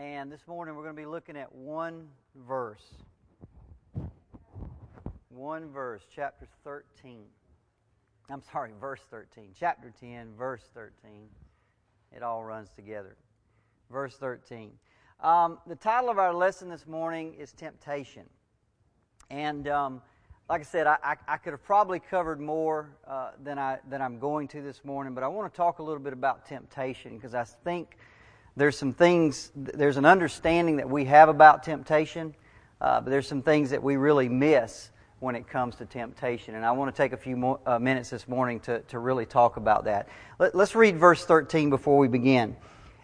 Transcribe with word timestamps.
And 0.00 0.32
this 0.32 0.46
morning 0.48 0.74
we're 0.76 0.82
going 0.82 0.96
to 0.96 1.02
be 1.02 1.06
looking 1.06 1.36
at 1.36 1.54
one 1.54 2.08
verse. 2.34 2.86
One 5.28 5.68
verse, 5.68 6.00
chapter 6.16 6.48
13. 6.64 7.26
I'm 8.30 8.40
sorry, 8.50 8.70
verse 8.80 9.02
13. 9.10 9.50
Chapter 9.54 9.92
10, 10.00 10.28
verse 10.38 10.62
13. 10.72 11.28
It 12.16 12.22
all 12.22 12.42
runs 12.42 12.70
together. 12.70 13.14
Verse 13.90 14.16
13. 14.16 14.70
Um, 15.22 15.58
the 15.66 15.76
title 15.76 16.08
of 16.08 16.18
our 16.18 16.32
lesson 16.32 16.70
this 16.70 16.86
morning 16.86 17.34
is 17.34 17.52
Temptation. 17.52 18.24
And 19.28 19.68
um, 19.68 20.00
like 20.48 20.62
I 20.62 20.64
said, 20.64 20.86
I, 20.86 20.96
I, 21.04 21.16
I, 21.28 21.36
could 21.36 21.52
have 21.52 21.62
probably 21.62 22.00
covered 22.00 22.40
more 22.40 22.96
uh, 23.06 23.32
than, 23.44 23.58
I, 23.58 23.76
than 23.90 24.00
I'm 24.00 24.18
going 24.18 24.48
to 24.48 24.62
this 24.62 24.82
morning, 24.82 25.12
but 25.12 25.24
I 25.24 25.28
want 25.28 25.52
to 25.52 25.54
talk 25.54 25.78
a 25.78 25.82
little 25.82 26.02
bit 26.02 26.14
about 26.14 26.46
temptation 26.46 27.16
because 27.16 27.34
I 27.34 27.44
think 27.44 27.98
there's 28.60 28.76
some 28.76 28.92
things, 28.92 29.50
there's 29.56 29.96
an 29.96 30.04
understanding 30.04 30.76
that 30.76 30.90
we 30.90 31.06
have 31.06 31.30
about 31.30 31.62
temptation, 31.62 32.34
uh, 32.82 33.00
but 33.00 33.08
there's 33.08 33.26
some 33.26 33.40
things 33.40 33.70
that 33.70 33.82
we 33.82 33.96
really 33.96 34.28
miss 34.28 34.90
when 35.20 35.34
it 35.34 35.48
comes 35.48 35.76
to 35.76 35.86
temptation. 35.86 36.54
And 36.54 36.64
I 36.66 36.72
want 36.72 36.94
to 36.94 37.02
take 37.02 37.14
a 37.14 37.16
few 37.16 37.36
more, 37.36 37.58
uh, 37.64 37.78
minutes 37.78 38.10
this 38.10 38.28
morning 38.28 38.60
to, 38.60 38.80
to 38.80 38.98
really 38.98 39.24
talk 39.24 39.56
about 39.56 39.84
that. 39.84 40.10
Let, 40.38 40.54
let's 40.54 40.74
read 40.74 40.98
verse 40.98 41.24
13 41.24 41.70
before 41.70 41.96
we 41.96 42.06
begin. 42.06 42.54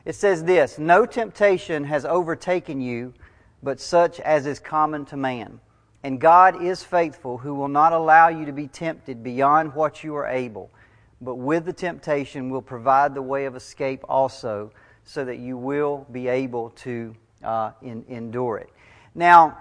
It 0.05 0.14
says 0.14 0.45
this 0.45 0.78
No 0.78 1.06
temptation 1.06 1.84
has 1.84 2.05
overtaken 2.05 2.83
you, 2.83 3.14
but 3.62 3.80
such 3.80 4.20
as 4.20 4.45
is 4.45 4.61
common 4.61 5.06
to 5.06 5.16
man. 5.16 5.61
And 6.02 6.20
God 6.20 6.62
is 6.62 6.83
faithful, 6.83 7.38
who 7.38 7.55
will 7.55 7.69
not 7.69 7.95
allow 7.95 8.28
you 8.28 8.45
to 8.45 8.52
be 8.52 8.69
tempted 8.69 9.23
beyond 9.23 9.75
what 9.75 10.05
you 10.05 10.14
are 10.16 10.27
able, 10.27 10.70
but 11.23 11.36
with 11.36 11.64
the 11.64 11.73
temptation 11.73 12.50
will 12.50 12.61
provide 12.61 13.14
the 13.14 13.23
way 13.23 13.47
of 13.47 13.56
escape 13.56 14.05
also, 14.06 14.70
so 15.06 15.24
that 15.24 15.38
you 15.38 15.56
will 15.56 16.06
be 16.12 16.28
able 16.28 16.70
to 16.70 17.14
uh, 17.42 17.70
in, 17.80 18.05
endure 18.09 18.59
it. 18.59 18.69
Now, 19.14 19.56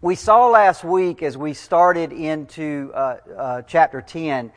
we 0.00 0.14
saw 0.14 0.48
last 0.48 0.84
week 0.84 1.22
as 1.22 1.36
we 1.36 1.52
started 1.52 2.12
into 2.12 2.90
uh, 2.94 3.16
uh, 3.36 3.62
chapter 3.62 4.00
10 4.00 4.50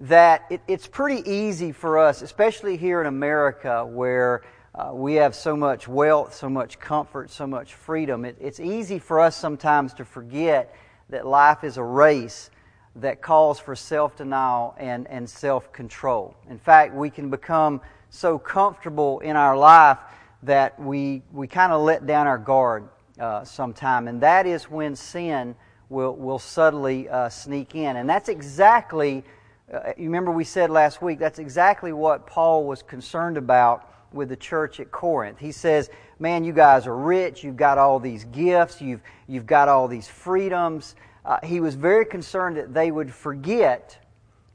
that 0.00 0.46
it, 0.50 0.62
it's 0.66 0.86
pretty 0.86 1.30
easy 1.30 1.72
for 1.72 1.98
us, 1.98 2.22
especially 2.22 2.76
here 2.76 3.00
in 3.02 3.06
America 3.06 3.84
where 3.84 4.42
uh, 4.74 4.90
we 4.94 5.14
have 5.14 5.34
so 5.34 5.54
much 5.54 5.86
wealth, 5.86 6.34
so 6.34 6.48
much 6.48 6.80
comfort, 6.80 7.30
so 7.30 7.46
much 7.46 7.74
freedom. 7.74 8.24
It, 8.24 8.36
it's 8.40 8.60
easy 8.60 8.98
for 8.98 9.20
us 9.20 9.36
sometimes 9.36 9.92
to 9.94 10.04
forget 10.04 10.74
that 11.10 11.26
life 11.26 11.64
is 11.64 11.76
a 11.76 11.82
race 11.82 12.50
that 12.96 13.20
calls 13.20 13.58
for 13.58 13.76
self 13.76 14.16
denial 14.16 14.74
and, 14.78 15.06
and 15.08 15.28
self 15.28 15.72
control. 15.72 16.34
In 16.48 16.58
fact, 16.58 16.94
we 16.94 17.10
can 17.10 17.30
become 17.30 17.80
so 18.10 18.38
comfortable 18.38 19.20
in 19.20 19.36
our 19.36 19.56
life 19.56 19.98
that 20.42 20.78
we, 20.78 21.22
we 21.32 21.46
kind 21.46 21.72
of 21.72 21.82
let 21.82 22.06
down 22.06 22.26
our 22.26 22.38
guard 22.38 22.88
uh, 23.18 23.44
sometime. 23.44 24.08
And 24.08 24.20
that 24.22 24.46
is 24.46 24.64
when 24.64 24.96
sin 24.96 25.54
will, 25.88 26.14
will 26.14 26.38
subtly 26.38 27.08
uh, 27.08 27.28
sneak 27.28 27.74
in. 27.74 27.96
And 27.96 28.08
that's 28.08 28.28
exactly, 28.28 29.24
uh, 29.72 29.92
you 29.96 30.04
remember 30.04 30.30
we 30.30 30.44
said 30.44 30.70
last 30.70 31.02
week, 31.02 31.18
that's 31.18 31.38
exactly 31.38 31.92
what 31.92 32.26
Paul 32.26 32.64
was 32.64 32.82
concerned 32.82 33.36
about 33.36 33.86
with 34.12 34.28
the 34.28 34.36
church 34.36 34.80
at 34.80 34.90
Corinth. 34.90 35.38
He 35.38 35.52
says, 35.52 35.88
Man, 36.18 36.44
you 36.44 36.52
guys 36.52 36.86
are 36.86 36.96
rich, 36.96 37.42
you've 37.44 37.56
got 37.56 37.78
all 37.78 37.98
these 37.98 38.24
gifts, 38.24 38.82
you've, 38.82 39.00
you've 39.26 39.46
got 39.46 39.68
all 39.68 39.88
these 39.88 40.06
freedoms. 40.06 40.94
Uh, 41.24 41.38
he 41.42 41.60
was 41.60 41.74
very 41.74 42.04
concerned 42.04 42.56
that 42.56 42.74
they 42.74 42.90
would 42.90 43.12
forget 43.12 43.98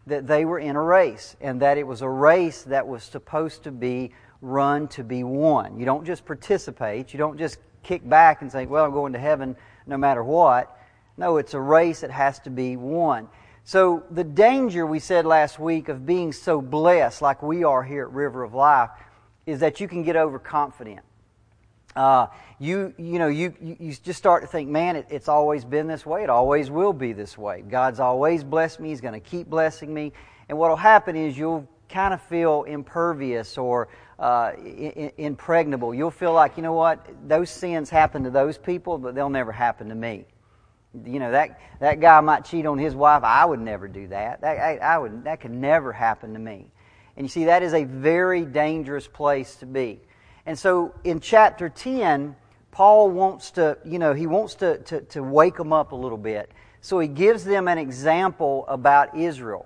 that 0.07 0.27
they 0.27 0.45
were 0.45 0.59
in 0.59 0.75
a 0.75 0.81
race 0.81 1.35
and 1.41 1.61
that 1.61 1.77
it 1.77 1.85
was 1.85 2.01
a 2.01 2.09
race 2.09 2.63
that 2.63 2.87
was 2.87 3.03
supposed 3.03 3.63
to 3.63 3.71
be 3.71 4.11
run 4.41 4.87
to 4.89 5.03
be 5.03 5.23
won. 5.23 5.77
You 5.79 5.85
don't 5.85 6.05
just 6.05 6.25
participate, 6.25 7.13
you 7.13 7.17
don't 7.17 7.37
just 7.37 7.57
kick 7.83 8.07
back 8.07 8.41
and 8.41 8.51
say, 8.51 8.65
Well, 8.65 8.85
I'm 8.85 8.91
going 8.91 9.13
to 9.13 9.19
heaven 9.19 9.55
no 9.87 9.97
matter 9.97 10.23
what. 10.23 10.77
No, 11.17 11.37
it's 11.37 11.53
a 11.53 11.59
race 11.59 12.01
that 12.01 12.11
has 12.11 12.39
to 12.39 12.49
be 12.49 12.75
won. 12.75 13.29
So, 13.63 14.03
the 14.11 14.23
danger 14.23 14.85
we 14.85 14.99
said 14.99 15.25
last 15.25 15.57
week 15.57 15.89
of 15.89 16.05
being 16.05 16.31
so 16.31 16.61
blessed, 16.61 17.21
like 17.21 17.41
we 17.41 17.63
are 17.63 17.81
here 17.81 18.03
at 18.03 18.11
River 18.11 18.43
of 18.43 18.53
Life, 18.53 18.91
is 19.47 19.59
that 19.61 19.79
you 19.79 19.87
can 19.87 20.03
get 20.03 20.15
overconfident. 20.15 20.99
Uh, 21.95 22.27
you 22.59 22.93
you 22.97 23.19
know 23.19 23.27
you 23.27 23.53
you 23.61 23.93
just 24.03 24.17
start 24.19 24.43
to 24.43 24.47
think, 24.47 24.69
man, 24.69 24.95
it, 24.95 25.07
it's 25.09 25.29
always 25.29 25.63
been 25.63 25.87
this 25.87 26.05
way. 26.05 26.23
It 26.23 26.29
always 26.29 26.69
will 26.69 26.93
be 26.93 27.13
this 27.13 27.37
way. 27.37 27.61
God's 27.61 27.99
always 27.99 28.43
blessed 28.43 28.79
me. 28.79 28.89
He's 28.89 29.01
going 29.01 29.13
to 29.13 29.19
keep 29.19 29.49
blessing 29.49 29.93
me. 29.93 30.11
And 30.49 30.57
what 30.57 30.69
will 30.69 30.75
happen 30.75 31.15
is 31.15 31.37
you'll 31.37 31.67
kind 31.89 32.13
of 32.13 32.21
feel 32.21 32.63
impervious 32.63 33.57
or 33.57 33.87
uh, 34.19 34.51
impregnable. 35.17 35.93
You'll 35.93 36.11
feel 36.11 36.33
like 36.33 36.57
you 36.57 36.63
know 36.63 36.73
what 36.73 37.07
those 37.27 37.49
sins 37.49 37.89
happen 37.89 38.23
to 38.23 38.29
those 38.29 38.57
people, 38.57 38.97
but 38.97 39.15
they'll 39.15 39.29
never 39.29 39.51
happen 39.51 39.89
to 39.89 39.95
me. 39.95 40.25
You 41.05 41.19
know 41.19 41.31
that 41.31 41.59
that 41.79 41.99
guy 41.99 42.19
might 42.21 42.45
cheat 42.45 42.65
on 42.65 42.77
his 42.77 42.95
wife. 42.95 43.23
I 43.23 43.43
would 43.45 43.59
never 43.59 43.87
do 43.87 44.07
that. 44.07 44.41
That 44.41 44.57
I, 44.57 44.77
I 44.77 44.97
would 44.97 45.25
that 45.25 45.41
could 45.41 45.51
never 45.51 45.91
happen 45.91 46.33
to 46.33 46.39
me. 46.39 46.67
And 47.17 47.25
you 47.25 47.29
see, 47.29 47.45
that 47.45 47.63
is 47.63 47.73
a 47.73 47.85
very 47.85 48.45
dangerous 48.45 49.07
place 49.07 49.55
to 49.57 49.65
be. 49.65 50.01
And 50.45 50.57
so 50.57 50.93
in 51.03 51.19
chapter 51.19 51.69
10, 51.69 52.35
Paul 52.71 53.09
wants 53.09 53.51
to, 53.51 53.77
you 53.85 53.99
know, 53.99 54.13
he 54.13 54.27
wants 54.27 54.55
to, 54.55 54.77
to, 54.79 55.01
to 55.01 55.23
wake 55.23 55.57
them 55.57 55.73
up 55.73 55.91
a 55.91 55.95
little 55.95 56.17
bit. 56.17 56.51
So 56.81 56.99
he 56.99 57.07
gives 57.07 57.43
them 57.43 57.67
an 57.67 57.77
example 57.77 58.65
about 58.67 59.17
Israel. 59.17 59.65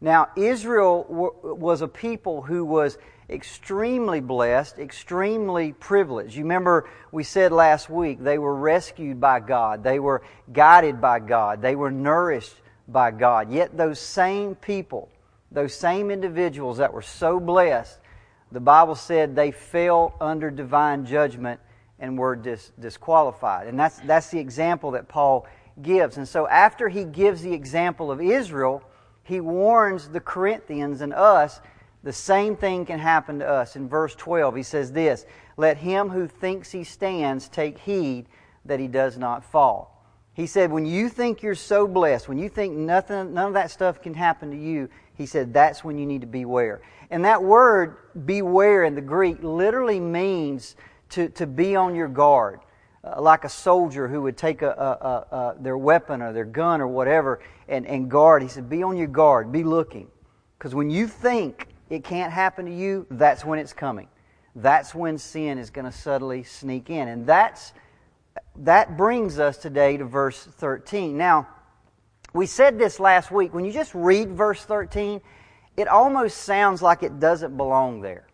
Now, 0.00 0.28
Israel 0.36 1.06
w- 1.08 1.54
was 1.54 1.82
a 1.82 1.88
people 1.88 2.42
who 2.42 2.64
was 2.64 2.98
extremely 3.30 4.20
blessed, 4.20 4.78
extremely 4.78 5.72
privileged. 5.72 6.34
You 6.34 6.44
remember 6.44 6.88
we 7.12 7.24
said 7.24 7.52
last 7.52 7.88
week 7.88 8.22
they 8.22 8.38
were 8.38 8.54
rescued 8.54 9.20
by 9.20 9.40
God, 9.40 9.82
they 9.82 9.98
were 9.98 10.22
guided 10.52 11.00
by 11.00 11.20
God, 11.20 11.62
they 11.62 11.74
were 11.76 11.90
nourished 11.90 12.54
by 12.88 13.10
God. 13.10 13.50
Yet 13.50 13.76
those 13.76 13.98
same 13.98 14.54
people 14.54 15.08
those 15.50 15.74
same 15.74 16.10
individuals 16.10 16.78
that 16.78 16.92
were 16.92 17.02
so 17.02 17.38
blessed, 17.40 17.98
the 18.52 18.60
Bible 18.60 18.94
said 18.94 19.34
they 19.34 19.50
fell 19.50 20.14
under 20.20 20.50
divine 20.50 21.04
judgment 21.04 21.60
and 21.98 22.18
were 22.18 22.36
dis- 22.36 22.72
disqualified. 22.78 23.66
And 23.66 23.78
that's, 23.78 23.98
that's 24.00 24.30
the 24.30 24.38
example 24.38 24.92
that 24.92 25.08
Paul 25.08 25.46
gives. 25.82 26.16
And 26.16 26.28
so 26.28 26.46
after 26.48 26.88
he 26.88 27.04
gives 27.04 27.42
the 27.42 27.52
example 27.52 28.10
of 28.10 28.20
Israel, 28.20 28.82
he 29.22 29.40
warns 29.40 30.08
the 30.08 30.20
Corinthians 30.20 31.00
and 31.00 31.12
us 31.12 31.60
the 32.02 32.12
same 32.12 32.56
thing 32.56 32.86
can 32.86 33.00
happen 33.00 33.40
to 33.40 33.48
us. 33.48 33.74
In 33.74 33.88
verse 33.88 34.14
12, 34.14 34.54
he 34.54 34.62
says 34.62 34.92
this 34.92 35.26
Let 35.56 35.78
him 35.78 36.10
who 36.10 36.28
thinks 36.28 36.70
he 36.70 36.84
stands 36.84 37.48
take 37.48 37.78
heed 37.78 38.26
that 38.64 38.78
he 38.78 38.86
does 38.86 39.18
not 39.18 39.44
fall. 39.44 39.92
He 40.32 40.46
said, 40.46 40.70
When 40.70 40.86
you 40.86 41.08
think 41.08 41.42
you're 41.42 41.54
so 41.54 41.88
blessed, 41.88 42.28
when 42.28 42.38
you 42.38 42.48
think 42.48 42.76
nothing, 42.76 43.34
none 43.34 43.48
of 43.48 43.54
that 43.54 43.70
stuff 43.70 44.02
can 44.02 44.14
happen 44.14 44.50
to 44.50 44.56
you, 44.56 44.88
he 45.14 45.26
said 45.26 45.52
that's 45.52 45.82
when 45.82 45.98
you 45.98 46.06
need 46.06 46.20
to 46.20 46.26
beware. 46.26 46.80
And 47.10 47.24
that 47.24 47.42
word, 47.42 47.96
beware, 48.24 48.84
in 48.84 48.94
the 48.94 49.00
Greek, 49.00 49.42
literally 49.42 50.00
means 50.00 50.76
to, 51.10 51.28
to 51.30 51.46
be 51.46 51.76
on 51.76 51.94
your 51.94 52.08
guard. 52.08 52.60
Uh, 53.04 53.20
like 53.20 53.44
a 53.44 53.48
soldier 53.48 54.08
who 54.08 54.22
would 54.22 54.36
take 54.36 54.62
a, 54.62 54.70
a, 54.70 55.36
a, 55.36 55.56
their 55.60 55.78
weapon 55.78 56.20
or 56.20 56.32
their 56.32 56.44
gun 56.44 56.80
or 56.80 56.88
whatever 56.88 57.40
and, 57.68 57.86
and 57.86 58.10
guard. 58.10 58.42
He 58.42 58.48
said, 58.48 58.68
Be 58.68 58.82
on 58.82 58.96
your 58.96 59.06
guard, 59.06 59.52
be 59.52 59.62
looking. 59.62 60.08
Because 60.58 60.74
when 60.74 60.90
you 60.90 61.06
think 61.06 61.68
it 61.88 62.02
can't 62.02 62.32
happen 62.32 62.66
to 62.66 62.74
you, 62.74 63.06
that's 63.10 63.44
when 63.44 63.60
it's 63.60 63.72
coming. 63.72 64.08
That's 64.56 64.94
when 64.94 65.18
sin 65.18 65.58
is 65.58 65.70
going 65.70 65.84
to 65.84 65.92
subtly 65.92 66.42
sneak 66.42 66.90
in. 66.90 67.08
And 67.08 67.26
that's, 67.26 67.72
that 68.56 68.96
brings 68.96 69.38
us 69.38 69.58
today 69.58 69.98
to 69.98 70.04
verse 70.04 70.42
13. 70.42 71.16
Now, 71.16 71.46
we 72.32 72.46
said 72.46 72.78
this 72.78 72.98
last 72.98 73.30
week. 73.30 73.54
When 73.54 73.64
you 73.64 73.72
just 73.72 73.94
read 73.94 74.30
verse 74.30 74.64
13, 74.64 75.20
it 75.76 75.88
almost 75.88 76.38
sounds 76.38 76.82
like 76.82 77.02
it 77.02 77.20
doesn't 77.20 77.56
belong 77.56 78.00
there. 78.00 78.26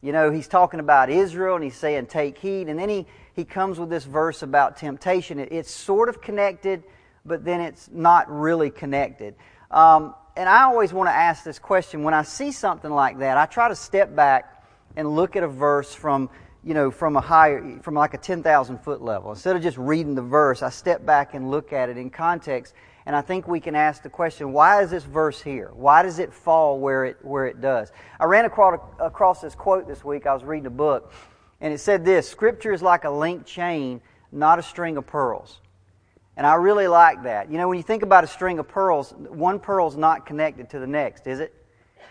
You 0.00 0.12
know, 0.12 0.30
he's 0.30 0.46
talking 0.46 0.78
about 0.78 1.10
Israel 1.10 1.56
and 1.56 1.64
he's 1.64 1.76
saying, 1.76 2.06
take 2.06 2.38
heed. 2.38 2.68
And 2.68 2.78
then 2.78 2.88
he, 2.88 3.06
he 3.34 3.44
comes 3.44 3.80
with 3.80 3.90
this 3.90 4.04
verse 4.04 4.42
about 4.42 4.76
temptation. 4.76 5.40
It, 5.40 5.50
it's 5.50 5.70
sort 5.70 6.08
of 6.08 6.20
connected, 6.20 6.84
but 7.24 7.44
then 7.44 7.60
it's 7.60 7.90
not 7.92 8.30
really 8.30 8.70
connected. 8.70 9.34
Um, 9.72 10.14
and 10.36 10.48
I 10.48 10.62
always 10.62 10.92
want 10.92 11.08
to 11.08 11.14
ask 11.14 11.42
this 11.42 11.58
question. 11.58 12.04
When 12.04 12.14
I 12.14 12.22
see 12.22 12.52
something 12.52 12.90
like 12.90 13.18
that, 13.18 13.36
I 13.36 13.46
try 13.46 13.68
to 13.68 13.74
step 13.74 14.14
back 14.14 14.64
and 14.94 15.16
look 15.16 15.34
at 15.34 15.42
a 15.42 15.48
verse 15.48 15.92
from, 15.92 16.30
you 16.62 16.74
know, 16.74 16.92
from 16.92 17.16
a 17.16 17.20
higher, 17.20 17.80
from 17.82 17.94
like 17.94 18.14
a 18.14 18.18
10,000 18.18 18.78
foot 18.78 19.02
level. 19.02 19.32
Instead 19.32 19.56
of 19.56 19.62
just 19.62 19.78
reading 19.78 20.14
the 20.14 20.22
verse, 20.22 20.62
I 20.62 20.70
step 20.70 21.04
back 21.04 21.34
and 21.34 21.50
look 21.50 21.72
at 21.72 21.88
it 21.88 21.96
in 21.96 22.08
context 22.08 22.72
and 23.08 23.16
I 23.16 23.22
think 23.22 23.48
we 23.48 23.58
can 23.58 23.74
ask 23.74 24.02
the 24.02 24.10
question, 24.10 24.52
why 24.52 24.82
is 24.82 24.90
this 24.90 25.02
verse 25.02 25.40
here? 25.40 25.70
Why 25.72 26.02
does 26.02 26.18
it 26.18 26.30
fall 26.30 26.78
where 26.78 27.06
it, 27.06 27.16
where 27.22 27.46
it 27.46 27.58
does? 27.58 27.90
I 28.20 28.26
ran 28.26 28.44
across, 28.44 28.80
across 29.00 29.40
this 29.40 29.54
quote 29.54 29.88
this 29.88 30.04
week. 30.04 30.26
I 30.26 30.34
was 30.34 30.44
reading 30.44 30.66
a 30.66 30.70
book, 30.70 31.10
and 31.62 31.72
it 31.72 31.78
said 31.78 32.04
this 32.04 32.28
Scripture 32.28 32.70
is 32.70 32.82
like 32.82 33.04
a 33.04 33.10
linked 33.10 33.46
chain, 33.46 34.02
not 34.30 34.58
a 34.58 34.62
string 34.62 34.98
of 34.98 35.06
pearls. 35.06 35.58
And 36.36 36.46
I 36.46 36.56
really 36.56 36.86
like 36.86 37.22
that. 37.22 37.50
You 37.50 37.56
know, 37.56 37.66
when 37.66 37.78
you 37.78 37.82
think 37.82 38.02
about 38.02 38.24
a 38.24 38.26
string 38.26 38.58
of 38.58 38.68
pearls, 38.68 39.14
one 39.16 39.58
pearl's 39.58 39.96
not 39.96 40.26
connected 40.26 40.68
to 40.70 40.78
the 40.78 40.86
next, 40.86 41.26
is 41.26 41.40
it? 41.40 41.54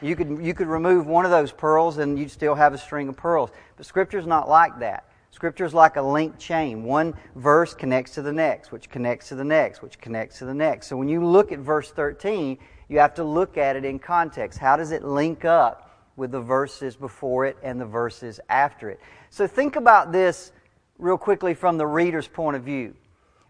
You 0.02 0.16
could, 0.16 0.44
you 0.44 0.56
could 0.56 0.68
remove 0.68 1.06
one 1.06 1.26
of 1.26 1.32
those 1.32 1.52
pearls 1.52 2.00
and 2.00 2.18
you'd 2.18 2.32
still 2.32 2.56
have 2.56 2.74
a 2.74 2.78
string 2.80 3.08
of 3.08 3.16
pearls. 3.16 3.52
But 3.76 3.86
Scripture's 3.86 4.26
not 4.26 4.50
like 4.50 4.80
that. 4.80 5.06
Scripture 5.38 5.66
is 5.66 5.74
like 5.75 5.98
a 5.98 6.01
linked 6.01 6.39
chain. 6.39 6.84
One 6.84 7.13
verse 7.36 7.75
connects 7.75 8.16
to 8.16 8.24
the 8.24 8.34
next, 8.34 8.72
which 8.72 8.89
connects 8.89 9.28
to 9.28 9.36
the 9.36 9.44
next, 9.44 9.84
which 9.84 10.01
connects 10.01 10.39
to 10.39 10.45
the 10.45 10.54
next. 10.56 10.88
So 10.88 10.98
when 10.98 11.07
you 11.07 11.24
look 11.24 11.51
at 11.51 11.60
verse 11.60 11.92
13, 11.92 12.57
you 12.89 12.98
have 12.98 13.13
to 13.13 13.24
look 13.24 13.56
at 13.56 13.75
it 13.75 13.86
in 13.86 14.00
context. 14.00 14.57
How 14.57 14.75
does 14.75 14.89
it 14.89 15.04
link 15.04 15.45
up 15.45 15.95
with 16.16 16.31
the 16.31 16.42
verses 16.42 16.95
before 16.95 17.45
it 17.45 17.56
and 17.62 17.80
the 17.80 17.86
verses 17.86 18.39
after 18.50 18.89
it? 18.89 19.00
So 19.30 19.45
think 19.45 19.75
about 19.75 20.12
this 20.12 20.54
real 20.98 21.19
quickly 21.19 21.54
from 21.54 21.78
the 21.78 21.86
reader's 21.86 22.28
point 22.28 22.57
of 22.57 22.63
view. 22.63 22.95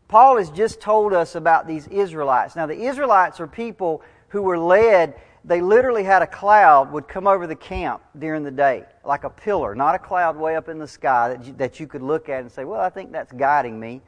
Paul 0.10 0.40
has 0.40 0.50
just 0.50 0.82
told 0.82 1.14
us 1.14 1.36
about 1.36 1.68
these 1.68 1.88
Israelites. 1.88 2.58
Now, 2.58 2.66
the 2.66 2.82
Israelites 2.82 3.40
are 3.40 3.48
people 3.48 4.02
who 4.28 4.42
were 4.42 4.60
led, 4.60 5.16
they 5.46 5.62
literally 5.62 6.04
had 6.04 6.22
a 6.22 6.28
cloud 6.28 6.92
would 6.92 7.08
come 7.08 7.28
over 7.28 7.48
the 7.48 7.56
camp 7.56 8.02
during 8.18 8.44
the 8.44 8.52
day, 8.52 8.84
like 9.06 9.24
a 9.24 9.30
pillar, 9.30 9.76
not 9.76 9.96
a 9.96 10.00
cloud 10.00 10.36
way 10.36 10.56
up 10.56 10.68
in 10.68 10.78
the 10.78 10.88
sky 10.88 11.30
that 11.30 11.46
you, 11.46 11.54
that 11.54 11.80
you 11.80 11.88
could 11.88 12.02
look 12.02 12.28
at 12.30 12.42
and 12.42 12.52
say, 12.52 12.66
well, 12.66 12.82
I 12.82 12.90
think 12.90 13.12
that's 13.12 13.32
guiding 13.32 13.80
me. 13.80 14.02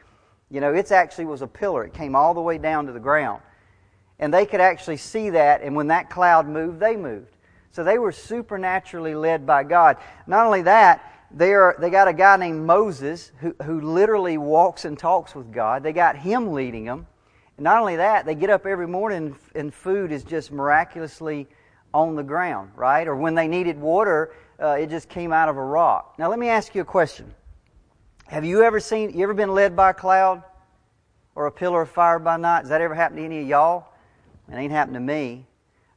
You 0.50 0.60
know, 0.62 0.74
it 0.74 0.92
actually 0.92 1.26
was 1.26 1.42
a 1.42 1.48
pillar. 1.48 1.86
It 1.86 1.94
came 1.94 2.16
all 2.16 2.34
the 2.34 2.42
way 2.42 2.58
down 2.58 2.88
to 2.88 2.92
the 2.92 3.00
ground. 3.00 3.42
And 4.18 4.34
they 4.34 4.46
could 4.46 4.60
actually 4.60 4.98
see 4.98 5.30
that, 5.30 5.62
and 5.62 5.76
when 5.76 5.88
that 5.88 6.10
cloud 6.10 6.48
moved, 6.48 6.80
they 6.80 6.98
moved. 6.98 7.38
So 7.72 7.84
they 7.84 8.00
were 8.00 8.12
supernaturally 8.12 9.16
led 9.16 9.46
by 9.46 9.64
God. 9.64 9.98
Not 10.28 10.46
only 10.46 10.64
that, 10.64 11.06
they, 11.32 11.54
are, 11.54 11.76
they 11.80 11.90
got 11.90 12.08
a 12.08 12.14
guy 12.14 12.36
named 12.38 12.66
Moses 12.66 13.32
who, 13.40 13.56
who 13.64 13.80
literally 13.80 14.38
walks 14.38 14.86
and 14.86 14.98
talks 14.98 15.36
with 15.36 15.54
God. 15.54 15.84
They 15.84 15.94
got 15.94 16.18
him 16.18 16.52
leading 16.52 16.86
them. 16.86 17.08
And 17.60 17.66
not 17.66 17.82
only 17.82 17.98
that, 17.98 18.26
they 18.26 18.36
get 18.36 18.50
up 18.50 18.66
every 18.66 18.88
morning 18.88 19.36
and 19.54 19.74
food 19.74 20.14
is 20.14 20.24
just 20.24 20.50
miraculously 20.50 21.46
on 21.94 22.16
the 22.16 22.24
ground, 22.24 22.72
right? 22.74 23.06
Or 23.06 23.18
when 23.18 23.36
they 23.36 23.50
needed 23.50 23.78
water, 23.78 24.34
uh, 24.64 24.78
it 24.80 24.90
just 24.90 25.10
came 25.10 25.34
out 25.34 25.50
of 25.50 25.58
a 25.58 25.62
rock. 25.62 26.16
Now, 26.18 26.30
let 26.30 26.40
me 26.40 26.48
ask 26.48 26.74
you 26.74 26.80
a 26.80 26.86
question. 26.86 27.34
Have 28.28 28.46
you 28.46 28.64
ever 28.64 28.80
seen, 28.80 29.10
you 29.10 29.24
ever 29.24 29.34
been 29.34 29.54
led 29.54 29.76
by 29.76 29.90
a 29.90 29.94
cloud 29.94 30.42
or 31.36 31.48
a 31.48 31.52
pillar 31.52 31.82
of 31.82 31.90
fire 31.90 32.18
by 32.18 32.38
night? 32.38 32.62
Has 32.62 32.70
that 32.70 32.80
ever 32.80 32.96
happened 32.96 33.18
to 33.18 33.26
any 33.26 33.42
of 33.42 33.48
y'all? 33.50 33.90
It 34.50 34.56
ain't 34.56 34.72
happened 34.72 34.94
to 34.94 35.02
me. 35.02 35.46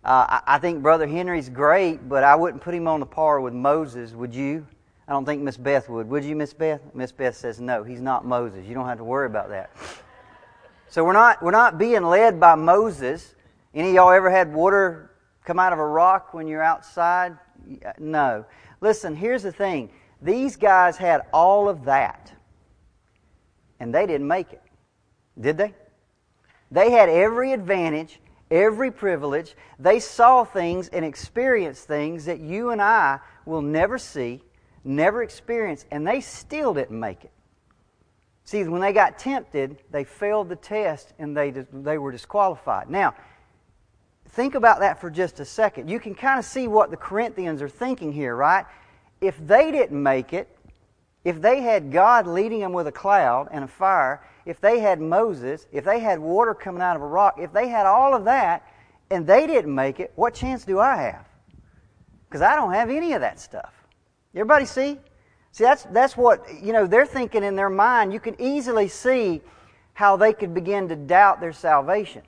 Uh, 0.05 0.27
I, 0.29 0.57
I 0.57 0.59
think 0.59 0.83
Brother 0.83 1.07
Henry's 1.07 1.49
great, 1.49 2.09
but 2.09 2.25
I 2.25 2.35
wouldn't 2.35 2.61
put 2.61 2.75
him 2.75 2.89
on 2.89 2.99
the 2.99 3.07
par 3.07 3.41
with 3.41 3.55
Moses, 3.55 4.15
would 4.15 4.35
you? 4.35 4.67
I 5.07 5.13
don't 5.13 5.25
think 5.25 5.43
Miss 5.43 5.59
Beth 5.59 5.89
would. 5.89 6.09
Would 6.11 6.25
you, 6.25 6.35
Miss 6.35 6.53
Beth? 6.53 6.81
Miss 6.93 7.13
Beth 7.13 7.37
says 7.37 7.61
no. 7.61 7.85
He's 7.85 8.01
not 8.01 8.27
Moses. 8.27 8.67
You 8.67 8.75
don't 8.75 8.87
have 8.87 8.99
to 8.99 9.05
worry 9.05 9.27
about 9.27 9.51
that. 9.51 9.71
So 10.93 11.03
we're 11.03 11.15
not 11.15 11.43
we're 11.43 11.53
not 11.53 11.79
being 11.79 12.03
led 12.03 12.39
by 12.39 12.55
Moses. 12.55 13.35
Any 13.75 13.89
of 13.89 13.95
y'all 13.95 14.11
ever 14.11 14.31
had 14.31 14.53
water 14.53 15.13
come 15.43 15.59
out 15.59 15.73
of 15.73 15.79
a 15.79 15.87
rock 15.87 16.35
when 16.35 16.47
you're 16.47 16.63
outside? 16.63 17.39
No. 17.99 18.45
Listen, 18.83 19.17
here's 19.17 19.43
the 19.43 19.53
thing. 19.53 19.89
These 20.21 20.57
guys 20.57 20.99
had 20.99 21.23
all 21.33 21.67
of 21.67 21.87
that. 21.87 22.35
And 23.81 23.95
they 23.95 24.07
didn't 24.07 24.29
make 24.29 24.53
it. 24.53 24.63
Did 25.41 25.57
they? 25.57 25.73
They 26.71 26.91
had 26.91 27.09
every 27.09 27.55
advantage, 27.55 28.21
every 28.51 28.91
privilege. 28.91 29.55
They 29.79 29.99
saw 29.99 30.45
things 30.45 30.89
and 30.89 31.07
experienced 31.07 31.87
things 31.89 32.27
that 32.27 32.41
you 32.41 32.69
and 32.69 32.83
I 32.83 33.21
will 33.47 33.63
never 33.63 33.97
see 33.97 34.43
never 34.85 35.23
experience, 35.23 35.85
and 35.91 36.07
they 36.07 36.21
still 36.21 36.75
didn't 36.75 36.99
make 36.99 37.25
it. 37.25 37.31
See, 38.53 38.65
when 38.65 38.83
they 38.83 38.93
got 38.93 39.19
tempted, 39.19 39.79
they 39.91 40.05
failed 40.05 40.51
the 40.51 40.57
test 40.57 41.15
and 41.19 41.35
they, 41.35 41.53
they 41.53 41.97
were 41.97 42.13
disqualified. 42.13 42.91
Now, 42.91 43.15
think 44.29 44.55
about 44.55 44.81
that 44.81 45.01
for 45.01 45.09
just 45.09 45.41
a 45.41 45.45
second. 45.47 45.89
You 45.89 45.99
can 45.99 46.15
kind 46.15 46.39
of 46.39 46.45
see 46.45 46.69
what 46.69 46.91
the 46.91 46.99
Corinthians 46.99 47.63
are 47.63 47.69
thinking 47.71 48.13
here, 48.13 48.37
right? 48.37 48.67
If 49.23 49.39
they 49.39 49.73
didn't 49.73 50.03
make 50.03 50.35
it, 50.35 50.55
if 51.25 51.41
they 51.41 51.63
had 51.63 51.91
God 51.91 52.27
leading 52.27 52.61
them 52.61 52.75
with 52.75 52.87
a 52.87 52.93
cloud 52.93 53.49
and 53.53 53.65
a 53.65 53.67
fire, 53.67 54.23
if 54.45 54.61
they 54.61 54.81
had 54.81 55.01
Moses, 55.01 55.67
if 55.73 55.87
they 55.87 56.01
had 56.01 56.19
water 56.19 56.53
coming 56.53 56.83
out 56.83 56.95
of 56.95 57.01
a 57.01 57.07
rock, 57.07 57.37
if 57.39 57.55
they 57.55 57.69
had 57.69 57.87
all 57.87 58.15
of 58.15 58.27
that 58.27 58.71
and 59.11 59.27
they 59.27 59.47
didn't 59.47 59.75
make 59.75 59.99
it, 59.99 60.13
what 60.15 60.35
chance 60.35 60.67
do 60.67 60.79
I 60.79 60.97
have? 60.97 61.27
Because 62.29 62.43
I 62.43 62.55
don't 62.55 62.75
have 62.75 62.91
any 62.91 63.15
of 63.15 63.23
that 63.23 63.41
stuff. 63.41 63.73
Everybody 64.35 64.67
see? 64.67 64.99
See, 65.53 65.65
that's, 65.65 65.85
that's 65.85 66.17
what, 66.17 66.47
you 66.63 66.73
know, 66.73 66.87
they're 66.87 67.07
thinking 67.07 67.45
in 67.45 67.57
their 67.57 67.69
mind. 67.69 68.13
You 68.13 68.21
can 68.21 68.41
easily 68.41 68.89
see 68.89 69.43
how 69.93 70.17
they 70.17 70.33
could 70.33 70.55
begin 70.55 70.89
to 70.89 70.97
doubt 70.97 71.41
their 71.41 71.53
salvation, 71.53 72.23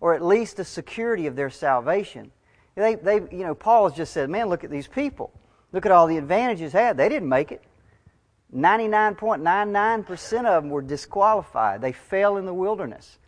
or 0.00 0.14
at 0.14 0.24
least 0.24 0.56
the 0.56 0.64
security 0.64 1.28
of 1.28 1.36
their 1.36 1.50
salvation. 1.50 2.32
They, 2.74 2.96
they, 2.96 3.14
you 3.14 3.44
know, 3.44 3.54
Paul 3.54 3.88
has 3.88 3.96
just 3.96 4.12
said, 4.12 4.28
man, 4.28 4.48
look 4.48 4.64
at 4.64 4.70
these 4.70 4.88
people. 4.88 5.30
Look 5.72 5.86
at 5.86 5.92
all 5.92 6.08
the 6.08 6.16
advantages 6.16 6.72
had. 6.72 6.96
They 6.96 7.08
didn't 7.08 7.28
make 7.28 7.52
it. 7.52 7.62
99.99% 8.54 10.46
of 10.46 10.62
them 10.62 10.70
were 10.70 10.82
disqualified. 10.82 11.80
They 11.80 11.92
fell 11.92 12.38
in 12.38 12.46
the 12.46 12.54
wilderness. 12.54 13.18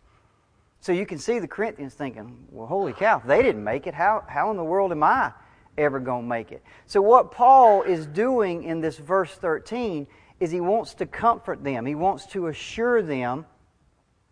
So 0.81 0.91
you 0.91 1.05
can 1.05 1.19
see 1.19 1.39
the 1.39 1.47
Corinthians 1.47 1.93
thinking, 1.93 2.47
well, 2.49 2.67
holy 2.67 2.91
cow, 2.91 3.21
they 3.25 3.41
didn't 3.41 3.63
make 3.63 3.87
it. 3.87 3.93
How, 3.93 4.25
how 4.27 4.51
in 4.51 4.57
the 4.57 4.63
world 4.63 4.91
am 4.91 5.03
I 5.03 5.31
ever 5.81 5.99
going 5.99 6.23
to 6.23 6.27
make 6.27 6.51
it. 6.51 6.63
So, 6.85 7.01
what 7.01 7.31
Paul 7.31 7.83
is 7.83 8.05
doing 8.07 8.63
in 8.63 8.81
this 8.81 8.97
verse 8.97 9.33
13 9.33 10.07
is 10.39 10.51
he 10.51 10.61
wants 10.61 10.95
to 10.95 11.05
comfort 11.05 11.63
them, 11.63 11.85
he 11.85 11.95
wants 11.95 12.25
to 12.27 12.47
assure 12.47 13.01
them 13.01 13.45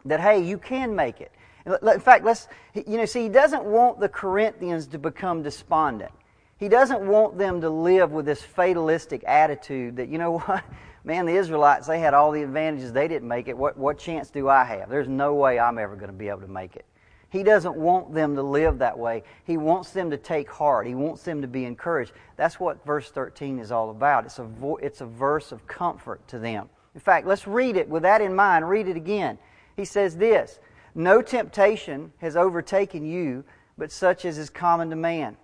that, 0.06 0.20
hey, 0.20 0.44
you 0.44 0.58
can 0.58 0.96
make 0.96 1.22
it. 1.22 1.32
In 1.66 2.00
fact, 2.00 2.26
let's, 2.26 2.48
you 2.74 2.98
know, 2.98 3.06
see, 3.06 3.24
he 3.24 3.30
doesn't 3.30 3.64
want 3.64 4.00
the 4.00 4.10
Corinthians 4.10 4.88
to 4.88 4.98
become 4.98 5.44
despondent. 5.44 6.12
He 6.58 6.68
doesn't 6.68 7.02
want 7.02 7.38
them 7.38 7.62
to 7.62 7.70
live 7.70 8.12
with 8.12 8.26
this 8.26 8.42
fatalistic 8.42 9.24
attitude 9.26 9.98
that, 9.98 10.10
you 10.10 10.18
know 10.18 10.40
what, 10.40 10.64
man, 11.04 11.26
the 11.26 11.36
Israelites, 11.36 11.88
they 11.88 12.00
had 12.00 12.14
all 12.14 12.32
the 12.32 12.44
advantages, 12.44 12.92
they 12.92 13.08
didn't 13.08 13.28
make 13.28 13.48
it. 13.48 13.58
What, 13.58 13.78
what 13.78 13.98
chance 13.98 14.30
do 14.30 14.50
I 14.50 14.64
have? 14.64 14.90
There's 14.90 15.08
no 15.08 15.36
way 15.36 15.60
I'm 15.60 15.78
ever 15.78 15.96
going 15.96 16.12
to 16.12 16.18
be 16.18 16.30
able 16.30 16.42
to 16.42 16.48
make 16.48 16.76
it. 16.76 16.86
He 17.30 17.44
doesn't 17.44 17.76
want 17.76 18.14
them 18.14 18.36
to 18.36 18.42
live 18.42 18.80
that 18.80 18.98
way. 18.98 19.24
He 19.44 19.58
wants 19.58 19.92
them 19.92 20.10
to 20.10 20.18
take 20.18 20.50
heart. 20.50 20.88
He 20.88 20.96
wants 20.96 21.22
them 21.24 21.42
to 21.42 21.48
be 21.48 21.66
encouraged. 21.66 22.12
That's 22.38 22.60
what 22.60 22.84
verse 22.84 23.12
13 23.12 23.60
is 23.60 23.72
all 23.72 23.92
about. 23.92 24.26
It's 24.26 24.40
a, 24.40 24.44
vo- 24.44 24.78
it's 24.78 25.02
a 25.02 25.06
verse 25.06 25.52
of 25.52 25.68
comfort 25.68 26.28
to 26.30 26.40
them. 26.40 26.70
In 26.96 27.02
fact, 27.02 27.28
let's 27.28 27.46
read 27.46 27.78
it 27.78 27.88
with 27.88 28.02
that 28.04 28.22
in 28.22 28.34
mind. 28.34 28.68
Read 28.68 28.88
it 28.88 28.98
again. 28.98 29.38
He 29.76 29.86
says 29.86 30.18
this 30.18 30.60
No 30.96 31.22
temptation 31.22 32.12
has 32.18 32.36
overtaken 32.36 33.06
you, 33.06 33.44
but 33.78 33.92
such 33.92 34.26
as 34.26 34.40
is 34.40 34.50
common 34.50 34.90
to 34.90 34.96
man. 34.96 35.38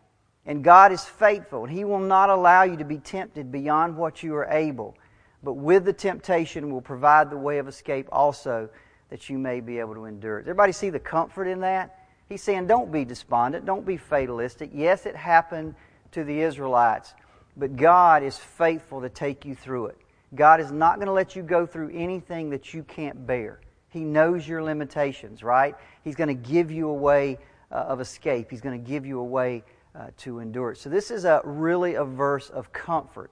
And 0.47 0.63
God 0.63 0.91
is 0.91 1.03
faithful, 1.03 1.65
and 1.65 1.73
He 1.73 1.83
will 1.83 1.99
not 1.99 2.29
allow 2.29 2.63
you 2.63 2.77
to 2.77 2.83
be 2.83 2.97
tempted 2.97 3.51
beyond 3.51 3.95
what 3.95 4.23
you 4.23 4.35
are 4.35 4.45
able. 4.45 4.97
But 5.43 5.53
with 5.53 5.85
the 5.85 5.93
temptation 5.93 6.71
will 6.71 6.81
provide 6.81 7.29
the 7.29 7.37
way 7.37 7.59
of 7.59 7.67
escape 7.67 8.09
also 8.11 8.69
that 9.09 9.29
you 9.29 9.37
may 9.37 9.59
be 9.59 9.79
able 9.79 9.93
to 9.93 10.05
endure 10.05 10.39
it. 10.39 10.43
Everybody 10.43 10.71
see 10.71 10.89
the 10.89 10.99
comfort 10.99 11.45
in 11.45 11.61
that? 11.61 12.05
He's 12.27 12.41
saying, 12.41 12.67
don't 12.67 12.91
be 12.91 13.05
despondent, 13.05 13.65
don't 13.65 13.85
be 13.85 13.97
fatalistic. 13.97 14.71
Yes, 14.73 15.05
it 15.05 15.15
happened 15.15 15.75
to 16.11 16.23
the 16.23 16.41
Israelites, 16.41 17.13
but 17.55 17.75
God 17.75 18.23
is 18.23 18.37
faithful 18.37 19.01
to 19.01 19.09
take 19.09 19.45
you 19.45 19.53
through 19.53 19.87
it. 19.87 19.97
God 20.33 20.59
is 20.59 20.71
not 20.71 20.95
going 20.95 21.07
to 21.07 21.13
let 21.13 21.35
you 21.35 21.43
go 21.43 21.65
through 21.65 21.91
anything 21.93 22.49
that 22.49 22.73
you 22.73 22.83
can't 22.83 23.27
bear. 23.27 23.59
He 23.89 24.03
knows 24.03 24.47
your 24.47 24.63
limitations, 24.63 25.43
right? 25.43 25.75
He's 26.03 26.15
going 26.15 26.27
to 26.27 26.33
give 26.33 26.71
you 26.71 26.89
a 26.89 26.93
way 26.93 27.37
uh, 27.71 27.75
of 27.75 28.01
escape. 28.01 28.49
He's 28.49 28.61
going 28.61 28.81
to 28.81 28.89
give 28.89 29.05
you 29.05 29.19
a 29.19 29.23
way 29.23 29.63
uh, 29.93 30.07
to 30.17 30.39
endure 30.39 30.71
it. 30.71 30.77
So 30.77 30.89
this 30.89 31.11
is 31.11 31.25
a 31.25 31.41
really 31.45 31.93
a 31.93 32.03
verse 32.03 32.49
of 32.49 32.73
comfort, 32.73 33.31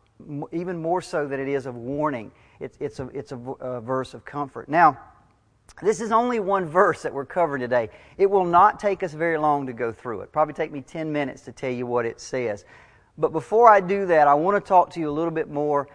even 0.52 0.82
more 0.82 1.02
so 1.02 1.28
than 1.28 1.40
it 1.40 1.50
is 1.50 1.66
of 1.66 1.76
warning. 1.76 2.32
It's, 2.60 2.78
it's, 2.80 3.00
a, 3.00 3.08
it's 3.08 3.34
a 3.34 3.82
verse 3.82 4.14
of 4.14 4.24
comfort. 4.24 4.70
Now, 4.70 4.98
this 5.82 6.00
is 6.00 6.12
only 6.12 6.40
one 6.40 6.66
verse 6.66 7.02
that 7.02 7.14
we're 7.14 7.26
covering 7.26 7.62
today. 7.62 7.90
It 8.18 8.30
will 8.30 8.46
not 8.46 8.80
take 8.80 9.02
us 9.02 9.14
very 9.14 9.38
long 9.38 9.66
to 9.68 9.74
go 9.74 9.92
through 9.92 10.22
it. 10.22 10.32
Probably 10.32 10.54
take 10.54 10.72
me 10.72 10.82
10 10.82 11.12
minutes 11.12 11.42
to 11.44 11.52
tell 11.52 11.72
you 11.72 11.88
what 11.88 12.06
it 12.06 12.22
says. 12.22 12.66
But 13.18 13.32
before 13.32 13.70
I 13.70 13.80
do 13.80 14.06
that, 14.08 14.28
I 14.28 14.34
want 14.34 14.64
to 14.64 14.68
talk 14.68 14.92
to 14.92 15.00
you 15.00 15.10
a 15.10 15.12
little 15.12 15.32
bit 15.32 15.50
more 15.50 15.88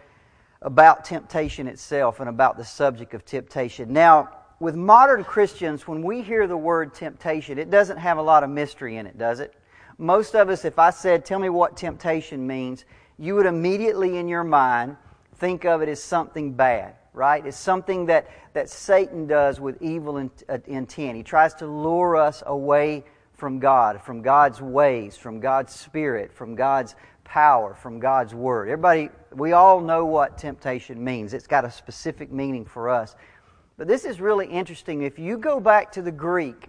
about 0.63 1.05
temptation 1.05 1.69
itself 1.69 2.21
and 2.21 2.29
about 2.29 2.57
the 2.57 2.65
subject 2.65 3.15
of 3.15 3.25
temptation. 3.25 3.93
Now, 3.93 4.31
with 4.61 4.75
modern 4.75 5.23
Christians, 5.23 5.87
when 5.87 6.03
we 6.03 6.23
hear 6.23 6.49
the 6.49 6.57
word 6.57 6.93
temptation, 6.93 7.59
it 7.59 7.71
doesn't 7.71 7.99
have 7.99 8.19
a 8.19 8.23
lot 8.23 8.43
of 8.43 8.51
mystery 8.51 8.97
in 8.97 9.07
it, 9.07 9.17
does 9.17 9.39
it? 9.39 9.55
Most 9.99 10.35
of 10.35 10.49
us, 10.49 10.65
if 10.65 10.79
I 10.79 10.91
said, 10.91 11.25
Tell 11.25 11.39
me 11.39 11.49
what 11.49 11.77
temptation 11.77 12.47
means, 12.47 12.85
you 13.19 13.37
would 13.37 13.47
immediately 13.47 14.17
in 14.17 14.29
your 14.29 14.45
mind 14.45 14.97
think 15.37 15.65
of 15.65 15.83
it 15.83 15.89
as 15.89 16.03
something 16.03 16.53
bad 16.53 16.95
right? 17.19 17.45
It's 17.45 17.59
something 17.59 18.07
that, 18.07 18.31
that 18.55 18.71
Satan 18.71 19.27
does 19.27 19.61
with 19.61 19.83
evil 19.83 20.19
in, 20.19 20.31
uh, 20.49 20.59
intent. 20.67 21.17
He 21.17 21.23
tries 21.23 21.53
to 21.55 21.67
lure 21.67 22.17
us 22.17 22.43
away 22.47 23.05
from 23.35 23.59
God, 23.59 24.01
from 24.01 24.23
God's 24.23 24.63
ways, 24.63 25.17
from 25.17 25.41
God's 25.41 25.75
Spirit, 25.75 26.33
from 26.33 26.55
God's 26.55 26.95
power, 27.25 27.75
from 27.75 27.99
God's 27.99 28.35
Word. 28.35 28.69
Everybody, 28.69 29.11
we 29.35 29.53
all 29.53 29.81
know 29.81 30.07
what 30.07 30.39
temptation 30.39 31.03
means. 31.03 31.35
It's 31.35 31.47
got 31.47 31.65
a 31.65 31.71
specific 31.71 32.33
meaning 32.33 32.65
for 32.65 32.89
us. 32.89 33.17
But 33.77 33.87
this 33.87 34.05
is 34.05 34.21
really 34.21 34.47
interesting. 34.47 35.03
If 35.03 35.19
you 35.19 35.39
go 35.39 35.61
back 35.61 35.93
to 35.93 36.03
the 36.03 36.13
Greek 36.13 36.69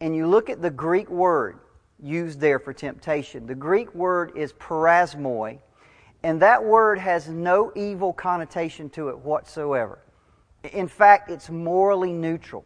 and 0.00 0.14
you 0.14 0.26
look 0.26 0.48
at 0.48 0.62
the 0.62 0.70
Greek 0.70 1.10
word 1.10 1.58
used 2.02 2.38
there 2.38 2.58
for 2.58 2.72
temptation, 2.72 3.46
the 3.46 3.54
Greek 3.54 3.94
word 3.94 4.32
is 4.36 4.52
parasmoi, 4.52 5.58
And 6.26 6.42
that 6.42 6.64
word 6.64 6.98
has 6.98 7.28
no 7.28 7.70
evil 7.76 8.12
connotation 8.12 8.90
to 8.90 9.10
it 9.10 9.18
whatsoever. 9.20 10.00
In 10.72 10.88
fact, 10.88 11.30
it's 11.30 11.50
morally 11.50 12.12
neutral. 12.12 12.64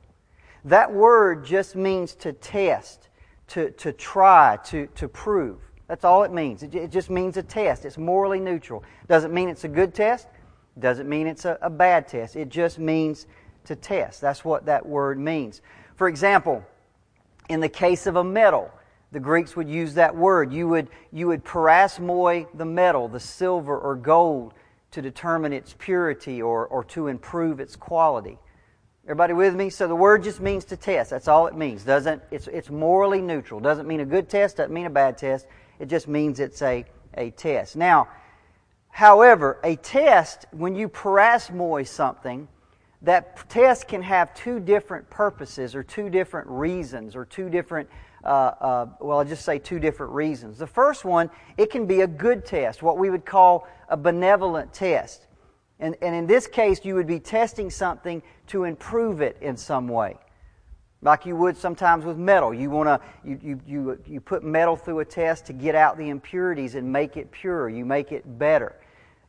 That 0.64 0.90
word 0.90 1.44
just 1.44 1.76
means 1.76 2.14
to 2.14 2.32
test, 2.32 3.10
to, 3.48 3.70
to 3.72 3.92
try, 3.92 4.58
to, 4.64 4.86
to 4.86 5.08
prove. 5.08 5.58
That's 5.88 6.06
all 6.06 6.22
it 6.22 6.32
means. 6.32 6.62
It, 6.62 6.90
just 6.90 7.10
means 7.10 7.36
a 7.36 7.42
test. 7.42 7.84
It's 7.84 7.98
morally 7.98 8.40
neutral. 8.40 8.82
Doesn't 9.08 9.34
mean 9.34 9.50
it's 9.50 9.64
a 9.64 9.68
good 9.68 9.92
test. 9.92 10.26
Doesn't 10.78 11.06
mean 11.06 11.26
it's 11.26 11.44
a, 11.44 11.58
a 11.60 11.68
bad 11.68 12.08
test. 12.08 12.36
It 12.36 12.48
just 12.48 12.78
means 12.78 13.26
to 13.64 13.76
test. 13.76 14.22
That's 14.22 14.42
what 14.42 14.64
that 14.64 14.86
word 14.86 15.18
means. 15.18 15.60
For 15.96 16.08
example, 16.08 16.64
in 17.50 17.60
the 17.60 17.68
case 17.68 18.06
of 18.06 18.16
a 18.16 18.24
metal, 18.24 18.72
the 19.12 19.20
Greeks 19.20 19.56
would 19.56 19.68
use 19.68 19.94
that 19.94 20.14
word. 20.14 20.52
You 20.52 20.68
would, 20.68 20.88
you 21.12 21.26
would 21.28 21.44
parasmoi 21.44 22.46
the 22.54 22.64
metal, 22.64 23.08
the 23.08 23.20
silver 23.20 23.76
or 23.76 23.96
gold, 23.96 24.54
to 24.92 25.02
determine 25.02 25.52
its 25.52 25.74
purity 25.78 26.42
or, 26.42 26.66
or 26.66 26.84
to 26.84 27.06
improve 27.06 27.60
its 27.60 27.76
quality. 27.76 28.38
Everybody 29.04 29.32
with 29.32 29.54
me? 29.54 29.70
So 29.70 29.88
the 29.88 29.96
word 29.96 30.22
just 30.22 30.40
means 30.40 30.64
to 30.66 30.76
test. 30.76 31.10
That's 31.10 31.26
all 31.26 31.46
it 31.46 31.54
means. 31.56 31.84
Doesn't 31.84 32.22
it's 32.30 32.46
it's 32.48 32.70
morally 32.70 33.22
neutral. 33.22 33.58
Doesn't 33.58 33.88
mean 33.88 34.00
a 34.00 34.04
good 34.04 34.28
test, 34.28 34.58
doesn't 34.58 34.72
mean 34.72 34.86
a 34.86 34.90
bad 34.90 35.16
test. 35.16 35.46
It 35.78 35.86
just 35.86 36.06
means 36.06 36.38
it's 36.38 36.60
a, 36.62 36.84
a 37.14 37.30
test. 37.30 37.76
Now, 37.76 38.08
however, 38.90 39.58
a 39.64 39.76
test, 39.76 40.46
when 40.52 40.76
you 40.76 40.88
parasmoi 40.88 41.88
something, 41.88 42.46
that 43.02 43.48
test 43.48 43.88
can 43.88 44.02
have 44.02 44.34
two 44.34 44.60
different 44.60 45.08
purposes 45.08 45.74
or 45.74 45.82
two 45.82 46.10
different 46.10 46.48
reasons 46.48 47.16
or 47.16 47.24
two 47.24 47.48
different 47.48 47.88
uh, 48.24 48.28
uh, 48.28 48.86
well, 49.00 49.18
I'll 49.18 49.24
just 49.24 49.44
say 49.44 49.58
two 49.58 49.78
different 49.78 50.12
reasons. 50.12 50.58
The 50.58 50.66
first 50.66 51.04
one, 51.04 51.30
it 51.56 51.70
can 51.70 51.86
be 51.86 52.02
a 52.02 52.06
good 52.06 52.44
test, 52.44 52.82
what 52.82 52.98
we 52.98 53.10
would 53.10 53.24
call 53.24 53.66
a 53.88 53.96
benevolent 53.96 54.72
test. 54.72 55.26
And, 55.78 55.96
and 56.02 56.14
in 56.14 56.26
this 56.26 56.46
case, 56.46 56.84
you 56.84 56.94
would 56.94 57.06
be 57.06 57.18
testing 57.18 57.70
something 57.70 58.22
to 58.48 58.64
improve 58.64 59.22
it 59.22 59.38
in 59.40 59.56
some 59.56 59.88
way. 59.88 60.16
Like 61.02 61.24
you 61.24 61.34
would 61.36 61.56
sometimes 61.56 62.04
with 62.04 62.18
metal. 62.18 62.52
You, 62.52 62.68
wanna, 62.68 63.00
you, 63.24 63.38
you, 63.42 63.60
you, 63.66 63.98
you 64.06 64.20
put 64.20 64.44
metal 64.44 64.76
through 64.76 65.00
a 65.00 65.04
test 65.04 65.46
to 65.46 65.54
get 65.54 65.74
out 65.74 65.96
the 65.96 66.10
impurities 66.10 66.74
and 66.74 66.92
make 66.92 67.16
it 67.16 67.30
pure. 67.30 67.70
You 67.70 67.86
make 67.86 68.12
it 68.12 68.38
better. 68.38 68.76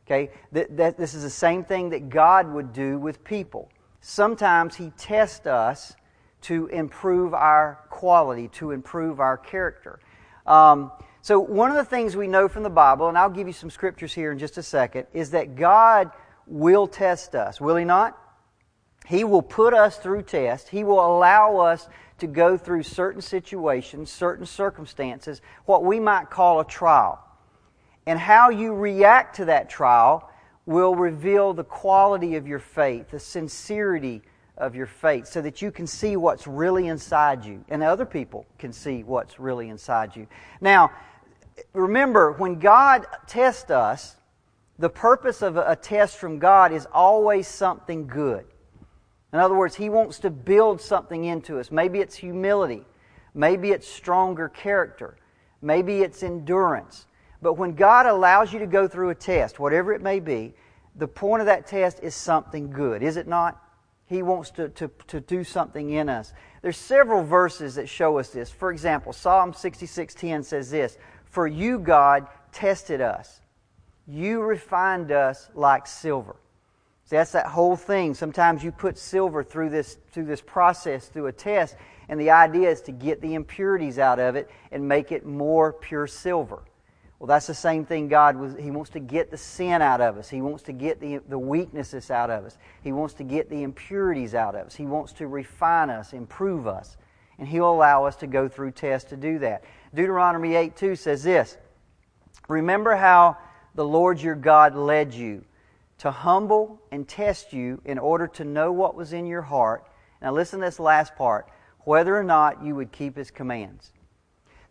Okay? 0.06 0.30
That, 0.52 0.76
that, 0.76 0.98
this 0.98 1.14
is 1.14 1.22
the 1.22 1.30
same 1.30 1.64
thing 1.64 1.88
that 1.90 2.10
God 2.10 2.52
would 2.52 2.74
do 2.74 2.98
with 2.98 3.24
people. 3.24 3.70
Sometimes 4.02 4.76
He 4.76 4.90
tests 4.98 5.46
us 5.46 5.94
to 6.42 6.66
improve 6.66 7.34
our 7.34 7.80
quality, 7.90 8.48
to 8.48 8.70
improve 8.70 9.20
our 9.20 9.36
character. 9.36 10.00
Um, 10.46 10.92
so, 11.20 11.38
one 11.38 11.70
of 11.70 11.76
the 11.76 11.84
things 11.84 12.16
we 12.16 12.26
know 12.26 12.48
from 12.48 12.64
the 12.64 12.70
Bible, 12.70 13.08
and 13.08 13.16
I'll 13.16 13.30
give 13.30 13.46
you 13.46 13.52
some 13.52 13.70
scriptures 13.70 14.12
here 14.12 14.32
in 14.32 14.38
just 14.38 14.58
a 14.58 14.62
second, 14.62 15.06
is 15.12 15.30
that 15.30 15.54
God 15.54 16.10
will 16.46 16.86
test 16.86 17.34
us, 17.34 17.60
will 17.60 17.76
He 17.76 17.84
not? 17.84 18.18
He 19.06 19.24
will 19.24 19.42
put 19.42 19.74
us 19.74 19.98
through 19.98 20.22
tests. 20.22 20.68
He 20.68 20.84
will 20.84 21.04
allow 21.04 21.58
us 21.58 21.88
to 22.18 22.26
go 22.26 22.56
through 22.56 22.84
certain 22.84 23.20
situations, 23.20 24.10
certain 24.10 24.46
circumstances, 24.46 25.40
what 25.64 25.84
we 25.84 25.98
might 25.98 26.30
call 26.30 26.60
a 26.60 26.64
trial. 26.64 27.18
And 28.06 28.18
how 28.18 28.50
you 28.50 28.74
react 28.74 29.36
to 29.36 29.46
that 29.46 29.68
trial 29.68 30.28
will 30.66 30.94
reveal 30.94 31.52
the 31.52 31.64
quality 31.64 32.36
of 32.36 32.46
your 32.46 32.58
faith, 32.60 33.10
the 33.10 33.18
sincerity 33.18 34.22
of 34.62 34.74
your 34.74 34.86
faith, 34.86 35.26
so 35.26 35.42
that 35.42 35.60
you 35.60 35.70
can 35.70 35.86
see 35.86 36.16
what's 36.16 36.46
really 36.46 36.86
inside 36.86 37.44
you, 37.44 37.64
and 37.68 37.82
other 37.82 38.06
people 38.06 38.46
can 38.58 38.72
see 38.72 39.02
what's 39.02 39.38
really 39.40 39.68
inside 39.68 40.14
you. 40.16 40.26
Now, 40.60 40.92
remember, 41.72 42.32
when 42.32 42.58
God 42.58 43.06
tests 43.26 43.70
us, 43.70 44.16
the 44.78 44.88
purpose 44.88 45.42
of 45.42 45.56
a 45.56 45.76
test 45.76 46.16
from 46.16 46.38
God 46.38 46.72
is 46.72 46.86
always 46.92 47.46
something 47.46 48.06
good. 48.06 48.44
In 49.32 49.38
other 49.38 49.54
words, 49.54 49.74
He 49.74 49.88
wants 49.88 50.18
to 50.20 50.30
build 50.30 50.80
something 50.80 51.24
into 51.24 51.58
us. 51.58 51.70
Maybe 51.70 51.98
it's 52.00 52.16
humility. 52.16 52.84
Maybe 53.34 53.70
it's 53.70 53.88
stronger 53.88 54.48
character. 54.48 55.16
Maybe 55.60 56.02
it's 56.02 56.22
endurance. 56.22 57.06
But 57.40 57.54
when 57.54 57.74
God 57.74 58.06
allows 58.06 58.52
you 58.52 58.58
to 58.60 58.66
go 58.66 58.86
through 58.86 59.10
a 59.10 59.14
test, 59.14 59.58
whatever 59.58 59.92
it 59.92 60.02
may 60.02 60.20
be, 60.20 60.54
the 60.96 61.08
point 61.08 61.40
of 61.40 61.46
that 61.46 61.66
test 61.66 62.00
is 62.02 62.14
something 62.14 62.70
good, 62.70 63.02
is 63.02 63.16
it 63.16 63.26
not? 63.26 63.61
He 64.12 64.22
wants 64.22 64.50
to, 64.52 64.68
to, 64.68 64.90
to 65.06 65.20
do 65.20 65.42
something 65.42 65.88
in 65.88 66.10
us. 66.10 66.34
There's 66.60 66.76
several 66.76 67.24
verses 67.24 67.76
that 67.76 67.88
show 67.88 68.18
us 68.18 68.28
this. 68.28 68.50
For 68.50 68.70
example, 68.70 69.14
Psalm 69.14 69.54
66.10 69.54 70.44
says 70.44 70.70
this, 70.70 70.98
For 71.24 71.46
you, 71.46 71.78
God, 71.78 72.26
tested 72.52 73.00
us. 73.00 73.40
You 74.06 74.42
refined 74.42 75.12
us 75.12 75.48
like 75.54 75.86
silver. 75.86 76.36
See, 77.06 77.16
that's 77.16 77.32
that 77.32 77.46
whole 77.46 77.74
thing. 77.74 78.12
Sometimes 78.12 78.62
you 78.62 78.70
put 78.70 78.98
silver 78.98 79.42
through 79.42 79.70
this, 79.70 79.96
through 80.10 80.26
this 80.26 80.42
process, 80.42 81.08
through 81.08 81.28
a 81.28 81.32
test, 81.32 81.76
and 82.10 82.20
the 82.20 82.32
idea 82.32 82.68
is 82.68 82.82
to 82.82 82.92
get 82.92 83.22
the 83.22 83.32
impurities 83.32 83.98
out 83.98 84.18
of 84.18 84.36
it 84.36 84.50
and 84.72 84.86
make 84.86 85.10
it 85.10 85.24
more 85.24 85.72
pure 85.72 86.06
silver. 86.06 86.62
Well, 87.22 87.28
that's 87.28 87.46
the 87.46 87.54
same 87.54 87.84
thing 87.84 88.08
God 88.08 88.36
was. 88.36 88.56
He 88.58 88.72
wants 88.72 88.90
to 88.90 88.98
get 88.98 89.30
the 89.30 89.36
sin 89.36 89.80
out 89.80 90.00
of 90.00 90.18
us. 90.18 90.28
He 90.28 90.40
wants 90.40 90.64
to 90.64 90.72
get 90.72 90.98
the, 90.98 91.18
the 91.28 91.38
weaknesses 91.38 92.10
out 92.10 92.30
of 92.30 92.44
us. 92.44 92.58
He 92.82 92.90
wants 92.90 93.14
to 93.14 93.22
get 93.22 93.48
the 93.48 93.62
impurities 93.62 94.34
out 94.34 94.56
of 94.56 94.66
us. 94.66 94.74
He 94.74 94.86
wants 94.86 95.12
to 95.12 95.28
refine 95.28 95.88
us, 95.88 96.14
improve 96.14 96.66
us. 96.66 96.96
And 97.38 97.46
He'll 97.46 97.70
allow 97.70 98.06
us 98.06 98.16
to 98.16 98.26
go 98.26 98.48
through 98.48 98.72
tests 98.72 99.10
to 99.10 99.16
do 99.16 99.38
that. 99.38 99.62
Deuteronomy 99.94 100.56
8 100.56 100.74
2 100.74 100.96
says 100.96 101.22
this 101.22 101.58
Remember 102.48 102.96
how 102.96 103.36
the 103.76 103.84
Lord 103.84 104.20
your 104.20 104.34
God 104.34 104.74
led 104.74 105.14
you 105.14 105.44
to 105.98 106.10
humble 106.10 106.82
and 106.90 107.06
test 107.06 107.52
you 107.52 107.80
in 107.84 108.00
order 108.00 108.26
to 108.26 108.44
know 108.44 108.72
what 108.72 108.96
was 108.96 109.12
in 109.12 109.26
your 109.26 109.42
heart. 109.42 109.86
Now, 110.20 110.32
listen 110.32 110.58
to 110.58 110.66
this 110.66 110.80
last 110.80 111.14
part 111.14 111.46
whether 111.84 112.18
or 112.18 112.24
not 112.24 112.64
you 112.64 112.74
would 112.74 112.90
keep 112.90 113.16
His 113.16 113.30
commands. 113.30 113.92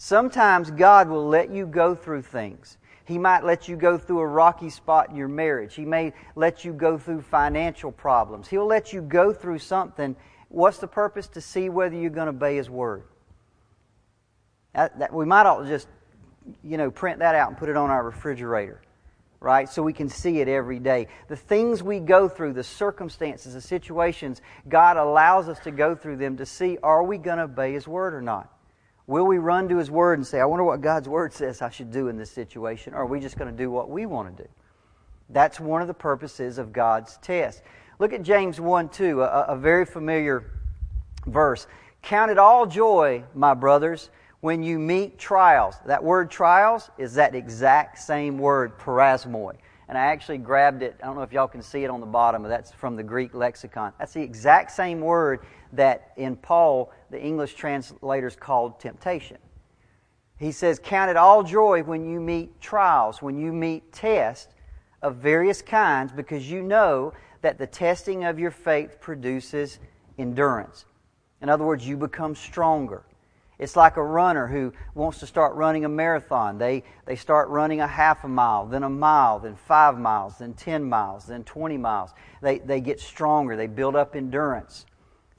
Sometimes 0.04 0.72
God 0.72 1.10
will 1.10 1.28
let 1.28 1.52
you 1.52 1.68
go 1.68 1.94
through 1.94 2.24
things. 2.24 2.80
He 3.06 3.20
might 3.20 3.44
let 3.44 3.68
you 3.68 3.76
go 3.76 4.00
through 4.00 4.22
a 4.22 4.26
rocky 4.26 4.72
spot 4.72 5.12
in 5.12 5.16
your 5.16 5.28
marriage. 5.28 5.76
He 5.76 5.86
may 5.86 6.14
let 6.36 6.66
you 6.66 6.74
go 6.74 6.98
through 6.98 7.22
financial 7.22 7.92
problems. 7.92 8.48
He'll 8.48 8.66
let 8.66 8.94
you 8.94 9.04
go 9.04 9.32
through 9.32 9.60
something. 9.60 10.16
What's 10.50 10.80
the 10.80 10.88
purpose? 10.88 11.28
To 11.28 11.40
see 11.40 11.70
whether 11.70 11.96
you're 11.96 12.10
going 12.10 12.26
to 12.26 12.32
obey 12.32 12.56
His 12.56 12.68
word. 12.68 13.04
That, 14.74 14.98
that, 14.98 15.14
we 15.14 15.24
might 15.24 15.46
all 15.46 15.64
just, 15.64 15.88
you 16.64 16.78
know, 16.78 16.90
print 16.90 17.20
that 17.20 17.36
out 17.36 17.50
and 17.50 17.58
put 17.60 17.70
it 17.70 17.78
on 17.78 17.92
our 17.92 18.04
refrigerator, 18.04 18.82
right? 19.40 19.70
So 19.70 19.84
we 19.84 19.94
can 19.94 20.10
see 20.10 20.40
it 20.40 20.48
every 20.48 20.80
day. 20.80 21.10
The 21.28 21.36
things 21.36 21.84
we 21.84 22.00
go 22.00 22.28
through, 22.28 22.54
the 22.54 22.64
circumstances, 22.64 23.54
the 23.54 23.62
situations, 23.62 24.42
God 24.68 24.98
allows 24.98 25.48
us 25.48 25.60
to 25.60 25.70
go 25.70 25.94
through 25.94 26.18
them 26.18 26.38
to 26.38 26.46
see 26.48 26.80
are 26.82 27.04
we 27.04 27.20
going 27.20 27.38
to 27.38 27.44
obey 27.44 27.74
His 27.74 27.88
word 27.88 28.16
or 28.16 28.22
not. 28.24 28.52
Will 29.08 29.26
we 29.26 29.38
run 29.38 29.68
to 29.70 29.78
His 29.78 29.92
Word 29.92 30.20
and 30.20 30.26
say, 30.26 30.40
I 30.40 30.46
wonder 30.46 30.64
what 30.64 30.82
God's 30.82 31.10
Word 31.10 31.34
says 31.34 31.62
I 31.62 31.70
should 31.70 31.92
do 31.92 32.08
in 32.08 32.18
this 32.18 32.32
situation? 32.32 32.94
Or 32.94 33.02
are 33.02 33.06
we 33.06 33.20
just 33.20 33.38
going 33.38 33.52
to 33.52 33.58
do 33.58 33.72
what 33.72 33.90
we 33.90 34.06
want 34.06 34.36
to 34.36 34.44
do? 34.44 34.50
That's 35.30 35.60
one 35.60 35.82
of 35.82 35.88
the 35.88 35.94
purposes 35.94 36.58
of 36.58 36.74
God's 36.74 37.18
test. 37.18 37.64
Look 38.00 38.14
at 38.14 38.24
James 38.24 38.60
1 38.60 38.90
2, 38.90 39.22
a, 39.22 39.26
a 39.26 39.56
very 39.56 39.86
familiar 39.86 40.52
verse. 41.26 41.68
Count 42.02 42.32
it 42.32 42.38
all 42.38 42.66
joy, 42.66 43.24
my 43.34 43.54
brothers, 43.54 44.10
when 44.42 44.64
you 44.64 44.80
meet 44.80 45.20
trials. 45.20 45.76
That 45.86 46.04
word 46.04 46.32
trials 46.32 46.90
is 46.98 47.14
that 47.16 47.36
exact 47.36 48.00
same 48.00 48.38
word, 48.38 48.78
parasmoi. 48.78 49.56
And 49.88 49.98
I 49.98 50.06
actually 50.06 50.40
grabbed 50.40 50.84
it. 50.84 50.96
I 51.02 51.06
don't 51.06 51.16
know 51.16 51.22
if 51.22 51.32
y'all 51.32 51.48
can 51.48 51.62
see 51.62 51.84
it 51.84 51.90
on 51.90 52.00
the 52.00 52.06
bottom, 52.06 52.42
but 52.44 52.50
that's 52.50 52.72
from 52.72 52.96
the 52.96 53.04
Greek 53.04 53.34
lexicon. 53.34 53.94
That's 54.00 54.14
the 54.14 54.22
exact 54.22 54.72
same 54.72 55.02
word 55.02 55.42
that 55.74 56.12
in 56.18 56.36
Paul, 56.36 56.92
the 57.10 57.22
English 57.22 57.56
translators 57.56 58.36
called 58.36 58.80
temptation. 58.80 59.38
He 60.38 60.52
says, 60.52 60.80
Count 60.84 61.12
it 61.12 61.18
all 61.18 61.44
joy 61.44 61.84
when 61.84 62.04
you 62.04 62.20
meet 62.20 62.60
trials, 62.60 63.22
when 63.22 63.38
you 63.38 63.54
meet 63.54 63.94
tests 63.94 64.54
of 65.02 65.18
various 65.18 65.62
kinds, 65.62 66.12
because 66.12 66.50
you 66.50 66.62
know 66.62 67.14
that 67.42 67.58
the 67.58 67.68
testing 67.68 68.24
of 68.24 68.40
your 68.40 68.52
faith 68.52 69.00
produces 69.00 69.80
endurance. 70.18 70.86
In 71.42 71.50
other 71.50 71.66
words, 71.66 71.88
you 71.88 71.98
become 71.98 72.36
stronger. 72.36 73.04
It's 73.62 73.76
like 73.76 73.98
a 73.98 74.04
runner 74.04 74.48
who 74.48 74.74
wants 74.96 75.20
to 75.20 75.28
start 75.28 75.54
running 75.54 75.86
a 75.86 75.90
marathon. 75.90 76.58
They, 76.58 76.84
they 77.06 77.16
start 77.16 77.48
running 77.50 77.80
a 77.80 77.88
half 77.88 78.24
a 78.24 78.28
mile, 78.28 78.66
then 78.66 78.82
a 78.82 78.90
mile, 78.90 79.38
then 79.38 79.56
five 79.56 80.00
miles, 80.00 80.40
then 80.40 80.56
10 80.56 80.84
miles, 80.84 81.26
then 81.28 81.44
20 81.44 81.78
miles. 81.78 82.10
They, 82.42 82.58
they 82.58 82.82
get 82.82 83.00
stronger. 83.00 83.56
They 83.56 83.68
build 83.68 83.96
up 83.96 84.16
endurance. 84.16 84.88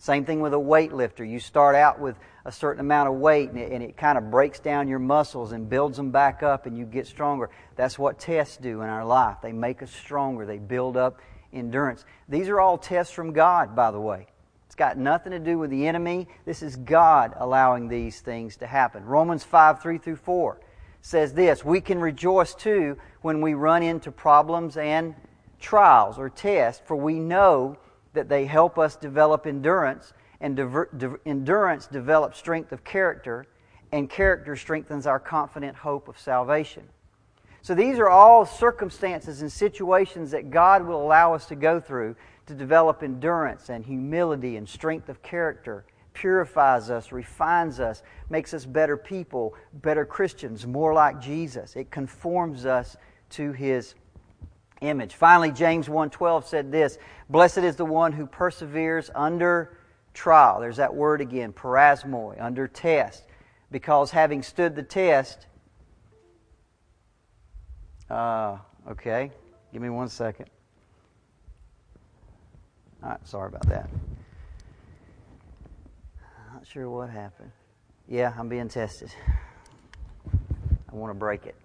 Same 0.02 0.24
thing 0.24 0.40
with 0.40 0.52
a 0.52 0.56
weightlifter. 0.56 1.30
You 1.30 1.38
start 1.38 1.76
out 1.76 2.00
with 2.00 2.16
a 2.44 2.50
certain 2.50 2.80
amount 2.80 3.08
of 3.08 3.14
weight 3.14 3.50
and 3.50 3.58
it, 3.60 3.70
and 3.70 3.84
it, 3.84 3.96
kind 3.96 4.18
of 4.18 4.32
breaks 4.32 4.58
down 4.58 4.88
your 4.88 4.98
muscles 4.98 5.52
and 5.52 5.70
builds 5.70 5.96
them 5.96 6.10
back 6.10 6.42
up 6.42 6.66
and 6.66 6.76
you 6.76 6.84
get 6.84 7.06
stronger. 7.06 7.50
That's 7.76 8.00
what 8.00 8.18
tests 8.18 8.56
do 8.56 8.82
in 8.82 8.88
our 8.88 9.04
life. 9.04 9.36
They 9.40 9.52
make 9.52 9.80
us 9.80 9.92
stronger, 9.92 10.44
they 10.44 10.58
build 10.58 10.96
up 10.96 11.20
endurance. 11.52 12.04
These 12.28 12.48
are 12.48 12.60
all 12.60 12.78
tests 12.78 13.12
from 13.14 13.32
God, 13.32 13.76
by 13.76 13.92
the 13.92 14.00
way. 14.00 14.26
It's 14.66 14.74
got 14.74 14.98
nothing 14.98 15.30
to 15.30 15.38
do 15.38 15.56
with 15.56 15.70
the 15.70 15.86
enemy. 15.86 16.26
This 16.46 16.64
is 16.64 16.74
God 16.74 17.34
allowing 17.36 17.86
these 17.86 18.20
things 18.22 18.56
to 18.56 18.66
happen. 18.66 19.04
Romans 19.04 19.44
5 19.44 19.80
3 19.80 19.98
through 19.98 20.16
4 20.16 20.60
says 21.00 21.32
this 21.32 21.64
We 21.64 21.80
can 21.80 22.00
rejoice 22.00 22.56
too 22.56 22.98
when 23.20 23.40
we 23.40 23.54
run 23.54 23.84
into 23.84 24.10
problems 24.10 24.76
and 24.76 25.14
trials 25.60 26.18
or 26.18 26.28
tests, 26.28 26.82
for 26.84 26.96
we 26.96 27.20
know 27.20 27.78
that 28.12 28.28
they 28.28 28.44
help 28.46 28.78
us 28.78 28.96
develop 28.96 29.46
endurance, 29.46 30.12
and 30.40 30.56
diver, 30.56 30.88
de- 30.96 31.18
endurance 31.24 31.86
develops 31.86 32.38
strength 32.38 32.72
of 32.72 32.84
character, 32.84 33.46
and 33.92 34.08
character 34.08 34.56
strengthens 34.56 35.06
our 35.06 35.20
confident 35.20 35.76
hope 35.76 36.08
of 36.08 36.18
salvation. 36.18 36.84
So 37.62 37.74
these 37.74 37.98
are 37.98 38.08
all 38.08 38.44
circumstances 38.44 39.40
and 39.40 39.50
situations 39.50 40.32
that 40.32 40.50
God 40.50 40.84
will 40.84 41.00
allow 41.00 41.32
us 41.32 41.46
to 41.46 41.54
go 41.54 41.78
through 41.80 42.16
to 42.46 42.54
develop 42.54 43.04
endurance 43.04 43.68
and 43.68 43.84
humility 43.84 44.56
and 44.56 44.68
strength 44.68 45.08
of 45.08 45.22
character, 45.22 45.84
purifies 46.12 46.90
us, 46.90 47.12
refines 47.12 47.78
us, 47.78 48.02
makes 48.28 48.52
us 48.52 48.64
better 48.64 48.96
people, 48.96 49.54
better 49.74 50.04
Christians, 50.04 50.66
more 50.66 50.92
like 50.92 51.20
Jesus. 51.20 51.76
It 51.76 51.90
conforms 51.90 52.66
us 52.66 52.96
to 53.30 53.52
his 53.52 53.94
image. 54.82 55.14
Finally, 55.14 55.52
James 55.52 55.88
1:12 55.88 56.46
said 56.46 56.70
this, 56.70 56.98
"Blessed 57.30 57.58
is 57.58 57.76
the 57.76 57.84
one 57.84 58.12
who 58.12 58.26
perseveres 58.26 59.10
under 59.14 59.76
trial." 60.12 60.60
There's 60.60 60.76
that 60.76 60.94
word 60.94 61.20
again, 61.20 61.52
parasmoi, 61.52 62.40
under 62.40 62.68
test, 62.68 63.24
because 63.70 64.10
having 64.10 64.42
stood 64.42 64.74
the 64.74 64.82
test, 64.82 65.46
uh, 68.10 68.58
okay, 68.88 69.30
give 69.72 69.80
me 69.80 69.88
one 69.88 70.08
second. 70.08 70.50
All 73.02 73.10
right, 73.10 73.26
sorry 73.26 73.48
about 73.48 73.66
that. 73.68 73.88
Not 76.52 76.66
sure 76.66 76.88
what 76.90 77.10
happened. 77.10 77.50
Yeah, 78.06 78.32
I'm 78.38 78.48
being 78.48 78.68
tested. 78.68 79.12
I 80.30 80.94
want 80.94 81.10
to 81.10 81.18
break 81.18 81.46
it. 81.46 81.56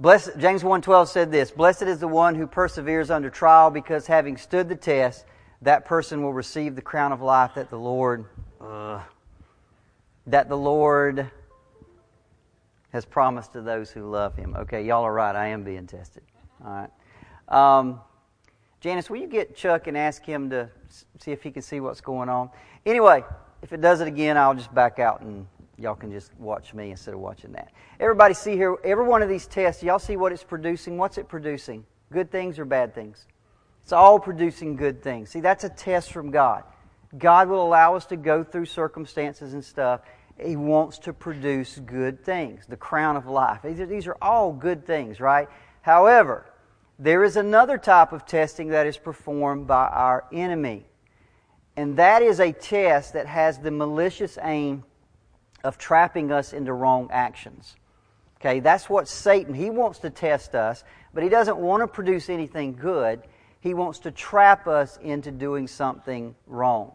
Blessed, 0.00 0.38
James 0.38 0.62
1.12 0.62 1.08
said 1.08 1.30
this, 1.30 1.50
Blessed 1.50 1.82
is 1.82 1.98
the 1.98 2.08
one 2.08 2.34
who 2.34 2.46
perseveres 2.46 3.10
under 3.10 3.28
trial, 3.28 3.70
because 3.70 4.06
having 4.06 4.38
stood 4.38 4.66
the 4.66 4.74
test, 4.74 5.26
that 5.60 5.84
person 5.84 6.22
will 6.22 6.32
receive 6.32 6.74
the 6.74 6.80
crown 6.80 7.12
of 7.12 7.20
life 7.20 7.50
that 7.56 7.68
the 7.68 7.78
Lord, 7.78 8.24
uh, 8.62 9.02
that 10.26 10.48
the 10.48 10.56
Lord 10.56 11.30
has 12.94 13.04
promised 13.04 13.52
to 13.52 13.60
those 13.60 13.90
who 13.90 14.08
love 14.08 14.34
him. 14.34 14.56
Okay, 14.60 14.86
y'all 14.86 15.04
are 15.04 15.12
right. 15.12 15.36
I 15.36 15.48
am 15.48 15.64
being 15.64 15.86
tested. 15.86 16.22
All 16.64 16.88
right. 17.50 17.78
Um, 17.78 18.00
Janice, 18.80 19.10
will 19.10 19.18
you 19.18 19.26
get 19.26 19.54
Chuck 19.54 19.86
and 19.86 19.98
ask 19.98 20.24
him 20.24 20.48
to 20.48 20.70
see 21.18 21.32
if 21.32 21.42
he 21.42 21.50
can 21.50 21.60
see 21.60 21.80
what's 21.80 22.00
going 22.00 22.30
on? 22.30 22.48
Anyway, 22.86 23.22
if 23.60 23.74
it 23.74 23.82
does 23.82 24.00
it 24.00 24.08
again, 24.08 24.38
I'll 24.38 24.54
just 24.54 24.74
back 24.74 24.98
out 24.98 25.20
and 25.20 25.46
y'all 25.80 25.94
can 25.94 26.10
just 26.10 26.32
watch 26.38 26.74
me 26.74 26.90
instead 26.90 27.14
of 27.14 27.20
watching 27.20 27.52
that. 27.52 27.72
Everybody 27.98 28.34
see 28.34 28.52
here, 28.52 28.76
every 28.84 29.04
one 29.04 29.22
of 29.22 29.28
these 29.28 29.46
tests, 29.46 29.82
y'all 29.82 29.98
see 29.98 30.16
what 30.16 30.32
it's 30.32 30.44
producing? 30.44 30.98
What's 30.98 31.18
it 31.18 31.28
producing? 31.28 31.84
Good 32.12 32.30
things 32.30 32.58
or 32.58 32.64
bad 32.64 32.94
things? 32.94 33.26
It's 33.82 33.92
all 33.92 34.20
producing 34.20 34.76
good 34.76 35.02
things. 35.02 35.30
See, 35.30 35.40
that's 35.40 35.64
a 35.64 35.68
test 35.68 36.12
from 36.12 36.30
God. 36.30 36.64
God 37.16 37.48
will 37.48 37.62
allow 37.62 37.96
us 37.96 38.06
to 38.06 38.16
go 38.16 38.44
through 38.44 38.66
circumstances 38.66 39.54
and 39.54 39.64
stuff, 39.64 40.02
he 40.38 40.56
wants 40.56 40.98
to 41.00 41.12
produce 41.12 41.78
good 41.84 42.24
things, 42.24 42.64
the 42.66 42.76
crown 42.76 43.16
of 43.16 43.26
life. 43.26 43.60
These 43.62 44.06
are, 44.06 44.16
all 44.22 44.52
good 44.52 44.86
things, 44.86 45.20
right? 45.20 45.48
However, 45.82 46.46
there 46.98 47.24
is 47.24 47.36
another 47.36 47.78
type 47.78 48.12
of 48.12 48.26
testing 48.26 48.68
that 48.68 48.86
is 48.86 48.96
performed 48.96 49.66
by 49.66 49.86
our 49.86 50.24
enemy. 50.32 50.86
And 51.76 51.96
that 51.96 52.22
is 52.22 52.40
a 52.40 52.52
test 52.52 53.14
that 53.14 53.26
has 53.26 53.58
the 53.58 53.70
malicious 53.70 54.38
aim 54.42 54.84
of 55.64 55.78
trapping 55.78 56.32
us 56.32 56.52
into 56.52 56.72
wrong 56.72 57.08
actions. 57.12 57.76
Okay, 58.40 58.60
that's 58.60 58.88
what 58.88 59.06
Satan, 59.06 59.52
he 59.52 59.70
wants 59.70 59.98
to 60.00 60.10
test 60.10 60.54
us, 60.54 60.82
but 61.12 61.22
he 61.22 61.28
doesn't 61.28 61.58
want 61.58 61.82
to 61.82 61.86
produce 61.86 62.30
anything 62.30 62.74
good. 62.74 63.22
He 63.60 63.74
wants 63.74 63.98
to 64.00 64.10
trap 64.10 64.66
us 64.66 64.98
into 65.02 65.30
doing 65.30 65.66
something 65.66 66.34
wrong. 66.46 66.92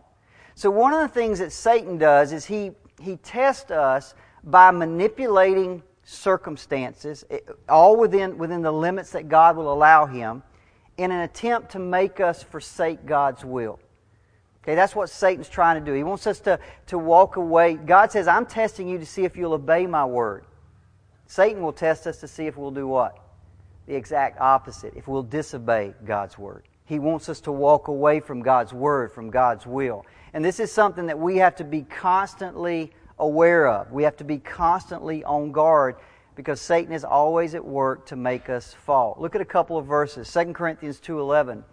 So 0.56 0.72
one 0.72 0.94
of 0.94 1.02
the 1.02 1.08
things 1.08 1.40
that 1.40 1.52
Satan 1.52 1.98
does 1.98 2.32
is 2.32 2.46
he 2.46 2.72
he 3.02 3.18
tests 3.18 3.72
us 3.72 4.14
by 4.44 4.72
manipulating 4.72 5.84
circumstances, 6.04 7.26
eh, 7.30 7.40
all 7.68 7.98
within, 7.98 8.38
within 8.38 8.62
the 8.62 8.72
limits 8.72 9.12
that 9.12 9.28
God 9.28 9.58
will 9.58 9.72
allow 9.72 10.06
him, 10.06 10.44
in 10.98 11.12
an 11.12 11.22
attempt 11.22 11.72
to 11.72 11.80
make 11.80 12.20
us 12.20 12.44
forsake 12.44 13.06
God's 13.06 13.44
will. 13.44 13.80
Okay, 14.66 14.74
that's 14.74 14.96
what 14.96 15.12
Satan's 15.12 15.48
trying 15.48 15.80
to 15.80 15.86
do. 15.86 15.96
He 15.96 16.02
wants 16.02 16.26
us 16.26 16.40
to, 16.40 16.60
to 16.88 16.98
walk 16.98 17.36
away. 17.36 17.76
God 17.76 18.12
says, 18.12 18.28
I'm 18.28 18.48
testing 18.48 18.88
you 18.88 18.98
to 18.98 19.06
see 19.06 19.24
if 19.24 19.38
you'll 19.38 19.54
obey 19.54 19.86
my 19.86 20.04
word. 20.06 20.44
Satan 21.28 21.62
will 21.62 21.72
test 21.72 22.08
us 22.08 22.18
to 22.22 22.28
see 22.28 22.48
if 22.48 22.58
we'll 22.58 22.72
do 22.72 22.88
what? 22.88 23.16
The 23.86 23.94
exact 23.94 24.42
opposite, 24.42 24.94
if 24.96 25.08
we'll 25.08 25.22
disobey 25.22 25.94
God's 26.04 26.40
word. 26.40 26.64
He 26.86 26.98
wants 26.98 27.30
us 27.30 27.42
to 27.42 27.52
walk 27.52 27.90
away 27.90 28.20
from 28.20 28.42
God's 28.42 28.74
word, 28.74 29.12
from 29.12 29.30
God's 29.30 29.68
will. 29.68 30.04
And 30.34 30.44
this 30.44 30.60
is 30.60 30.72
something 30.72 31.06
that 31.06 31.20
we 31.20 31.38
have 31.38 31.56
to 31.58 31.64
be 31.64 31.84
constantly 31.84 32.92
aware 33.20 33.68
of. 33.68 33.92
We 33.92 34.02
have 34.02 34.18
to 34.18 34.24
be 34.24 34.40
constantly 34.40 35.24
on 35.24 35.52
guard 35.52 35.98
because 36.36 36.60
Satan 36.60 36.92
is 36.92 37.04
always 37.04 37.54
at 37.54 37.64
work 37.64 38.08
to 38.08 38.16
make 38.16 38.50
us 38.50 38.74
fall. 38.74 39.16
Look 39.20 39.36
at 39.36 39.42
a 39.42 39.46
couple 39.46 39.78
of 39.78 39.86
verses. 39.86 40.28
2 40.28 40.54
Corinthians 40.54 41.00
2:11. 41.00 41.64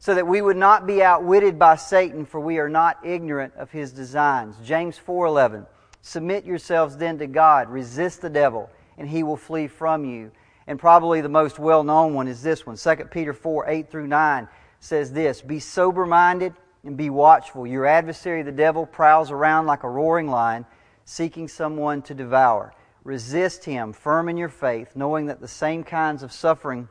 So 0.00 0.14
that 0.14 0.26
we 0.26 0.40
would 0.40 0.56
not 0.56 0.86
be 0.86 1.02
outwitted 1.02 1.58
by 1.58 1.76
Satan, 1.76 2.24
for 2.24 2.40
we 2.40 2.58
are 2.58 2.68
not 2.68 3.04
ignorant 3.04 3.54
of 3.56 3.70
his 3.70 3.92
designs. 3.92 4.56
James 4.62 4.96
4:11. 4.96 5.66
Submit 6.00 6.44
yourselves 6.44 6.96
then 6.96 7.18
to 7.18 7.26
God, 7.26 7.68
resist 7.68 8.22
the 8.22 8.30
devil, 8.30 8.70
and 8.96 9.08
he 9.08 9.22
will 9.22 9.36
flee 9.36 9.66
from 9.66 10.04
you. 10.04 10.30
And 10.66 10.78
probably 10.78 11.20
the 11.20 11.28
most 11.28 11.58
well-known 11.58 12.14
one 12.14 12.28
is 12.28 12.42
this 12.42 12.64
one. 12.66 12.76
2 12.76 13.10
Peter 13.10 13.32
4, 13.32 13.68
8 13.68 13.90
through 13.90 14.06
9 14.06 14.48
says 14.80 15.12
this, 15.12 15.42
Be 15.42 15.58
sober-minded, 15.58 16.54
and 16.84 16.96
be 16.96 17.10
watchful. 17.10 17.66
Your 17.66 17.86
adversary, 17.86 18.42
the 18.42 18.52
devil, 18.52 18.86
prowls 18.86 19.30
around 19.30 19.66
like 19.66 19.82
a 19.82 19.90
roaring 19.90 20.28
lion, 20.28 20.66
seeking 21.04 21.48
someone 21.48 22.02
to 22.02 22.14
devour. 22.14 22.72
Resist 23.02 23.64
him, 23.64 23.92
firm 23.92 24.28
in 24.28 24.36
your 24.36 24.48
faith, 24.48 24.94
knowing 24.94 25.26
that 25.26 25.40
the 25.40 25.48
same 25.48 25.82
kinds 25.82 26.22
of 26.22 26.32
suffering 26.32 26.88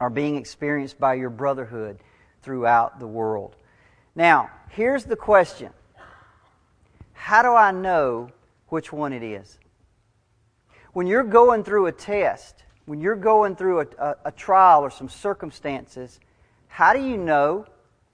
are 0.00 0.10
being 0.10 0.36
experienced 0.36 0.98
by 0.98 1.14
your 1.14 1.30
brotherhood 1.30 1.98
throughout 2.46 3.00
the 3.00 3.06
world. 3.08 3.56
Now, 4.14 4.52
here's 4.70 5.02
the 5.02 5.16
question 5.16 5.72
How 7.12 7.42
do 7.42 7.52
I 7.52 7.72
know 7.72 8.30
which 8.68 8.92
one 8.92 9.12
it 9.12 9.24
is? 9.24 9.58
When 10.92 11.08
you're 11.08 11.24
going 11.24 11.64
through 11.64 11.86
a 11.86 11.92
test, 11.92 12.62
when 12.84 13.00
you're 13.00 13.16
going 13.16 13.56
through 13.56 13.80
a, 13.80 13.86
a, 13.98 14.16
a 14.26 14.30
trial 14.30 14.82
or 14.82 14.90
some 14.90 15.08
circumstances, 15.08 16.20
how 16.68 16.92
do 16.92 17.00
you 17.00 17.16
know 17.16 17.66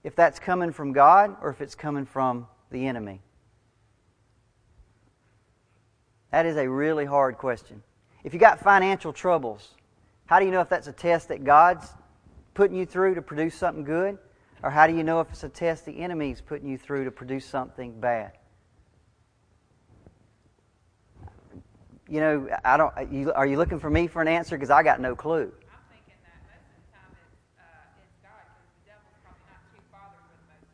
if 0.03 0.15
that's 0.15 0.39
coming 0.39 0.71
from 0.71 0.93
God 0.93 1.37
or 1.39 1.51
if 1.51 1.61
it's 1.61 1.75
coming 1.75 2.07
from 2.07 2.47
the 2.71 2.87
enemy? 2.87 3.21
That 6.31 6.47
is 6.47 6.57
a 6.57 6.67
really 6.67 7.05
hard 7.05 7.37
question. 7.37 7.83
If 8.23 8.33
you 8.33 8.39
got 8.39 8.59
financial 8.59 9.13
troubles, 9.13 9.75
how 10.25 10.39
do 10.39 10.45
you 10.45 10.51
know 10.51 10.61
if 10.61 10.69
that's 10.69 10.87
a 10.87 10.91
test 10.91 11.27
that 11.27 11.43
God's 11.43 11.87
putting 12.53 12.77
you 12.77 12.85
through 12.85 13.15
to 13.15 13.21
produce 13.21 13.55
something 13.55 13.83
good? 13.83 14.17
Or 14.61 14.69
how 14.69 14.87
do 14.87 14.95
you 14.95 15.03
know 15.03 15.19
if 15.19 15.29
it's 15.29 15.43
a 15.43 15.49
test 15.49 15.85
the 15.85 15.99
enemy's 15.99 16.41
putting 16.41 16.69
you 16.69 16.77
through 16.77 17.05
to 17.05 17.11
produce 17.11 17.45
something 17.45 17.99
bad? 17.99 18.33
You 22.07 22.19
know, 22.19 22.49
I 22.63 22.77
don't. 22.77 23.11
You, 23.11 23.33
are 23.33 23.45
you 23.45 23.57
looking 23.57 23.79
for 23.79 23.89
me 23.89 24.07
for 24.07 24.21
an 24.21 24.27
answer? 24.27 24.55
Because 24.55 24.69
I 24.69 24.83
got 24.83 24.99
no 24.99 25.15
clue. 25.15 25.51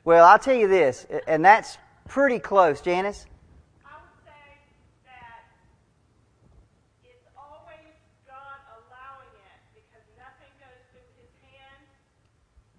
Well, 0.09 0.25
I'll 0.25 0.39
tell 0.39 0.55
you 0.55 0.67
this, 0.67 1.05
and 1.27 1.45
that's 1.45 1.77
pretty 2.07 2.39
close, 2.39 2.81
Janice. 2.81 3.29
I 3.85 3.93
would 4.01 4.17
say 4.25 4.41
that 5.05 5.45
it's 7.05 7.29
always 7.37 7.93
God 8.25 8.57
allowing 8.73 9.29
it 9.37 9.59
because 9.77 10.01
nothing 10.17 10.49
goes 10.57 10.81
through 10.89 11.05
His 11.21 11.29
hand, 11.45 11.85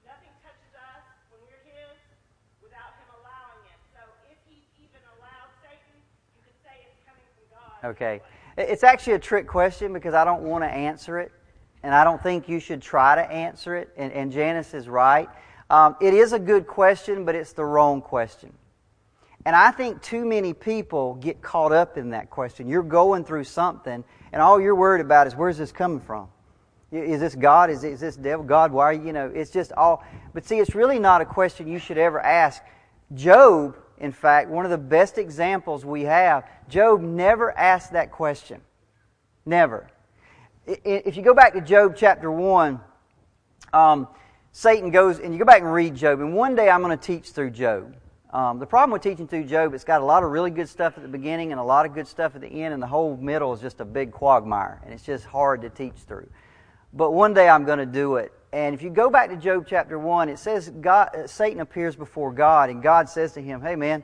nothing 0.02 0.34
touches 0.42 0.74
us 0.74 1.06
when 1.30 1.38
we're 1.46 1.62
His 1.70 1.94
without 2.66 2.98
Him 2.98 3.14
allowing 3.22 3.62
it. 3.62 3.78
So 3.94 4.02
if 4.26 4.40
He 4.50 4.66
even 4.82 4.98
allowed 5.14 5.54
Satan, 5.62 5.94
you 6.34 6.42
could 6.42 6.58
say 6.66 6.82
it's 6.82 6.98
coming 7.06 7.22
from 7.38 7.46
God. 7.54 7.69
Okay. 7.84 8.20
It's 8.56 8.84
actually 8.84 9.14
a 9.14 9.18
trick 9.18 9.46
question 9.46 9.92
because 9.92 10.14
I 10.14 10.24
don't 10.24 10.42
want 10.42 10.64
to 10.64 10.68
answer 10.68 11.18
it, 11.18 11.32
and 11.82 11.94
I 11.94 12.04
don't 12.04 12.22
think 12.22 12.48
you 12.48 12.60
should 12.60 12.82
try 12.82 13.14
to 13.14 13.22
answer 13.22 13.76
it. 13.76 13.90
And, 13.96 14.12
and 14.12 14.32
Janice 14.32 14.74
is 14.74 14.88
right. 14.88 15.28
Um, 15.70 15.96
it 16.00 16.14
is 16.14 16.32
a 16.32 16.38
good 16.38 16.66
question, 16.66 17.24
but 17.24 17.34
it's 17.34 17.52
the 17.52 17.64
wrong 17.64 18.02
question. 18.02 18.52
And 19.46 19.56
I 19.56 19.70
think 19.70 20.02
too 20.02 20.26
many 20.26 20.52
people 20.52 21.14
get 21.14 21.40
caught 21.40 21.72
up 21.72 21.96
in 21.96 22.10
that 22.10 22.28
question. 22.28 22.68
You're 22.68 22.82
going 22.82 23.24
through 23.24 23.44
something, 23.44 24.04
and 24.32 24.42
all 24.42 24.60
you're 24.60 24.74
worried 24.74 25.00
about 25.00 25.26
is 25.26 25.34
where's 25.34 25.56
this 25.56 25.72
coming 25.72 26.00
from? 26.00 26.28
Is 26.92 27.20
this 27.20 27.36
God? 27.36 27.70
Is, 27.70 27.84
is 27.84 28.00
this 28.00 28.16
devil? 28.16 28.44
God, 28.44 28.72
why 28.72 28.84
are 28.84 28.92
you, 28.92 29.06
you 29.06 29.12
know, 29.12 29.30
it's 29.32 29.50
just 29.50 29.72
all. 29.72 30.04
But 30.34 30.44
see, 30.44 30.58
it's 30.58 30.74
really 30.74 30.98
not 30.98 31.20
a 31.20 31.24
question 31.24 31.68
you 31.68 31.78
should 31.78 31.98
ever 31.98 32.20
ask. 32.20 32.62
Job, 33.14 33.76
in 34.00 34.12
fact, 34.12 34.48
one 34.48 34.64
of 34.64 34.70
the 34.70 34.78
best 34.78 35.18
examples 35.18 35.84
we 35.84 36.02
have, 36.02 36.48
Job 36.68 37.02
never 37.02 37.56
asked 37.56 37.92
that 37.92 38.10
question. 38.10 38.62
Never. 39.44 39.86
If 40.66 41.16
you 41.16 41.22
go 41.22 41.34
back 41.34 41.52
to 41.52 41.60
Job 41.60 41.94
chapter 41.96 42.30
1, 42.30 42.80
um, 43.72 44.08
Satan 44.52 44.90
goes, 44.90 45.18
and 45.18 45.32
you 45.32 45.38
go 45.38 45.44
back 45.44 45.60
and 45.60 45.72
read 45.72 45.94
Job, 45.94 46.20
and 46.20 46.34
one 46.34 46.54
day 46.54 46.70
I'm 46.70 46.82
going 46.82 46.96
to 46.96 47.04
teach 47.04 47.30
through 47.30 47.50
Job. 47.50 47.94
Um, 48.32 48.58
the 48.58 48.66
problem 48.66 48.92
with 48.92 49.02
teaching 49.02 49.28
through 49.28 49.44
Job, 49.44 49.74
it's 49.74 49.84
got 49.84 50.00
a 50.00 50.04
lot 50.04 50.22
of 50.22 50.30
really 50.30 50.50
good 50.50 50.68
stuff 50.68 50.94
at 50.96 51.02
the 51.02 51.08
beginning 51.08 51.52
and 51.52 51.60
a 51.60 51.64
lot 51.64 51.84
of 51.84 51.92
good 51.92 52.06
stuff 52.06 52.34
at 52.34 52.40
the 52.40 52.48
end, 52.48 52.72
and 52.72 52.82
the 52.82 52.86
whole 52.86 53.16
middle 53.16 53.52
is 53.52 53.60
just 53.60 53.80
a 53.80 53.84
big 53.84 54.12
quagmire, 54.12 54.80
and 54.84 54.94
it's 54.94 55.04
just 55.04 55.24
hard 55.24 55.60
to 55.62 55.68
teach 55.68 55.96
through. 56.06 56.28
But 56.92 57.12
one 57.12 57.34
day 57.34 57.48
I'm 57.48 57.64
going 57.64 57.80
to 57.80 57.86
do 57.86 58.16
it. 58.16 58.32
And 58.52 58.74
if 58.74 58.82
you 58.82 58.90
go 58.90 59.10
back 59.10 59.30
to 59.30 59.36
Job 59.36 59.66
chapter 59.68 59.98
1, 59.98 60.28
it 60.28 60.38
says 60.38 60.70
God, 60.80 61.14
uh, 61.14 61.26
Satan 61.26 61.60
appears 61.60 61.94
before 61.94 62.32
God, 62.32 62.68
and 62.68 62.82
God 62.82 63.08
says 63.08 63.32
to 63.34 63.40
him, 63.40 63.60
Hey 63.60 63.76
man, 63.76 64.02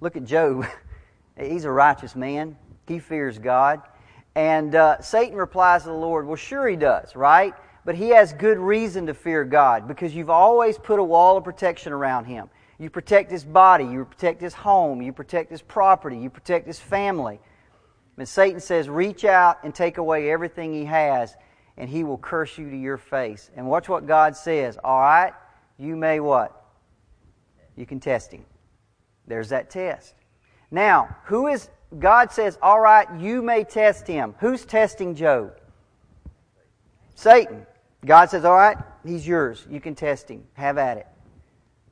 look 0.00 0.16
at 0.16 0.24
Job. 0.24 0.66
He's 1.40 1.64
a 1.64 1.70
righteous 1.70 2.16
man, 2.16 2.56
he 2.86 2.98
fears 2.98 3.38
God. 3.38 3.82
And 4.34 4.74
uh, 4.74 5.00
Satan 5.00 5.36
replies 5.36 5.82
to 5.82 5.88
the 5.88 5.94
Lord, 5.94 6.26
Well, 6.26 6.36
sure 6.36 6.68
he 6.68 6.76
does, 6.76 7.16
right? 7.16 7.54
But 7.84 7.94
he 7.94 8.10
has 8.10 8.32
good 8.32 8.58
reason 8.58 9.06
to 9.06 9.14
fear 9.14 9.44
God 9.44 9.88
because 9.88 10.14
you've 10.14 10.30
always 10.30 10.78
put 10.78 10.98
a 11.00 11.04
wall 11.04 11.36
of 11.36 11.44
protection 11.44 11.92
around 11.92 12.26
him. 12.26 12.50
You 12.78 12.90
protect 12.90 13.30
his 13.30 13.44
body, 13.44 13.84
you 13.84 14.04
protect 14.04 14.40
his 14.40 14.54
home, 14.54 15.02
you 15.02 15.12
protect 15.12 15.50
his 15.50 15.62
property, 15.62 16.18
you 16.18 16.30
protect 16.30 16.66
his 16.66 16.78
family. 16.78 17.40
And 18.16 18.28
Satan 18.28 18.60
says, 18.60 18.88
Reach 18.88 19.24
out 19.24 19.58
and 19.64 19.74
take 19.74 19.98
away 19.98 20.30
everything 20.30 20.72
he 20.72 20.84
has 20.84 21.34
and 21.78 21.88
he 21.88 22.04
will 22.04 22.18
curse 22.18 22.58
you 22.58 22.68
to 22.68 22.76
your 22.76 22.98
face. 22.98 23.50
And 23.56 23.66
watch 23.66 23.88
what 23.88 24.06
God 24.06 24.36
says. 24.36 24.76
All 24.82 25.00
right, 25.00 25.32
you 25.78 25.96
may 25.96 26.20
what? 26.20 26.64
You 27.76 27.86
can 27.86 28.00
test 28.00 28.32
him. 28.32 28.44
There's 29.26 29.48
that 29.50 29.70
test. 29.70 30.14
Now, 30.70 31.16
who 31.24 31.46
is, 31.46 31.70
God 31.98 32.32
says, 32.32 32.58
all 32.60 32.80
right, 32.80 33.06
you 33.18 33.40
may 33.40 33.64
test 33.64 34.06
him. 34.06 34.34
Who's 34.40 34.64
testing 34.64 35.14
Job? 35.14 35.58
Satan. 37.14 37.64
God 38.04 38.28
says, 38.30 38.44
all 38.44 38.56
right, 38.56 38.76
he's 39.04 39.26
yours. 39.26 39.66
You 39.70 39.80
can 39.80 39.94
test 39.94 40.28
him. 40.28 40.44
Have 40.54 40.78
at 40.78 40.98
it. 40.98 41.06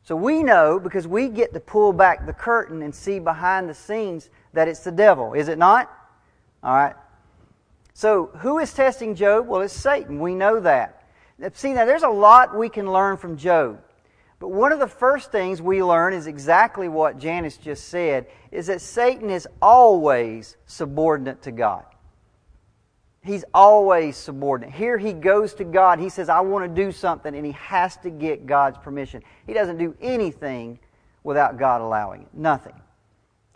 So 0.02 0.14
we 0.16 0.42
know 0.42 0.78
because 0.80 1.06
we 1.06 1.28
get 1.28 1.52
to 1.52 1.60
pull 1.60 1.92
back 1.92 2.26
the 2.26 2.32
curtain 2.32 2.82
and 2.82 2.94
see 2.94 3.18
behind 3.18 3.68
the 3.68 3.74
scenes 3.74 4.30
that 4.52 4.68
it's 4.68 4.80
the 4.80 4.92
devil, 4.92 5.32
is 5.32 5.48
it 5.48 5.58
not? 5.58 5.92
All 6.62 6.74
right. 6.74 6.94
So, 7.96 8.26
who 8.40 8.58
is 8.58 8.74
testing 8.74 9.14
Job? 9.14 9.46
Well, 9.48 9.62
it's 9.62 9.72
Satan. 9.72 10.20
We 10.20 10.34
know 10.34 10.60
that. 10.60 11.02
See, 11.54 11.72
now 11.72 11.86
there's 11.86 12.02
a 12.02 12.10
lot 12.10 12.54
we 12.54 12.68
can 12.68 12.92
learn 12.92 13.16
from 13.16 13.38
Job. 13.38 13.80
But 14.38 14.48
one 14.48 14.70
of 14.70 14.80
the 14.80 14.86
first 14.86 15.32
things 15.32 15.62
we 15.62 15.82
learn 15.82 16.12
is 16.12 16.26
exactly 16.26 16.88
what 16.88 17.18
Janice 17.18 17.56
just 17.56 17.88
said 17.88 18.26
is 18.52 18.66
that 18.66 18.82
Satan 18.82 19.30
is 19.30 19.48
always 19.62 20.58
subordinate 20.66 21.40
to 21.44 21.52
God. 21.52 21.86
He's 23.22 23.46
always 23.54 24.18
subordinate. 24.18 24.74
Here 24.74 24.98
he 24.98 25.14
goes 25.14 25.54
to 25.54 25.64
God. 25.64 25.98
He 25.98 26.10
says, 26.10 26.28
I 26.28 26.40
want 26.40 26.66
to 26.66 26.84
do 26.84 26.92
something, 26.92 27.34
and 27.34 27.46
he 27.46 27.52
has 27.52 27.96
to 27.98 28.10
get 28.10 28.44
God's 28.44 28.76
permission. 28.76 29.22
He 29.46 29.54
doesn't 29.54 29.78
do 29.78 29.96
anything 30.02 30.80
without 31.24 31.58
God 31.58 31.80
allowing 31.80 32.24
it. 32.24 32.28
Nothing. 32.34 32.74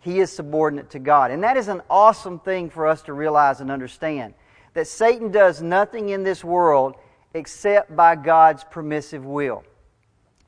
He 0.01 0.19
is 0.19 0.31
subordinate 0.31 0.89
to 0.91 0.99
God. 0.99 1.31
And 1.31 1.43
that 1.43 1.57
is 1.57 1.67
an 1.67 1.81
awesome 1.89 2.39
thing 2.39 2.69
for 2.69 2.87
us 2.87 3.03
to 3.03 3.13
realize 3.13 3.61
and 3.61 3.71
understand. 3.71 4.33
That 4.73 4.87
Satan 4.87 5.31
does 5.31 5.61
nothing 5.61 6.09
in 6.09 6.23
this 6.23 6.43
world 6.43 6.95
except 7.33 7.95
by 7.95 8.15
God's 8.15 8.63
permissive 8.63 9.25
will. 9.25 9.63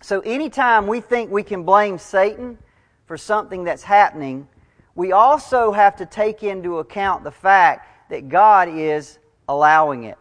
So 0.02 0.20
anytime 0.22 0.88
we 0.88 1.00
think 1.00 1.32
we 1.32 1.44
can 1.44 1.63
blame 1.63 1.98
Satan 1.98 2.58
for 3.06 3.18
something 3.18 3.63
that's 3.63 3.84
happening, 3.84 4.48
we 4.96 5.12
also 5.12 5.72
have 5.72 5.96
to 5.98 6.06
take 6.06 6.44
into 6.44 6.80
account 6.80 7.24
the 7.24 7.32
fact 7.32 8.10
that 8.10 8.30
God 8.30 8.70
is 8.70 9.18
allowing 9.48 10.06
it, 10.06 10.18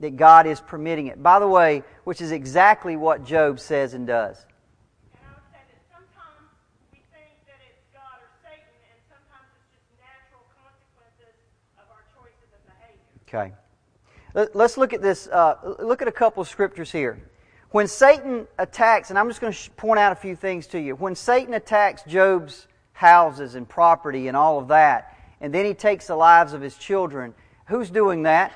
that 0.00 0.16
God 0.16 0.46
is 0.46 0.60
permitting 0.60 1.06
it. 1.06 1.22
By 1.22 1.38
the 1.38 1.48
way, 1.48 1.82
which 2.04 2.20
is 2.20 2.30
exactly 2.30 2.96
what 2.96 3.24
Job 3.24 3.58
says 3.58 3.94
and 3.94 4.06
does. 4.06 4.44
Okay. 13.28 13.52
Let's 14.54 14.76
look 14.76 14.92
at 14.92 15.02
this. 15.02 15.26
Uh, 15.26 15.74
look 15.78 16.02
at 16.02 16.08
a 16.08 16.12
couple 16.12 16.42
of 16.42 16.48
scriptures 16.48 16.92
here. 16.92 17.18
When 17.70 17.88
Satan 17.88 18.46
attacks, 18.58 19.10
and 19.10 19.18
I'm 19.18 19.28
just 19.28 19.40
going 19.40 19.52
to 19.52 19.70
point 19.72 19.98
out 19.98 20.12
a 20.12 20.16
few 20.16 20.36
things 20.36 20.66
to 20.68 20.80
you. 20.80 20.94
When 20.94 21.14
Satan 21.14 21.54
attacks 21.54 22.02
Job's 22.04 22.66
houses 22.92 23.54
and 23.54 23.68
property 23.68 24.28
and 24.28 24.36
all 24.36 24.58
of 24.58 24.68
that, 24.68 25.16
and 25.40 25.52
then 25.52 25.64
he 25.64 25.74
takes 25.74 26.06
the 26.06 26.16
lives 26.16 26.52
of 26.52 26.60
his 26.60 26.76
children, 26.76 27.34
who's 27.66 27.90
doing 27.90 28.22
that? 28.22 28.52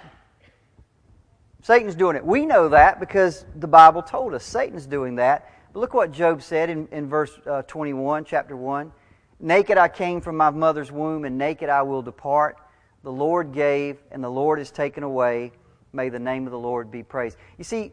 Satan's 1.62 1.94
doing 1.94 2.16
it. 2.16 2.24
We 2.24 2.46
know 2.46 2.68
that 2.70 3.00
because 3.00 3.44
the 3.56 3.66
Bible 3.66 4.02
told 4.02 4.34
us 4.34 4.44
Satan's 4.44 4.86
doing 4.86 5.16
that. 5.16 5.50
But 5.72 5.80
look 5.80 5.94
what 5.94 6.12
Job 6.12 6.42
said 6.42 6.70
in, 6.70 6.88
in 6.90 7.08
verse 7.08 7.38
uh, 7.46 7.62
21, 7.62 8.24
chapter 8.24 8.56
1. 8.56 8.92
Naked 9.40 9.78
I 9.78 9.88
came 9.88 10.20
from 10.20 10.36
my 10.36 10.50
mother's 10.50 10.92
womb, 10.92 11.24
and 11.24 11.36
naked 11.36 11.68
I 11.68 11.82
will 11.82 12.02
depart. 12.02 12.56
The 13.02 13.12
Lord 13.12 13.52
gave, 13.52 13.98
and 14.10 14.22
the 14.22 14.30
Lord 14.30 14.58
has 14.58 14.70
taken 14.70 15.02
away. 15.02 15.52
May 15.92 16.08
the 16.08 16.18
name 16.18 16.46
of 16.46 16.52
the 16.52 16.58
Lord 16.58 16.90
be 16.90 17.02
praised. 17.02 17.36
You 17.58 17.64
see, 17.64 17.92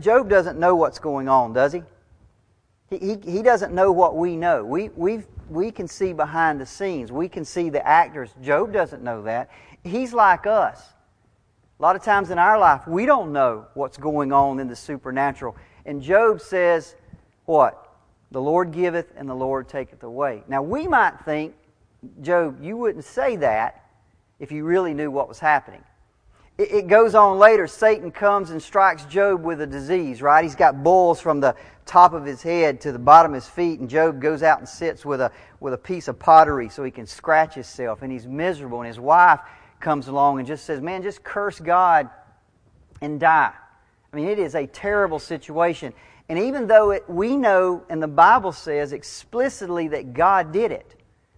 Job 0.00 0.28
doesn't 0.28 0.58
know 0.58 0.74
what's 0.74 0.98
going 0.98 1.28
on, 1.28 1.52
does 1.52 1.72
he? 1.72 1.82
He, 2.90 2.98
he, 2.98 3.30
he 3.30 3.42
doesn't 3.42 3.74
know 3.74 3.90
what 3.92 4.16
we 4.16 4.36
know. 4.36 4.64
We, 4.64 4.90
we 4.90 5.24
we 5.48 5.70
can 5.70 5.88
see 5.88 6.12
behind 6.12 6.60
the 6.60 6.66
scenes. 6.66 7.12
We 7.12 7.28
can 7.28 7.44
see 7.44 7.70
the 7.70 7.86
actors. 7.86 8.30
Job 8.42 8.72
doesn't 8.72 9.02
know 9.02 9.22
that. 9.22 9.50
He's 9.82 10.12
like 10.12 10.46
us. 10.46 10.82
A 11.78 11.82
lot 11.82 11.96
of 11.96 12.02
times 12.02 12.30
in 12.30 12.38
our 12.38 12.58
life, 12.58 12.86
we 12.86 13.04
don't 13.04 13.32
know 13.32 13.66
what's 13.74 13.96
going 13.96 14.32
on 14.32 14.60
in 14.60 14.68
the 14.68 14.76
supernatural. 14.76 15.56
And 15.84 16.00
Job 16.00 16.40
says, 16.40 16.94
What? 17.44 17.80
The 18.30 18.40
Lord 18.40 18.72
giveth 18.72 19.12
and 19.16 19.28
the 19.28 19.34
Lord 19.34 19.68
taketh 19.68 20.02
away. 20.02 20.42
Now, 20.48 20.62
we 20.62 20.88
might 20.88 21.20
think, 21.24 21.54
Job, 22.20 22.62
you 22.62 22.76
wouldn't 22.76 23.04
say 23.04 23.36
that 23.36 23.83
if 24.38 24.52
you 24.52 24.64
really 24.64 24.94
knew 24.94 25.10
what 25.10 25.28
was 25.28 25.38
happening. 25.38 25.82
It, 26.58 26.70
it 26.72 26.86
goes 26.86 27.14
on 27.14 27.38
later. 27.38 27.66
Satan 27.66 28.10
comes 28.10 28.50
and 28.50 28.62
strikes 28.62 29.04
Job 29.06 29.42
with 29.42 29.60
a 29.60 29.66
disease, 29.66 30.22
right? 30.22 30.44
He's 30.44 30.54
got 30.54 30.82
boils 30.82 31.20
from 31.20 31.40
the 31.40 31.56
top 31.86 32.12
of 32.12 32.24
his 32.24 32.42
head 32.42 32.80
to 32.82 32.92
the 32.92 32.98
bottom 32.98 33.32
of 33.32 33.36
his 33.36 33.48
feet, 33.48 33.80
and 33.80 33.88
Job 33.88 34.20
goes 34.20 34.42
out 34.42 34.58
and 34.58 34.68
sits 34.68 35.04
with 35.04 35.20
a, 35.20 35.30
with 35.60 35.74
a 35.74 35.78
piece 35.78 36.08
of 36.08 36.18
pottery 36.18 36.68
so 36.68 36.84
he 36.84 36.90
can 36.90 37.06
scratch 37.06 37.54
himself, 37.54 38.02
and 38.02 38.12
he's 38.12 38.26
miserable. 38.26 38.80
And 38.80 38.86
his 38.86 39.00
wife 39.00 39.40
comes 39.80 40.08
along 40.08 40.38
and 40.38 40.46
just 40.46 40.64
says, 40.64 40.80
Man, 40.80 41.02
just 41.02 41.22
curse 41.22 41.60
God 41.60 42.08
and 43.00 43.20
die. 43.20 43.52
I 44.12 44.16
mean, 44.16 44.28
it 44.28 44.38
is 44.38 44.54
a 44.54 44.66
terrible 44.66 45.18
situation. 45.18 45.92
And 46.28 46.38
even 46.38 46.66
though 46.66 46.92
it, 46.92 47.04
we 47.08 47.36
know, 47.36 47.84
and 47.90 48.02
the 48.02 48.08
Bible 48.08 48.52
says 48.52 48.92
explicitly 48.92 49.88
that 49.88 50.14
God 50.14 50.52
did 50.52 50.72
it, 50.72 50.94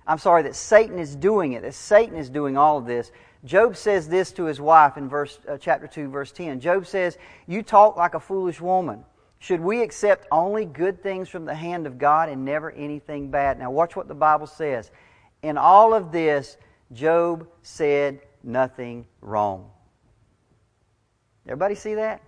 I'm 0.06 0.18
sorry, 0.18 0.42
that 0.44 0.54
Satan 0.54 0.98
is 0.98 1.16
doing 1.16 1.52
it, 1.54 1.62
that 1.62 1.74
Satan 1.74 2.16
is 2.16 2.30
doing 2.30 2.56
all 2.56 2.78
of 2.78 2.86
this. 2.86 3.10
Job 3.44 3.76
says 3.76 4.08
this 4.08 4.32
to 4.32 4.44
his 4.44 4.60
wife 4.60 4.96
in 4.96 5.08
verse, 5.08 5.38
uh, 5.48 5.56
chapter 5.58 5.86
2, 5.86 6.08
verse 6.08 6.32
10. 6.32 6.60
Job 6.60 6.86
says, 6.86 7.18
You 7.46 7.62
talk 7.62 7.96
like 7.96 8.14
a 8.14 8.20
foolish 8.20 8.60
woman. 8.60 9.04
Should 9.38 9.60
we 9.60 9.82
accept 9.82 10.26
only 10.32 10.64
good 10.64 11.02
things 11.02 11.28
from 11.28 11.44
the 11.44 11.54
hand 11.54 11.86
of 11.86 11.98
God 11.98 12.28
and 12.28 12.44
never 12.44 12.70
anything 12.70 13.30
bad? 13.30 13.58
Now, 13.58 13.70
watch 13.70 13.94
what 13.94 14.08
the 14.08 14.14
Bible 14.14 14.46
says. 14.46 14.90
In 15.42 15.58
all 15.58 15.92
of 15.92 16.10
this, 16.10 16.56
Job 16.92 17.48
said 17.62 18.20
nothing 18.42 19.06
wrong. 19.20 19.70
Everybody 21.46 21.74
see 21.74 21.94
that? 21.94 22.22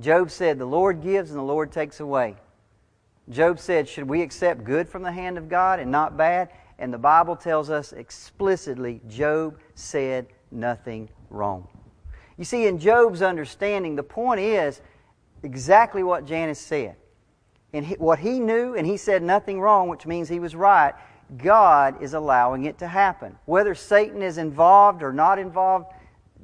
Job 0.00 0.30
said, 0.30 0.58
The 0.58 0.66
Lord 0.66 1.02
gives 1.02 1.30
and 1.30 1.38
the 1.38 1.44
Lord 1.44 1.72
takes 1.72 2.00
away. 2.00 2.36
Job 3.28 3.58
said, 3.58 3.88
Should 3.88 4.08
we 4.08 4.22
accept 4.22 4.64
good 4.64 4.88
from 4.88 5.02
the 5.02 5.12
hand 5.12 5.38
of 5.38 5.48
God 5.48 5.80
and 5.80 5.90
not 5.90 6.16
bad? 6.16 6.50
And 6.78 6.92
the 6.92 6.98
Bible 6.98 7.36
tells 7.36 7.70
us 7.70 7.92
explicitly 7.92 9.00
Job 9.08 9.58
said 9.74 10.26
nothing 10.50 11.08
wrong. 11.30 11.68
You 12.36 12.44
see, 12.44 12.66
in 12.66 12.78
Job's 12.78 13.22
understanding, 13.22 13.94
the 13.94 14.02
point 14.02 14.40
is 14.40 14.80
exactly 15.42 16.02
what 16.02 16.26
Janice 16.26 16.58
said. 16.58 16.96
And 17.72 17.86
what 17.98 18.18
he 18.18 18.40
knew, 18.40 18.74
and 18.74 18.86
he 18.86 18.96
said 18.96 19.22
nothing 19.22 19.60
wrong, 19.60 19.88
which 19.88 20.06
means 20.06 20.28
he 20.28 20.40
was 20.40 20.54
right, 20.54 20.94
God 21.36 22.02
is 22.02 22.14
allowing 22.14 22.64
it 22.64 22.78
to 22.78 22.86
happen. 22.86 23.36
Whether 23.46 23.74
Satan 23.74 24.22
is 24.22 24.38
involved 24.38 25.02
or 25.02 25.12
not 25.12 25.38
involved, 25.38 25.86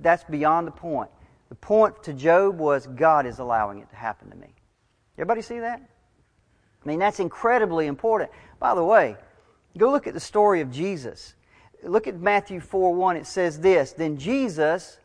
that's 0.01 0.25
beyond 0.25 0.67
the 0.67 0.73
point. 0.73 1.11
The 1.49 1.55
point 1.57 2.03
to 2.05 2.13
Job 2.13 2.59
was 2.59 2.87
God 2.87 3.27
is 3.27 3.39
allowing 3.39 3.81
it 3.81 3.91
to 3.91 3.97
happen 3.97 4.31
to 4.31 4.37
me. 4.37 4.55
Everybody 5.17 5.43
see 5.43 5.59
that? 5.61 5.81
I 6.85 6.89
mean, 6.89 6.99
that's 6.99 7.21
incredibly 7.21 7.87
important. 7.87 8.31
By 8.59 8.75
the 8.75 8.85
way, 8.85 9.17
Go 9.79 9.91
look 9.91 10.07
at 10.07 10.15
the 10.15 10.21
story 10.21 10.61
of 10.61 10.71
Jesus. 10.71 11.35
Look 11.83 12.07
at 12.07 12.19
Matthew 12.21 12.61
4 12.61 12.95
1. 12.95 13.17
It 13.17 13.27
says 13.27 13.61
this 13.61 13.93
Then 13.93 14.17
Jesus 14.17 14.99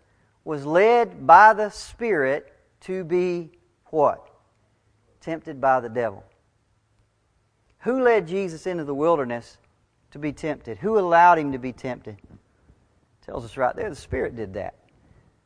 was 0.43 0.65
led 0.65 1.25
by 1.25 1.53
the 1.53 1.69
Spirit 1.69 2.53
to 2.81 3.03
be 3.03 3.51
what? 3.85 4.29
Tempted 5.21 5.59
by 5.59 5.79
the 5.79 5.89
devil. 5.89 6.23
Who 7.79 8.01
led 8.01 8.27
Jesus 8.27 8.65
into 8.65 8.83
the 8.83 8.95
wilderness 8.95 9.57
to 10.11 10.19
be 10.19 10.33
tempted? 10.33 10.79
Who 10.79 10.97
allowed 10.97 11.37
him 11.37 11.51
to 11.51 11.59
be 11.59 11.71
tempted? 11.71 12.17
Tells 13.25 13.45
us 13.45 13.57
right 13.57 13.75
there 13.75 13.89
the 13.89 13.95
Spirit 13.95 14.35
did 14.35 14.53
that. 14.53 14.75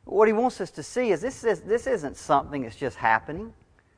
What 0.04 0.26
he 0.26 0.32
wants 0.32 0.60
us 0.60 0.70
to 0.72 0.82
see 0.82 1.12
is 1.12 1.20
this, 1.20 1.44
is 1.44 1.60
this 1.60 1.86
isn't 1.86 2.16
something 2.16 2.62
that's 2.62 2.76
just 2.76 2.96
happening. 2.96 3.52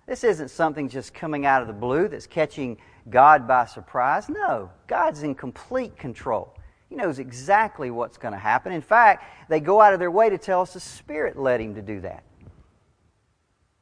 This 0.07 0.25
isn't 0.25 0.51
something 0.51 0.88
just 0.88 1.15
coming 1.15 1.47
out 1.47 1.62
of 1.62 1.69
the 1.69 1.75
blue 1.75 2.09
that's 2.09 2.27
catching 2.27 2.79
God 3.09 3.47
by 3.47 3.67
surprise. 3.67 4.29
No, 4.29 4.71
God's 4.87 5.23
in 5.23 5.35
complete 5.35 5.97
control. 5.97 6.55
He 6.88 6.97
knows 6.97 7.19
exactly 7.19 7.91
what's 7.91 8.19
going 8.19 8.33
to 8.33 8.38
happen. 8.38 8.73
In 8.73 8.83
fact, 8.83 9.25
they 9.49 9.61
go 9.61 9.81
out 9.81 9.95
of 9.95 9.99
their 9.99 10.11
way 10.11 10.29
to 10.29 10.38
tell 10.38 10.61
us 10.61 10.75
the 10.75 10.81
Spirit 10.81 11.38
led 11.38 11.61
him 11.61 11.75
to 11.77 11.83
do 11.83 12.01
that. 12.01 12.23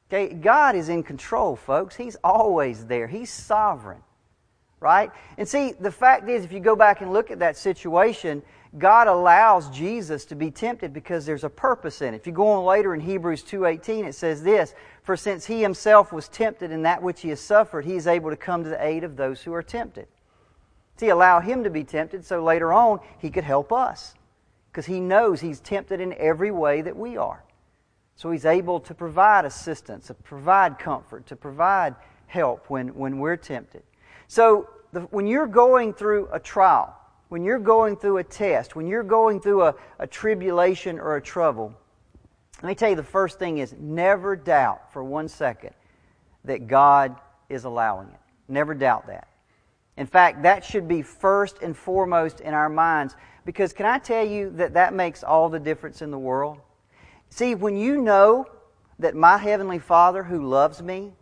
Okay, 0.08 0.34
God 0.34 0.76
is 0.76 0.88
in 0.88 1.02
control, 1.02 1.56
folks. 1.56 1.96
He's 1.96 2.16
always 2.22 2.86
there. 2.86 3.06
He's 3.06 3.30
sovereign. 3.30 4.02
Right? 4.80 5.10
And 5.36 5.46
see, 5.46 5.72
the 5.78 5.92
fact 5.92 6.28
is, 6.28 6.44
if 6.44 6.52
you 6.52 6.60
go 6.60 6.74
back 6.74 7.00
and 7.00 7.12
look 7.12 7.30
at 7.30 7.40
that 7.40 7.56
situation, 7.56 8.42
God 8.78 9.08
allows 9.08 9.68
Jesus 9.70 10.24
to 10.26 10.36
be 10.36 10.50
tempted 10.50 10.92
because 10.92 11.26
there's 11.26 11.42
a 11.42 11.50
purpose 11.50 12.02
in 12.02 12.14
it. 12.14 12.18
If 12.18 12.26
you 12.26 12.32
go 12.32 12.48
on 12.48 12.64
later 12.64 12.94
in 12.94 13.00
Hebrews 13.00 13.42
2.18, 13.42 14.04
it 14.04 14.14
says 14.14 14.42
this, 14.42 14.74
For 15.02 15.16
since 15.16 15.46
he 15.46 15.60
himself 15.60 16.12
was 16.12 16.28
tempted 16.28 16.70
in 16.70 16.82
that 16.82 17.02
which 17.02 17.20
he 17.22 17.30
has 17.30 17.40
suffered, 17.40 17.84
he 17.84 17.96
is 17.96 18.06
able 18.06 18.30
to 18.30 18.36
come 18.36 18.62
to 18.62 18.70
the 18.70 18.84
aid 18.84 19.02
of 19.02 19.16
those 19.16 19.42
who 19.42 19.52
are 19.52 19.62
tempted. 19.62 20.06
See, 20.98 21.08
allow 21.08 21.40
him 21.40 21.64
to 21.64 21.70
be 21.70 21.82
tempted 21.82 22.24
so 22.24 22.44
later 22.44 22.72
on 22.72 23.00
he 23.18 23.30
could 23.30 23.44
help 23.44 23.72
us. 23.72 24.14
Because 24.70 24.86
he 24.86 25.00
knows 25.00 25.40
he's 25.40 25.58
tempted 25.58 26.00
in 26.00 26.12
every 26.12 26.52
way 26.52 26.80
that 26.82 26.96
we 26.96 27.16
are. 27.16 27.42
So 28.14 28.30
he's 28.30 28.44
able 28.44 28.78
to 28.80 28.94
provide 28.94 29.44
assistance, 29.46 30.06
to 30.08 30.14
provide 30.14 30.78
comfort, 30.78 31.26
to 31.26 31.36
provide 31.36 31.96
help 32.26 32.68
when, 32.68 32.88
when 32.88 33.18
we're 33.18 33.36
tempted. 33.36 33.82
So 34.28 34.68
the, 34.92 35.00
when 35.00 35.26
you're 35.26 35.48
going 35.48 35.92
through 35.92 36.28
a 36.30 36.38
trial, 36.38 36.99
when 37.30 37.44
you're 37.44 37.60
going 37.60 37.96
through 37.96 38.18
a 38.18 38.24
test, 38.24 38.74
when 38.74 38.88
you're 38.88 39.04
going 39.04 39.40
through 39.40 39.62
a, 39.62 39.74
a 40.00 40.06
tribulation 40.06 40.98
or 40.98 41.16
a 41.16 41.22
trouble, 41.22 41.72
let 42.60 42.68
me 42.68 42.74
tell 42.74 42.90
you 42.90 42.96
the 42.96 43.02
first 43.04 43.38
thing 43.38 43.58
is 43.58 43.74
never 43.78 44.34
doubt 44.34 44.92
for 44.92 45.02
one 45.02 45.28
second 45.28 45.72
that 46.44 46.66
God 46.66 47.14
is 47.48 47.64
allowing 47.64 48.08
it. 48.08 48.20
Never 48.48 48.74
doubt 48.74 49.06
that. 49.06 49.28
In 49.96 50.06
fact, 50.06 50.42
that 50.42 50.64
should 50.64 50.88
be 50.88 51.02
first 51.02 51.58
and 51.62 51.76
foremost 51.76 52.40
in 52.40 52.52
our 52.52 52.68
minds 52.68 53.14
because 53.44 53.72
can 53.72 53.86
I 53.86 53.98
tell 53.98 54.26
you 54.26 54.50
that 54.56 54.74
that 54.74 54.92
makes 54.92 55.22
all 55.22 55.48
the 55.48 55.60
difference 55.60 56.02
in 56.02 56.10
the 56.10 56.18
world? 56.18 56.58
See, 57.28 57.54
when 57.54 57.76
you 57.76 58.02
know 58.02 58.46
that 58.98 59.14
my 59.14 59.38
Heavenly 59.38 59.78
Father 59.78 60.24
who 60.24 60.48
loves 60.48 60.82
me, 60.82 61.12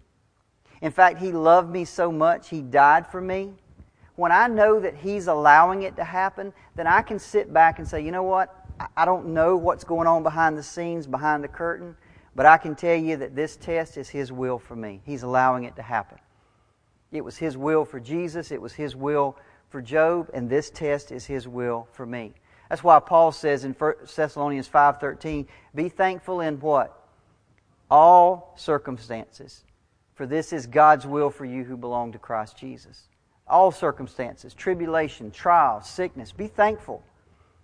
in 0.81 0.91
fact, 0.91 1.19
He 1.19 1.33
loved 1.33 1.71
me 1.71 1.85
so 1.85 2.11
much, 2.11 2.49
He 2.49 2.63
died 2.63 3.07
for 3.07 3.21
me 3.21 3.53
when 4.19 4.33
I 4.33 4.49
know 4.49 4.81
that 4.81 4.97
He's 4.97 5.29
allowing 5.29 5.83
it 5.83 5.95
to 5.95 6.03
happen, 6.03 6.53
then 6.75 6.89
I 6.89 7.03
can 7.03 7.21
sit 7.21 7.53
back 7.53 7.79
and 7.79 7.87
say, 7.87 8.05
you 8.05 8.11
know 8.11 8.25
what? 8.25 8.53
I 8.97 9.05
don't 9.05 9.29
know 9.29 9.57
what's 9.57 9.85
going 9.85 10.09
on 10.09 10.25
behind 10.25 10.59
the 10.59 10.63
scenes, 10.65 11.07
behind 11.07 11.45
the 11.45 11.49
curtain, 11.49 11.97
but 12.35 12.45
I 12.45 12.59
can 12.59 12.75
tell 12.75 12.97
you 12.97 13.17
that 13.19 13.37
this 13.37 13.57
test 13.57 13.97
is 13.97 14.09
His 14.09 14.33
will 14.33 14.59
for 14.59 14.75
me. 14.75 15.03
He's 15.05 15.23
allowing 15.23 15.65
it 15.65 15.77
to 15.77 15.83
happen. 15.83 16.19
It 17.13 17.25
was 17.25 17.37
His 17.37 17.57
will 17.57 17.85
for 17.85 18.01
Jesus, 18.01 18.51
it 18.51 18.61
was 18.61 18.73
His 18.73 18.97
will 18.97 19.37
for 19.71 19.81
Job, 19.81 20.31
and 20.35 20.51
this 20.51 20.69
test 20.69 21.13
is 21.13 21.25
His 21.25 21.47
will 21.47 21.87
for 21.93 22.05
me. 22.05 22.35
That's 22.69 22.83
why 22.83 22.99
Paul 22.99 23.31
says 23.31 23.65
in 23.65 23.77
Thessalonians 24.17 24.67
5:13, 24.67 25.47
"Be 25.77 25.89
thankful 25.89 26.41
in 26.41 26.59
what? 26.59 26.93
All 27.89 28.53
circumstances, 28.57 29.65
for 30.15 30.27
this 30.27 30.53
is 30.53 30.67
God's 30.67 31.07
will 31.07 31.31
for 31.31 31.45
you 31.45 31.63
who 31.63 31.77
belong 31.77 32.11
to 32.11 32.19
Christ 32.19 32.57
Jesus." 32.57 33.05
All 33.49 33.71
circumstances, 33.71 34.55
tribulation, 34.55 35.31
trial, 35.31 35.81
sickness. 35.81 36.33
Be 36.33 36.47
thankful 36.47 37.03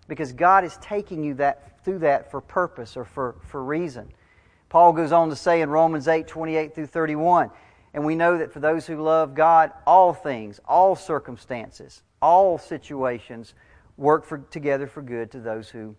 because 0.09 0.33
God 0.33 0.64
is 0.64 0.77
taking 0.79 1.23
you 1.23 1.35
that, 1.35 1.83
through 1.85 2.01
that 2.01 2.31
for 2.31 2.40
purpose 2.40 2.97
or 2.97 3.05
for, 3.05 3.37
for 3.47 3.62
reason. 3.62 4.09
Paul 4.68 4.92
goes 4.92 5.12
on 5.12 5.29
to 5.31 5.37
say 5.37 5.61
in 5.61 5.70
Romans 5.70 6.09
8 6.09 6.27
28 6.27 6.75
through 6.75 6.87
31, 6.87 7.51
and 7.92 8.05
we 8.05 8.14
know 8.14 8.38
that 8.38 8.53
for 8.53 8.61
those 8.61 8.87
who 8.87 9.01
love 9.01 9.35
God, 9.35 9.73
all 9.87 10.12
things, 10.12 10.61
all 10.66 10.97
circumstances, 10.97 12.03
all 12.20 12.59
situations 12.59 13.55
work 13.97 14.25
for, 14.25 14.38
together 14.38 14.87
for 14.87 15.03
good 15.03 15.31
to 15.31 15.40
those 15.40 15.68
who 15.68 15.94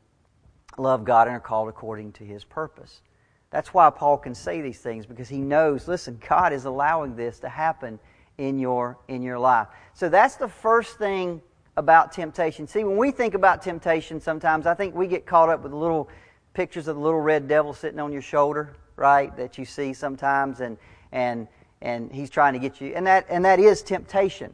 love 0.78 1.06
God 1.06 1.28
and 1.28 1.38
are 1.38 1.40
called 1.40 1.70
according 1.70 2.12
to 2.14 2.26
his 2.26 2.44
purpose. 2.44 3.02
That's 3.50 3.74
why 3.74 3.90
Paul 3.90 4.18
can 4.18 4.36
say 4.36 4.62
these 4.62 4.80
things 4.80 5.06
because 5.06 5.30
he 5.30 5.38
knows, 5.38 5.88
listen, 5.88 6.20
God 6.28 6.52
is 6.52 6.66
allowing 6.66 7.16
this 7.16 7.40
to 7.40 7.50
happen 7.50 8.00
in 8.38 8.60
your 8.60 8.98
in 9.08 9.22
your 9.22 9.40
life. 9.40 9.68
So 9.94 10.10
that's 10.10 10.36
the 10.36 10.48
first 10.48 10.98
thing 10.98 11.42
about 11.78 12.12
temptation. 12.12 12.68
See, 12.68 12.84
when 12.84 12.98
we 12.98 13.12
think 13.12 13.34
about 13.34 13.62
temptation, 13.62 14.20
sometimes 14.20 14.66
I 14.66 14.74
think 14.74 14.96
we 14.96 15.08
get 15.08 15.26
caught 15.26 15.50
up 15.50 15.64
with 15.64 15.74
little 15.74 16.10
pictures 16.54 16.88
of 16.88 16.96
the 16.96 17.02
little 17.02 17.20
red 17.20 17.48
devil 17.48 17.74
sitting 17.74 18.00
on 18.00 18.12
your 18.12 18.22
shoulder, 18.22 18.76
right? 18.96 19.36
That 19.38 19.58
you 19.58 19.66
see 19.66 19.94
sometimes, 19.94 20.62
and 20.62 20.78
and 21.12 21.48
and 21.82 22.12
he's 22.12 22.30
trying 22.30 22.54
to 22.54 22.60
get 22.60 22.82
you, 22.82 22.94
and 22.96 23.06
that 23.08 23.26
and 23.30 23.44
that 23.46 23.60
is 23.60 23.82
temptation, 23.82 24.54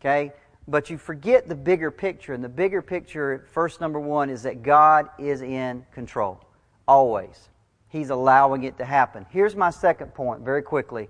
okay. 0.00 0.32
But 0.68 0.90
you 0.90 0.98
forget 0.98 1.46
the 1.46 1.54
bigger 1.54 1.92
picture, 1.92 2.32
and 2.32 2.42
the 2.42 2.48
bigger 2.48 2.82
picture, 2.82 3.46
first 3.52 3.80
number 3.80 4.00
one, 4.00 4.30
is 4.30 4.42
that 4.42 4.64
God 4.64 5.08
is 5.16 5.40
in 5.40 5.86
control, 5.92 6.40
always. 6.88 7.50
He's 7.88 8.10
allowing 8.10 8.64
it 8.64 8.76
to 8.78 8.84
happen. 8.84 9.26
Here's 9.30 9.54
my 9.54 9.70
second 9.70 10.12
point, 10.12 10.40
very 10.40 10.62
quickly 10.62 11.08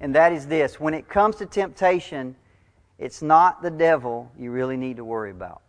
and 0.00 0.14
that 0.14 0.32
is 0.32 0.46
this 0.46 0.78
when 0.80 0.94
it 0.94 1.08
comes 1.08 1.36
to 1.36 1.46
temptation, 1.46 2.36
it's 2.98 3.22
not 3.22 3.62
the 3.62 3.70
devil 3.70 4.30
you 4.38 4.50
really 4.50 4.76
need 4.76 4.96
to 4.96 5.04
worry 5.04 5.30
about. 5.30 5.62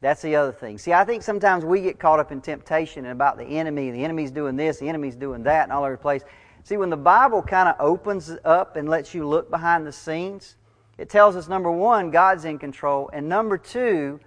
That's 0.00 0.20
the 0.20 0.34
other 0.34 0.52
thing. 0.52 0.78
See, 0.78 0.92
I 0.92 1.04
think 1.04 1.22
sometimes 1.22 1.64
we 1.64 1.80
get 1.80 2.00
caught 2.00 2.18
up 2.18 2.32
in 2.32 2.40
temptation 2.40 3.04
and 3.04 3.12
about 3.12 3.38
the 3.38 3.44
enemy. 3.44 3.92
The 3.92 4.02
enemy's 4.02 4.32
doing 4.32 4.56
this, 4.56 4.78
the 4.78 4.88
enemy's 4.88 5.14
doing 5.14 5.44
that, 5.44 5.62
and 5.64 5.72
all 5.72 5.84
over 5.84 5.92
the 5.92 5.98
place. 5.98 6.22
See, 6.64 6.76
when 6.76 6.90
the 6.90 6.96
Bible 6.96 7.40
kind 7.40 7.68
of 7.68 7.76
opens 7.78 8.32
up 8.44 8.76
and 8.76 8.88
lets 8.88 9.14
you 9.14 9.26
look 9.26 9.48
behind 9.48 9.86
the 9.86 9.92
scenes, 9.92 10.56
it 10.98 11.08
tells 11.08 11.36
us 11.36 11.48
number 11.48 11.70
one, 11.70 12.10
God's 12.10 12.44
in 12.44 12.58
control, 12.58 13.10
and 13.12 13.28
number 13.28 13.56
two, 13.56 14.18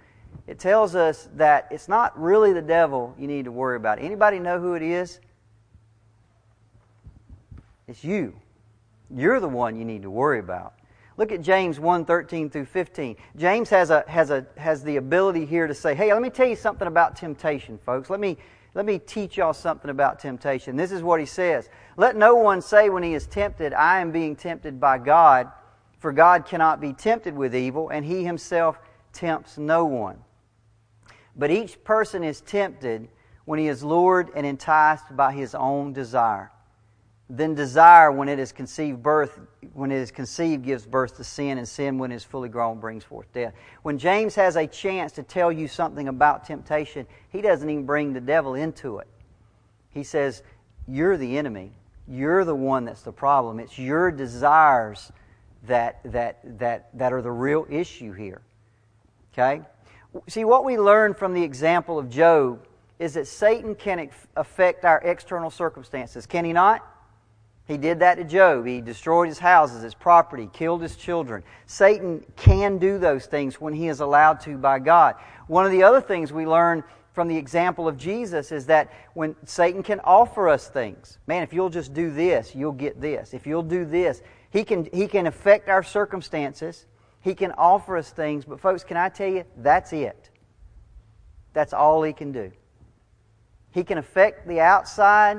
it 0.46 0.58
tells 0.58 0.94
us 0.94 1.28
that 1.34 1.68
it's 1.70 1.88
not 1.88 2.18
really 2.18 2.52
the 2.52 2.62
devil 2.62 3.14
you 3.18 3.26
need 3.26 3.44
to 3.44 3.52
worry 3.52 3.76
about. 3.76 3.98
Anybody 3.98 4.38
know 4.38 4.58
who 4.58 4.74
it 4.74 4.82
is? 4.82 5.20
It's 7.86 8.02
you. 8.02 8.34
You're 9.14 9.40
the 9.40 9.48
one 9.48 9.76
you 9.76 9.84
need 9.84 10.02
to 10.02 10.10
worry 10.10 10.38
about. 10.38 10.74
Look 11.16 11.32
at 11.32 11.40
James 11.40 11.80
1 11.80 12.04
13 12.04 12.50
through 12.50 12.66
15. 12.66 13.16
James 13.36 13.70
has, 13.70 13.90
a, 13.90 14.04
has, 14.06 14.30
a, 14.30 14.46
has 14.56 14.82
the 14.82 14.96
ability 14.96 15.46
here 15.46 15.66
to 15.66 15.74
say, 15.74 15.94
hey, 15.94 16.12
let 16.12 16.20
me 16.20 16.30
tell 16.30 16.46
you 16.46 16.56
something 16.56 16.86
about 16.86 17.16
temptation, 17.16 17.78
folks. 17.78 18.10
Let 18.10 18.20
me, 18.20 18.36
let 18.74 18.84
me 18.84 18.98
teach 18.98 19.38
y'all 19.38 19.54
something 19.54 19.90
about 19.90 20.18
temptation. 20.18 20.76
This 20.76 20.92
is 20.92 21.02
what 21.02 21.20
he 21.20 21.26
says 21.26 21.70
Let 21.96 22.16
no 22.16 22.34
one 22.34 22.60
say 22.60 22.90
when 22.90 23.02
he 23.02 23.14
is 23.14 23.26
tempted, 23.26 23.72
I 23.72 24.00
am 24.00 24.12
being 24.12 24.36
tempted 24.36 24.78
by 24.78 24.98
God, 24.98 25.50
for 25.98 26.12
God 26.12 26.44
cannot 26.44 26.80
be 26.80 26.92
tempted 26.92 27.34
with 27.34 27.54
evil, 27.54 27.88
and 27.88 28.04
he 28.04 28.22
himself 28.24 28.78
tempts 29.14 29.56
no 29.56 29.86
one. 29.86 30.18
But 31.34 31.50
each 31.50 31.82
person 31.84 32.22
is 32.22 32.42
tempted 32.42 33.08
when 33.46 33.58
he 33.58 33.68
is 33.68 33.82
lured 33.82 34.30
and 34.34 34.44
enticed 34.44 35.16
by 35.16 35.32
his 35.32 35.54
own 35.54 35.94
desire. 35.94 36.50
Then 37.28 37.54
desire, 37.54 38.12
when 38.12 38.28
it 38.28 38.38
is 38.38 38.52
conceived 38.52 39.02
birth, 39.02 39.40
when 39.72 39.90
it 39.90 39.96
is 39.96 40.12
conceived, 40.12 40.64
gives 40.64 40.86
birth 40.86 41.16
to 41.16 41.24
sin, 41.24 41.58
and 41.58 41.66
sin, 41.66 41.98
when 41.98 42.12
it 42.12 42.16
is 42.16 42.24
fully 42.24 42.48
grown, 42.48 42.78
brings 42.78 43.02
forth 43.02 43.32
death. 43.32 43.52
When 43.82 43.98
James 43.98 44.36
has 44.36 44.54
a 44.54 44.66
chance 44.66 45.10
to 45.12 45.24
tell 45.24 45.50
you 45.50 45.66
something 45.66 46.06
about 46.06 46.46
temptation, 46.46 47.04
he 47.30 47.42
doesn't 47.42 47.68
even 47.68 47.84
bring 47.84 48.12
the 48.12 48.20
devil 48.20 48.54
into 48.54 48.98
it. 48.98 49.08
He 49.90 50.04
says, 50.04 50.44
You're 50.86 51.16
the 51.16 51.36
enemy. 51.36 51.72
You're 52.06 52.44
the 52.44 52.54
one 52.54 52.84
that's 52.84 53.02
the 53.02 53.12
problem. 53.12 53.58
It's 53.58 53.76
your 53.76 54.12
desires 54.12 55.10
that, 55.66 56.00
that, 56.04 56.38
that, 56.60 56.96
that 56.96 57.12
are 57.12 57.22
the 57.22 57.32
real 57.32 57.66
issue 57.68 58.12
here. 58.12 58.40
Okay? 59.32 59.62
See, 60.28 60.44
what 60.44 60.64
we 60.64 60.78
learn 60.78 61.14
from 61.14 61.34
the 61.34 61.42
example 61.42 61.98
of 61.98 62.08
Job 62.08 62.64
is 63.00 63.14
that 63.14 63.26
Satan 63.26 63.74
can 63.74 64.08
affect 64.36 64.84
our 64.84 65.00
external 65.00 65.50
circumstances. 65.50 66.24
Can 66.24 66.44
he 66.44 66.52
not? 66.52 66.84
He 67.66 67.76
did 67.76 67.98
that 67.98 68.14
to 68.14 68.24
Job. 68.24 68.64
He 68.64 68.80
destroyed 68.80 69.28
his 69.28 69.40
houses, 69.40 69.82
his 69.82 69.94
property, 69.94 70.48
killed 70.52 70.82
his 70.82 70.96
children. 70.96 71.42
Satan 71.66 72.24
can 72.36 72.78
do 72.78 72.98
those 72.98 73.26
things 73.26 73.60
when 73.60 73.74
he 73.74 73.88
is 73.88 74.00
allowed 74.00 74.40
to 74.42 74.56
by 74.56 74.78
God. 74.78 75.16
One 75.48 75.66
of 75.66 75.72
the 75.72 75.82
other 75.82 76.00
things 76.00 76.32
we 76.32 76.46
learn 76.46 76.84
from 77.12 77.28
the 77.28 77.36
example 77.36 77.88
of 77.88 77.96
Jesus 77.96 78.52
is 78.52 78.66
that 78.66 78.92
when 79.14 79.34
Satan 79.46 79.82
can 79.82 80.00
offer 80.00 80.48
us 80.48 80.68
things, 80.68 81.18
man, 81.26 81.42
if 81.42 81.52
you'll 81.52 81.70
just 81.70 81.92
do 81.92 82.12
this, 82.12 82.54
you'll 82.54 82.72
get 82.72 83.00
this. 83.00 83.34
If 83.34 83.46
you'll 83.46 83.62
do 83.62 83.84
this, 83.84 84.22
he 84.50 84.62
can, 84.62 84.88
he 84.92 85.08
can 85.08 85.26
affect 85.26 85.68
our 85.68 85.82
circumstances. 85.82 86.86
He 87.20 87.34
can 87.34 87.50
offer 87.52 87.96
us 87.96 88.10
things. 88.10 88.44
But, 88.44 88.60
folks, 88.60 88.84
can 88.84 88.96
I 88.96 89.08
tell 89.08 89.28
you, 89.28 89.44
that's 89.56 89.92
it. 89.92 90.30
That's 91.52 91.72
all 91.72 92.02
he 92.04 92.12
can 92.12 92.30
do. 92.30 92.52
He 93.72 93.82
can 93.82 93.98
affect 93.98 94.46
the 94.46 94.60
outside, 94.60 95.38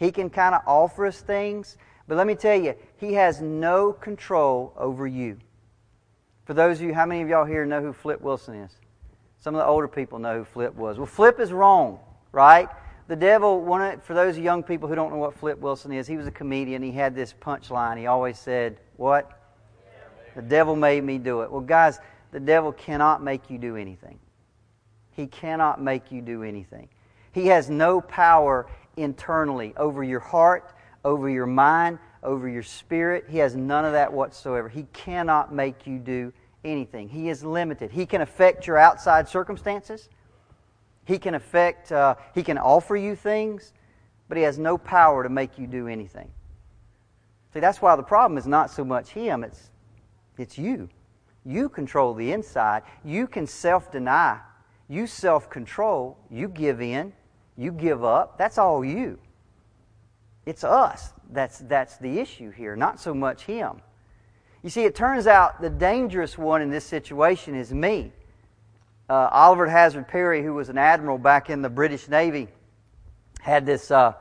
he 0.00 0.10
can 0.10 0.30
kind 0.30 0.54
of 0.54 0.62
offer 0.66 1.06
us 1.06 1.20
things, 1.20 1.76
but 2.08 2.16
let 2.16 2.26
me 2.26 2.34
tell 2.34 2.58
you, 2.58 2.74
He 2.96 3.12
has 3.12 3.42
no 3.42 3.92
control 3.92 4.72
over 4.76 5.06
you. 5.06 5.36
For 6.46 6.54
those 6.54 6.80
of 6.80 6.86
you, 6.86 6.94
how 6.94 7.04
many 7.06 7.20
of 7.20 7.28
y'all 7.28 7.44
here 7.44 7.66
know 7.66 7.82
who 7.82 7.92
Flip 7.92 8.20
Wilson 8.20 8.54
is? 8.54 8.72
Some 9.38 9.54
of 9.54 9.60
the 9.60 9.66
older 9.66 9.86
people 9.86 10.18
know 10.18 10.38
who 10.38 10.44
Flip 10.44 10.74
was. 10.74 10.96
Well, 10.96 11.06
Flip 11.06 11.38
is 11.38 11.52
wrong, 11.52 12.00
right? 12.32 12.68
The 13.08 13.14
devil, 13.14 13.72
of, 13.74 14.02
for 14.02 14.14
those 14.14 14.38
young 14.38 14.62
people 14.62 14.88
who 14.88 14.94
don't 14.94 15.10
know 15.10 15.18
what 15.18 15.34
Flip 15.34 15.58
Wilson 15.58 15.92
is, 15.92 16.06
he 16.06 16.16
was 16.16 16.26
a 16.26 16.32
comedian. 16.32 16.82
He 16.82 16.92
had 16.92 17.14
this 17.14 17.34
punchline. 17.38 17.98
He 17.98 18.06
always 18.06 18.38
said, 18.38 18.80
What? 18.96 19.38
The 20.34 20.42
devil 20.42 20.76
made 20.76 21.04
me 21.04 21.18
do 21.18 21.42
it. 21.42 21.50
Well, 21.50 21.60
guys, 21.60 21.98
the 22.32 22.40
devil 22.40 22.72
cannot 22.72 23.22
make 23.22 23.50
you 23.50 23.58
do 23.58 23.76
anything. 23.76 24.18
He 25.12 25.26
cannot 25.26 25.82
make 25.82 26.10
you 26.10 26.22
do 26.22 26.42
anything. 26.42 26.88
He 27.32 27.46
has 27.46 27.70
no 27.70 28.00
power 28.00 28.66
internally 28.96 29.72
over 29.76 30.02
your 30.02 30.20
heart, 30.20 30.72
over 31.04 31.28
your 31.28 31.46
mind, 31.46 31.98
over 32.22 32.48
your 32.48 32.62
spirit. 32.62 33.26
He 33.28 33.38
has 33.38 33.56
none 33.56 33.84
of 33.84 33.92
that 33.92 34.12
whatsoever. 34.12 34.68
He 34.68 34.84
cannot 34.92 35.54
make 35.54 35.86
you 35.86 35.98
do 35.98 36.32
anything. 36.64 37.08
He 37.08 37.28
is 37.28 37.44
limited. 37.44 37.90
He 37.90 38.06
can 38.06 38.20
affect 38.20 38.66
your 38.66 38.76
outside 38.78 39.28
circumstances. 39.28 40.08
He 41.04 41.18
can 41.18 41.34
affect, 41.34 41.92
uh, 41.92 42.16
he 42.34 42.42
can 42.42 42.58
offer 42.58 42.96
you 42.96 43.16
things, 43.16 43.72
but 44.28 44.36
he 44.36 44.44
has 44.44 44.58
no 44.58 44.76
power 44.78 45.22
to 45.22 45.28
make 45.28 45.58
you 45.58 45.66
do 45.66 45.88
anything. 45.88 46.30
See, 47.52 47.60
that's 47.60 47.82
why 47.82 47.96
the 47.96 48.02
problem 48.02 48.38
is 48.38 48.46
not 48.46 48.70
so 48.70 48.84
much 48.84 49.10
him, 49.10 49.42
it's, 49.42 49.70
it's 50.38 50.56
you. 50.56 50.88
You 51.44 51.68
control 51.68 52.14
the 52.14 52.32
inside. 52.32 52.82
You 53.04 53.26
can 53.26 53.46
self 53.46 53.90
deny. 53.90 54.40
You 54.88 55.06
self 55.06 55.48
control. 55.48 56.18
You 56.30 56.48
give 56.48 56.80
in. 56.80 57.12
You 57.56 57.72
give 57.72 58.04
up. 58.04 58.38
That's 58.38 58.58
all 58.58 58.84
you. 58.84 59.18
It's 60.46 60.64
us 60.64 61.12
that's, 61.32 61.58
that's 61.58 61.96
the 61.98 62.18
issue 62.18 62.50
here, 62.50 62.76
not 62.76 63.00
so 63.00 63.14
much 63.14 63.44
him. 63.44 63.80
You 64.62 64.70
see, 64.70 64.84
it 64.84 64.94
turns 64.94 65.26
out 65.26 65.60
the 65.60 65.70
dangerous 65.70 66.36
one 66.36 66.60
in 66.60 66.70
this 66.70 66.84
situation 66.84 67.54
is 67.54 67.72
me. 67.72 68.12
Uh, 69.08 69.28
Oliver 69.32 69.68
Hazard 69.68 70.06
Perry, 70.08 70.42
who 70.42 70.54
was 70.54 70.68
an 70.68 70.78
admiral 70.78 71.18
back 71.18 71.50
in 71.50 71.62
the 71.62 71.70
British 71.70 72.08
Navy, 72.08 72.48
had 73.40 73.64
this, 73.64 73.90
uh, 73.90 74.12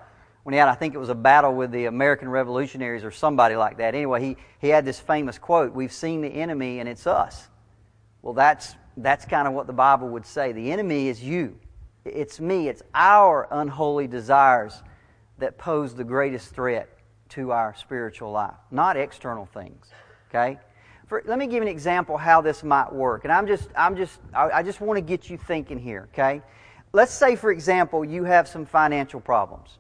when 0.44 0.54
he 0.54 0.60
had, 0.60 0.70
I 0.70 0.76
think 0.76 0.96
it 0.96 0.98
was 0.98 1.10
a 1.10 1.16
battle 1.16 1.54
with 1.54 1.72
the 1.72 1.86
American 1.86 2.30
revolutionaries 2.30 3.04
or 3.04 3.12
somebody 3.12 3.56
like 3.56 3.78
that. 3.78 3.94
Anyway, 3.94 4.22
he, 4.22 4.38
he 4.60 4.70
had 4.70 4.86
this 4.86 5.00
famous 5.00 5.38
quote 5.38 5.74
We've 5.74 5.92
seen 5.92 6.22
the 6.22 6.30
enemy 6.30 6.80
and 6.80 6.88
it's 6.88 7.06
us. 7.06 7.48
Well, 8.22 8.34
that's, 8.34 8.76
that's 8.98 9.26
kind 9.26 9.48
of 9.48 9.54
what 9.54 9.68
the 9.68 9.74
Bible 9.74 10.10
would 10.10 10.26
say. 10.26 10.52
The 10.54 10.72
enemy 10.72 11.10
is 11.10 11.22
you, 11.22 11.58
it's 12.14 12.40
me, 12.40 12.68
it's 12.68 12.84
our 12.94 13.48
unholy 13.52 14.08
desires 14.08 14.82
that 15.38 15.58
pose 15.58 15.96
the 15.96 16.04
greatest 16.04 16.54
threat 16.54 16.90
to 17.30 17.52
our 17.52 17.76
spiritual 17.76 18.32
life, 18.32 18.58
not 18.72 18.98
external 18.98 19.46
things. 19.46 19.88
Okay? 20.30 20.60
For, 21.08 21.24
let 21.26 21.40
me 21.40 21.48
give 21.48 21.62
an 21.62 21.68
example 21.68 22.18
how 22.18 22.42
this 22.42 22.64
might 22.64 22.94
work. 22.94 23.24
And 23.24 23.34
I'm 23.34 23.48
just, 23.48 23.70
I'm 23.76 23.96
just, 23.96 24.20
I, 24.34 24.50
I 24.50 24.64
just 24.64 24.80
want 24.80 24.98
to 24.98 25.02
get 25.02 25.30
you 25.30 25.38
thinking 25.38 25.80
here, 25.80 26.08
okay? 26.14 26.42
Let's 26.92 27.14
say, 27.14 27.36
for 27.36 27.52
example, 27.52 28.06
you 28.06 28.24
have 28.24 28.48
some 28.48 28.66
financial 28.66 29.20
problems. 29.20 29.78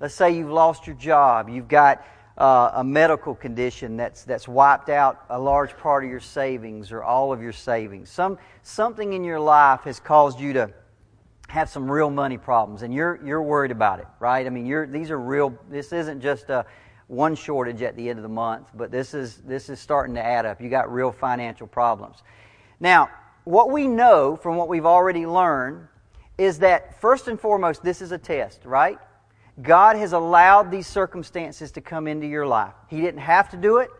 Let's 0.00 0.14
say 0.14 0.32
you've 0.36 0.50
lost 0.50 0.86
your 0.86 0.96
job. 0.96 1.48
You've 1.48 1.68
got 1.68 2.04
uh, 2.38 2.70
a 2.74 2.84
medical 2.84 3.34
condition 3.34 3.96
that's, 3.96 4.24
that's 4.24 4.48
wiped 4.48 4.88
out 4.88 5.24
a 5.28 5.38
large 5.38 5.76
part 5.76 6.04
of 6.04 6.10
your 6.10 6.20
savings 6.20 6.90
or 6.90 7.04
all 7.04 7.32
of 7.32 7.42
your 7.42 7.52
savings. 7.52 8.10
Some, 8.10 8.38
something 8.62 9.12
in 9.12 9.24
your 9.24 9.40
life 9.40 9.82
has 9.82 10.00
caused 10.00 10.40
you 10.40 10.52
to 10.54 10.72
have 11.50 11.68
some 11.68 11.90
real 11.90 12.10
money 12.10 12.38
problems, 12.38 12.82
and 12.82 12.94
you're 12.94 13.20
you're 13.24 13.42
worried 13.42 13.72
about 13.72 13.98
it, 13.98 14.06
right? 14.20 14.46
I 14.46 14.50
mean, 14.50 14.66
you're 14.66 14.86
these 14.86 15.10
are 15.10 15.18
real. 15.18 15.52
This 15.68 15.92
isn't 15.92 16.20
just 16.20 16.48
a 16.48 16.64
one 17.08 17.34
shortage 17.34 17.82
at 17.82 17.96
the 17.96 18.08
end 18.08 18.20
of 18.20 18.22
the 18.22 18.28
month, 18.28 18.68
but 18.72 18.92
this 18.92 19.14
is 19.14 19.38
this 19.38 19.68
is 19.68 19.80
starting 19.80 20.14
to 20.14 20.24
add 20.24 20.46
up. 20.46 20.60
You 20.60 20.68
got 20.68 20.92
real 20.92 21.10
financial 21.10 21.66
problems. 21.66 22.18
Now, 22.78 23.10
what 23.42 23.72
we 23.72 23.88
know 23.88 24.36
from 24.36 24.56
what 24.56 24.68
we've 24.68 24.86
already 24.86 25.26
learned 25.26 25.88
is 26.38 26.60
that 26.60 27.00
first 27.00 27.26
and 27.26 27.38
foremost, 27.38 27.82
this 27.82 28.00
is 28.00 28.12
a 28.12 28.18
test, 28.18 28.64
right? 28.64 28.98
God 29.60 29.96
has 29.96 30.12
allowed 30.12 30.70
these 30.70 30.86
circumstances 30.86 31.72
to 31.72 31.80
come 31.80 32.06
into 32.06 32.28
your 32.28 32.46
life. 32.46 32.74
He 32.88 33.00
didn't 33.00 33.20
have 33.20 33.48
to 33.50 33.56
do 33.56 33.78
it, 33.78 33.90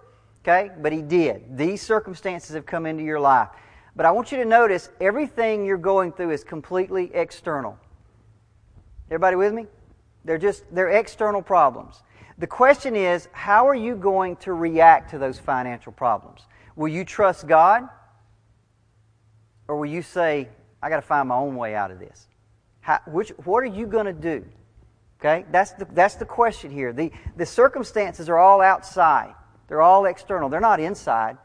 okay, 0.43 0.71
but 0.81 0.93
He 0.93 1.03
did. 1.03 1.59
These 1.59 1.83
circumstances 1.83 2.55
have 2.55 2.65
come 2.65 2.87
into 2.87 3.03
your 3.03 3.19
life. 3.19 3.49
But 3.97 4.07
I 4.07 4.11
want 4.13 4.31
you 4.33 4.39
to 4.39 4.45
notice 4.45 4.91
everything 5.01 5.65
you're 5.65 5.77
going 5.77 6.13
through 6.13 6.31
is 6.31 6.45
completely 6.45 7.11
external. 7.15 7.79
Everybody 9.09 9.37
with 9.37 9.53
me? 9.53 9.67
They're 10.25 10.39
just 10.39 10.65
they're 10.73 10.91
external 10.91 11.43
problems. 11.43 12.03
The 12.39 12.47
question 12.47 12.97
is, 12.97 13.29
how 13.33 13.69
are 13.69 13.75
you 13.75 13.95
going 13.95 14.37
to 14.37 14.53
react 14.53 15.11
to 15.11 15.19
those 15.19 15.39
financial 15.39 15.93
problems? 15.93 16.47
Will 16.77 16.89
you 16.89 17.05
trust 17.05 17.47
God? 17.47 17.89
Or 19.69 19.77
will 19.77 19.91
you 19.91 20.03
say, 20.03 20.49
I 20.83 20.89
got 20.89 20.97
to 20.97 21.03
find 21.03 21.29
my 21.29 21.37
own 21.37 21.55
way 21.57 21.75
out 21.75 21.91
of 21.91 21.99
this? 21.99 22.29
How, 22.81 23.01
which, 23.07 23.29
what 23.45 23.63
are 23.63 23.67
you 23.67 23.87
going 23.87 24.07
to 24.07 24.13
do? 24.13 24.45
Okay? 25.21 25.45
That's 25.51 25.73
the, 25.73 25.87
that's 25.93 26.15
the 26.15 26.25
question 26.25 26.71
here. 26.71 26.93
The, 26.93 27.13
the 27.37 27.45
circumstances 27.45 28.29
are 28.29 28.39
all 28.39 28.63
outside, 28.63 29.35
they're 29.69 29.83
all 29.83 30.07
external, 30.07 30.49
they're 30.49 30.61
not 30.61 30.81
inside 30.81 31.37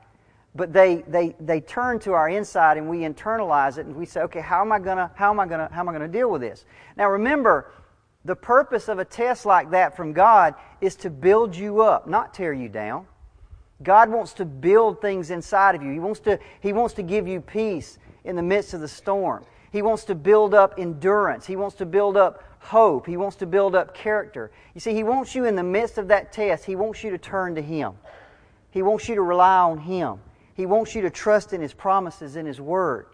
but 0.55 0.71
they, 0.71 1.03
they, 1.07 1.35
they 1.39 1.59
turn 1.59 1.99
to 1.99 2.13
our 2.13 2.29
inside 2.29 2.77
and 2.77 2.89
we 2.89 2.99
internalize 2.99 3.77
it 3.77 3.85
and 3.85 3.95
we 3.95 4.05
say, 4.05 4.21
okay, 4.21 4.39
how 4.39 4.61
am 4.61 4.71
I 4.71 4.79
gonna 4.79 5.11
how 5.15 5.29
am 5.29 5.39
I 5.39 5.45
gonna 5.45 5.69
how 5.71 5.81
am 5.81 5.89
I 5.89 5.91
gonna 5.91 6.07
deal 6.07 6.31
with 6.31 6.41
this? 6.41 6.65
Now 6.95 7.09
remember, 7.09 7.71
the 8.23 8.35
purpose 8.35 8.87
of 8.87 8.97
a 8.97 9.05
test 9.05 9.45
like 9.45 9.69
that 9.71 9.95
from 9.95 10.13
God 10.13 10.55
is 10.81 10.95
to 10.97 11.09
build 11.09 11.55
you 11.55 11.81
up, 11.81 12.07
not 12.07 12.33
tear 12.33 12.53
you 12.53 12.69
down. 12.69 13.05
God 13.83 14.09
wants 14.09 14.33
to 14.33 14.45
build 14.45 15.01
things 15.01 15.29
inside 15.29 15.75
of 15.75 15.83
you. 15.83 15.91
He 15.91 15.99
wants 15.99 16.21
to, 16.21 16.39
he 16.61 16.73
wants 16.73 16.93
to 16.95 17.03
give 17.03 17.27
you 17.27 17.41
peace 17.41 17.99
in 18.23 18.35
the 18.35 18.41
midst 18.41 18.73
of 18.73 18.81
the 18.81 18.87
storm. 18.87 19.45
He 19.71 19.81
wants 19.81 20.05
to 20.05 20.15
build 20.15 20.53
up 20.53 20.75
endurance. 20.77 21.45
He 21.45 21.57
wants 21.57 21.75
to 21.77 21.85
build 21.85 22.15
up 22.15 22.43
hope. 22.59 23.05
He 23.05 23.17
wants 23.17 23.35
to 23.37 23.45
build 23.45 23.75
up 23.75 23.93
character. 23.93 24.49
You 24.73 24.79
see, 24.79 24.93
He 24.93 25.03
wants 25.03 25.35
you 25.35 25.45
in 25.45 25.55
the 25.55 25.63
midst 25.63 25.97
of 25.97 26.07
that 26.07 26.31
test, 26.31 26.65
He 26.65 26.75
wants 26.75 27.03
you 27.03 27.11
to 27.11 27.17
turn 27.17 27.55
to 27.55 27.61
Him. 27.61 27.93
He 28.71 28.81
wants 28.81 29.07
you 29.09 29.15
to 29.15 29.21
rely 29.21 29.57
on 29.57 29.77
Him. 29.79 30.19
He 30.55 30.65
wants 30.65 30.95
you 30.95 31.03
to 31.03 31.09
trust 31.09 31.53
in 31.53 31.61
His 31.61 31.73
promises 31.73 32.35
in 32.35 32.45
His 32.45 32.59
Word. 32.59 33.07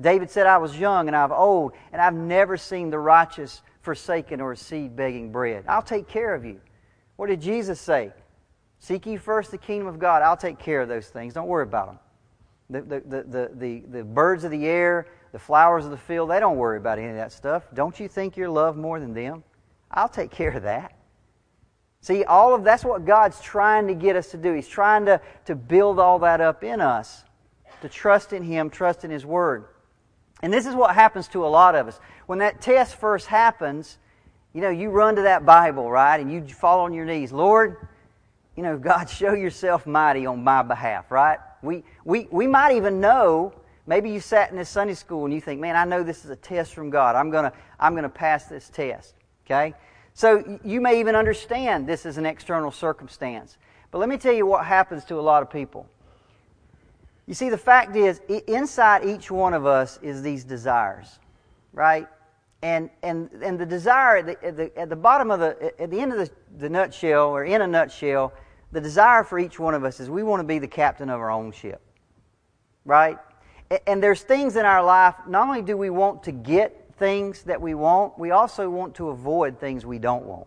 David 0.00 0.30
said, 0.30 0.46
I 0.46 0.56
was 0.56 0.78
young 0.78 1.08
and 1.08 1.16
I'm 1.16 1.32
old, 1.32 1.72
and 1.92 2.00
I've 2.00 2.14
never 2.14 2.56
seen 2.56 2.88
the 2.88 2.98
righteous 2.98 3.60
forsaken 3.82 4.40
or 4.40 4.52
a 4.52 4.56
seed 4.56 4.96
begging 4.96 5.30
bread. 5.30 5.64
I'll 5.68 5.82
take 5.82 6.08
care 6.08 6.34
of 6.34 6.44
you. 6.44 6.60
What 7.16 7.26
did 7.26 7.42
Jesus 7.42 7.78
say? 7.80 8.12
Seek 8.78 9.04
ye 9.04 9.18
first 9.18 9.50
the 9.50 9.58
kingdom 9.58 9.88
of 9.88 9.98
God. 9.98 10.22
I'll 10.22 10.36
take 10.36 10.58
care 10.58 10.80
of 10.80 10.88
those 10.88 11.08
things. 11.08 11.34
Don't 11.34 11.48
worry 11.48 11.64
about 11.64 11.86
them. 11.88 11.98
The, 12.70 12.80
the, 12.80 13.00
the, 13.00 13.22
the, 13.22 13.50
the, 13.54 13.82
the 13.98 14.04
birds 14.04 14.44
of 14.44 14.50
the 14.50 14.66
air, 14.66 15.06
the 15.32 15.38
flowers 15.38 15.84
of 15.84 15.90
the 15.90 15.98
field, 15.98 16.30
they 16.30 16.40
don't 16.40 16.56
worry 16.56 16.78
about 16.78 16.98
any 16.98 17.08
of 17.08 17.16
that 17.16 17.32
stuff. 17.32 17.64
Don't 17.74 17.98
you 18.00 18.08
think 18.08 18.36
you're 18.36 18.48
loved 18.48 18.78
more 18.78 19.00
than 19.00 19.12
them? 19.12 19.44
I'll 19.90 20.08
take 20.08 20.30
care 20.30 20.52
of 20.52 20.62
that. 20.62 20.94
See, 22.02 22.24
all 22.24 22.54
of 22.54 22.64
that's 22.64 22.84
what 22.84 23.04
God's 23.04 23.40
trying 23.40 23.86
to 23.88 23.94
get 23.94 24.16
us 24.16 24.30
to 24.30 24.38
do. 24.38 24.54
He's 24.54 24.68
trying 24.68 25.04
to, 25.06 25.20
to 25.44 25.54
build 25.54 25.98
all 25.98 26.18
that 26.20 26.40
up 26.40 26.64
in 26.64 26.80
us, 26.80 27.24
to 27.82 27.88
trust 27.88 28.32
in 28.32 28.42
Him, 28.42 28.70
trust 28.70 29.04
in 29.04 29.10
His 29.10 29.26
Word. 29.26 29.66
And 30.42 30.52
this 30.52 30.64
is 30.64 30.74
what 30.74 30.94
happens 30.94 31.28
to 31.28 31.44
a 31.44 31.48
lot 31.48 31.74
of 31.74 31.88
us. 31.88 32.00
When 32.26 32.38
that 32.38 32.62
test 32.62 32.96
first 32.96 33.26
happens, 33.26 33.98
you 34.54 34.62
know, 34.62 34.70
you 34.70 34.88
run 34.88 35.16
to 35.16 35.22
that 35.22 35.44
Bible, 35.44 35.90
right? 35.90 36.18
And 36.18 36.32
you 36.32 36.42
fall 36.46 36.80
on 36.80 36.94
your 36.94 37.04
knees. 37.04 37.32
Lord, 37.32 37.76
you 38.56 38.62
know, 38.62 38.78
God, 38.78 39.04
show 39.10 39.34
yourself 39.34 39.86
mighty 39.86 40.24
on 40.24 40.42
my 40.42 40.62
behalf, 40.62 41.10
right? 41.10 41.38
We, 41.62 41.84
we, 42.04 42.28
we 42.30 42.46
might 42.46 42.76
even 42.76 43.00
know, 43.00 43.52
maybe 43.86 44.10
you 44.10 44.20
sat 44.20 44.50
in 44.50 44.56
this 44.56 44.70
Sunday 44.70 44.94
school 44.94 45.26
and 45.26 45.34
you 45.34 45.40
think, 45.42 45.60
man, 45.60 45.76
I 45.76 45.84
know 45.84 46.02
this 46.02 46.24
is 46.24 46.30
a 46.30 46.36
test 46.36 46.72
from 46.72 46.88
God. 46.88 47.14
I'm 47.14 47.30
going 47.30 47.44
to 47.44 47.52
I'm 47.78 47.92
going 47.92 48.04
to 48.04 48.08
pass 48.08 48.46
this 48.46 48.70
test, 48.70 49.14
okay? 49.44 49.74
So 50.20 50.60
you 50.62 50.82
may 50.82 51.00
even 51.00 51.14
understand 51.14 51.86
this 51.86 52.04
is 52.04 52.18
an 52.18 52.26
external 52.26 52.70
circumstance. 52.70 53.56
But 53.90 54.00
let 54.00 54.08
me 54.10 54.18
tell 54.18 54.34
you 54.34 54.44
what 54.44 54.66
happens 54.66 55.02
to 55.06 55.18
a 55.18 55.22
lot 55.22 55.42
of 55.42 55.48
people. 55.48 55.88
You 57.26 57.32
see, 57.32 57.48
the 57.48 57.56
fact 57.56 57.96
is, 57.96 58.20
inside 58.46 59.06
each 59.06 59.30
one 59.30 59.54
of 59.54 59.64
us 59.64 59.98
is 60.02 60.20
these 60.20 60.44
desires, 60.44 61.20
right? 61.72 62.06
And, 62.60 62.90
and, 63.02 63.30
and 63.42 63.58
the 63.58 63.64
desire 63.64 64.18
at 64.18 64.26
the, 64.26 64.44
at 64.44 64.56
the, 64.58 64.78
at 64.78 64.90
the 64.90 64.96
bottom 64.96 65.30
of 65.30 65.40
the, 65.40 65.72
at 65.80 65.90
the 65.90 65.98
end 65.98 66.12
of 66.12 66.18
the, 66.18 66.30
the 66.58 66.68
nutshell, 66.68 67.30
or 67.30 67.46
in 67.46 67.62
a 67.62 67.66
nutshell, 67.66 68.34
the 68.72 68.80
desire 68.82 69.24
for 69.24 69.38
each 69.38 69.58
one 69.58 69.72
of 69.72 69.84
us 69.84 70.00
is 70.00 70.10
we 70.10 70.22
want 70.22 70.40
to 70.40 70.46
be 70.46 70.58
the 70.58 70.68
captain 70.68 71.08
of 71.08 71.18
our 71.18 71.30
own 71.30 71.50
ship, 71.50 71.80
right? 72.84 73.16
And 73.86 74.02
there's 74.02 74.20
things 74.20 74.56
in 74.56 74.66
our 74.66 74.84
life, 74.84 75.14
not 75.26 75.48
only 75.48 75.62
do 75.62 75.78
we 75.78 75.88
want 75.88 76.22
to 76.24 76.32
get 76.32 76.79
things 77.00 77.42
that 77.42 77.60
we 77.60 77.74
want, 77.74 78.16
we 78.16 78.30
also 78.30 78.70
want 78.70 78.94
to 78.94 79.08
avoid 79.08 79.58
things 79.58 79.84
we 79.84 79.98
don't 79.98 80.24
want. 80.24 80.46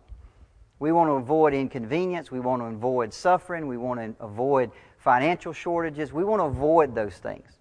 We 0.80 0.94
want 0.94 1.10
to 1.10 1.14
avoid 1.14 1.54
inconvenience. 1.54 2.32
We 2.32 2.40
want 2.40 2.62
to 2.62 2.68
avoid 2.68 3.14
suffering. 3.14 3.68
We 3.68 3.76
want 3.78 4.00
to 4.00 4.24
avoid 4.24 4.72
financial 4.98 5.52
shortages. 5.52 6.14
We 6.14 6.24
want 6.24 6.40
to 6.40 6.46
avoid 6.46 6.96
those 6.96 7.18
things. 7.18 7.58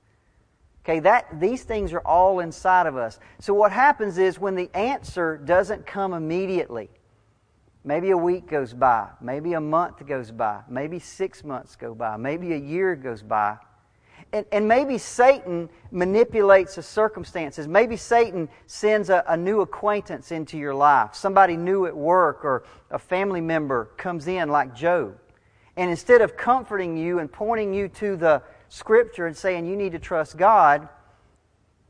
Okay, 0.84 1.00
that 1.00 1.40
these 1.40 1.62
things 1.62 1.92
are 1.92 2.00
all 2.00 2.40
inside 2.40 2.86
of 2.86 2.96
us. 2.96 3.18
So 3.40 3.54
what 3.54 3.72
happens 3.72 4.18
is 4.18 4.38
when 4.38 4.54
the 4.54 4.68
answer 4.74 5.38
doesn't 5.38 5.86
come 5.86 6.12
immediately, 6.12 6.90
maybe 7.84 8.10
a 8.10 8.16
week 8.16 8.48
goes 8.48 8.74
by, 8.74 9.08
maybe 9.20 9.54
a 9.54 9.60
month 9.60 10.04
goes 10.06 10.30
by, 10.30 10.62
maybe 10.68 10.98
6 10.98 11.44
months 11.44 11.76
go 11.76 11.94
by, 11.94 12.16
maybe 12.16 12.52
a 12.52 12.56
year 12.56 12.96
goes 12.96 13.22
by, 13.22 13.56
And, 14.32 14.46
and 14.50 14.66
maybe 14.66 14.96
Satan 14.96 15.68
manipulates 15.90 16.76
the 16.76 16.82
circumstances. 16.82 17.68
Maybe 17.68 17.96
Satan 17.96 18.48
sends 18.66 19.10
a, 19.10 19.22
a 19.28 19.36
new 19.36 19.60
acquaintance 19.60 20.32
into 20.32 20.56
your 20.56 20.74
life. 20.74 21.14
Somebody 21.14 21.56
new 21.56 21.84
at 21.86 21.94
work 21.94 22.44
or 22.44 22.64
a 22.90 22.98
family 22.98 23.42
member 23.42 23.90
comes 23.98 24.26
in, 24.26 24.48
like 24.48 24.74
Job. 24.74 25.18
And 25.76 25.90
instead 25.90 26.22
of 26.22 26.36
comforting 26.36 26.96
you 26.96 27.18
and 27.18 27.30
pointing 27.30 27.74
you 27.74 27.88
to 27.88 28.16
the 28.16 28.42
Scripture 28.70 29.26
and 29.26 29.36
saying 29.36 29.66
you 29.66 29.76
need 29.76 29.92
to 29.92 29.98
trust 29.98 30.38
God, 30.38 30.88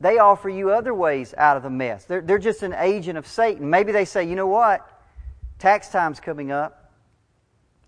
they 0.01 0.17
offer 0.17 0.49
you 0.49 0.71
other 0.71 0.93
ways 0.93 1.33
out 1.37 1.55
of 1.55 1.63
the 1.63 1.69
mess. 1.69 2.03
They're, 2.03 2.19
they're 2.19 2.37
just 2.39 2.61
an 2.61 2.73
agent 2.73 3.17
of 3.17 3.25
Satan. 3.25 3.69
Maybe 3.69 3.93
they 3.93 4.03
say, 4.03 4.27
you 4.27 4.35
know 4.35 4.47
what? 4.47 4.85
Tax 5.59 5.87
time's 5.87 6.19
coming 6.19 6.51
up. 6.51 6.91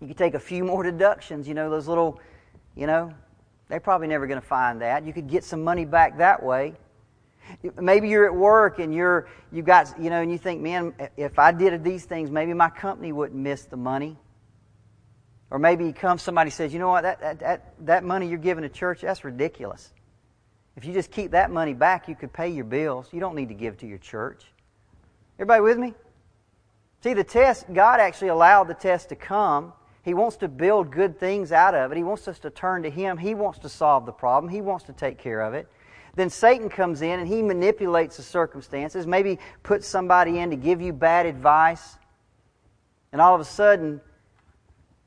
You 0.00 0.06
can 0.06 0.16
take 0.16 0.32
a 0.32 0.40
few 0.40 0.64
more 0.64 0.82
deductions, 0.82 1.46
you 1.46 1.52
know, 1.52 1.68
those 1.68 1.88
little, 1.88 2.20
you 2.74 2.86
know, 2.86 3.12
they're 3.68 3.80
probably 3.80 4.06
never 4.06 4.26
going 4.26 4.40
to 4.40 4.46
find 4.46 4.80
that. 4.82 5.06
You 5.06 5.12
could 5.12 5.28
get 5.28 5.44
some 5.44 5.64
money 5.64 5.84
back 5.84 6.18
that 6.18 6.42
way. 6.42 6.74
Maybe 7.80 8.08
you're 8.08 8.26
at 8.26 8.34
work 8.34 8.78
and 8.78 8.92
you're 8.92 9.28
you 9.52 9.62
got 9.62 10.00
you 10.00 10.10
know 10.10 10.20
and 10.20 10.30
you 10.32 10.38
think, 10.38 10.60
man, 10.60 10.94
if 11.16 11.38
I 11.38 11.52
did 11.52 11.84
these 11.84 12.04
things, 12.04 12.30
maybe 12.30 12.52
my 12.54 12.70
company 12.70 13.12
wouldn't 13.12 13.40
miss 13.40 13.64
the 13.64 13.76
money. 13.76 14.16
Or 15.50 15.58
maybe 15.58 15.86
you 15.86 15.92
come 15.92 16.18
somebody 16.18 16.50
says, 16.50 16.72
you 16.72 16.80
know 16.80 16.88
what, 16.88 17.02
that, 17.02 17.20
that, 17.20 17.38
that, 17.40 17.74
that 17.86 18.04
money 18.04 18.28
you're 18.28 18.38
giving 18.38 18.62
to 18.62 18.68
church, 18.68 19.02
that's 19.02 19.24
ridiculous. 19.24 19.92
If 20.76 20.84
you 20.84 20.92
just 20.92 21.10
keep 21.10 21.30
that 21.30 21.50
money 21.50 21.72
back, 21.72 22.08
you 22.08 22.16
could 22.16 22.32
pay 22.32 22.48
your 22.48 22.64
bills. 22.64 23.08
You 23.12 23.20
don't 23.20 23.36
need 23.36 23.48
to 23.48 23.54
give 23.54 23.78
to 23.78 23.86
your 23.86 23.98
church. 23.98 24.44
Everybody 25.38 25.62
with 25.62 25.78
me? 25.78 25.94
See, 27.02 27.14
the 27.14 27.24
test, 27.24 27.72
God 27.72 28.00
actually 28.00 28.28
allowed 28.28 28.64
the 28.64 28.74
test 28.74 29.10
to 29.10 29.16
come 29.16 29.72
he 30.06 30.14
wants 30.14 30.36
to 30.36 30.46
build 30.46 30.92
good 30.92 31.18
things 31.18 31.50
out 31.50 31.74
of 31.74 31.90
it. 31.90 31.96
He 31.96 32.04
wants 32.04 32.28
us 32.28 32.38
to 32.38 32.50
turn 32.50 32.84
to 32.84 32.90
Him. 32.90 33.18
He 33.18 33.34
wants 33.34 33.58
to 33.58 33.68
solve 33.68 34.06
the 34.06 34.12
problem. 34.12 34.52
He 34.52 34.60
wants 34.60 34.84
to 34.84 34.92
take 34.92 35.18
care 35.18 35.40
of 35.40 35.52
it. 35.52 35.68
Then 36.14 36.30
Satan 36.30 36.68
comes 36.68 37.02
in 37.02 37.18
and 37.18 37.26
he 37.26 37.42
manipulates 37.42 38.16
the 38.16 38.22
circumstances, 38.22 39.04
maybe 39.04 39.40
puts 39.64 39.84
somebody 39.84 40.38
in 40.38 40.50
to 40.50 40.56
give 40.56 40.80
you 40.80 40.92
bad 40.92 41.26
advice. 41.26 41.98
And 43.10 43.20
all 43.20 43.34
of 43.34 43.40
a 43.40 43.44
sudden, 43.44 44.00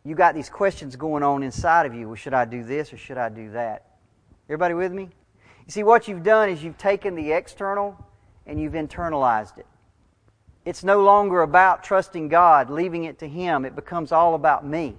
you 0.03 0.15
got 0.15 0.35
these 0.35 0.49
questions 0.49 0.97
going 0.97 1.23
on 1.23 1.43
inside 1.43 1.85
of 1.85 1.95
you. 1.95 2.07
Well, 2.07 2.15
should 2.15 2.33
I 2.33 2.43
do 2.43 2.65
this 2.65 2.91
or 2.91 2.97
should 2.97 3.17
I 3.17 3.29
do 3.29 3.51
that? 3.51 3.85
Everybody 4.49 4.73
with 4.73 4.91
me? 4.91 5.03
You 5.65 5.71
see, 5.71 5.83
what 5.83 6.09
you've 6.09 6.23
done 6.23 6.49
is 6.49 6.61
you've 6.61 6.77
taken 6.77 7.15
the 7.15 7.31
external 7.31 7.95
and 8.45 8.59
you've 8.59 8.73
internalized 8.73 9.59
it. 9.59 9.67
It's 10.69 10.83
no 10.83 11.01
longer 11.01 11.41
about 11.41 11.83
trusting 11.83 12.27
God, 12.27 12.69
leaving 12.69 13.05
it 13.05 13.17
to 13.17 13.27
Him. 13.27 13.65
It 13.65 13.75
becomes 13.75 14.11
all 14.11 14.35
about 14.35 14.63
me. 14.63 14.95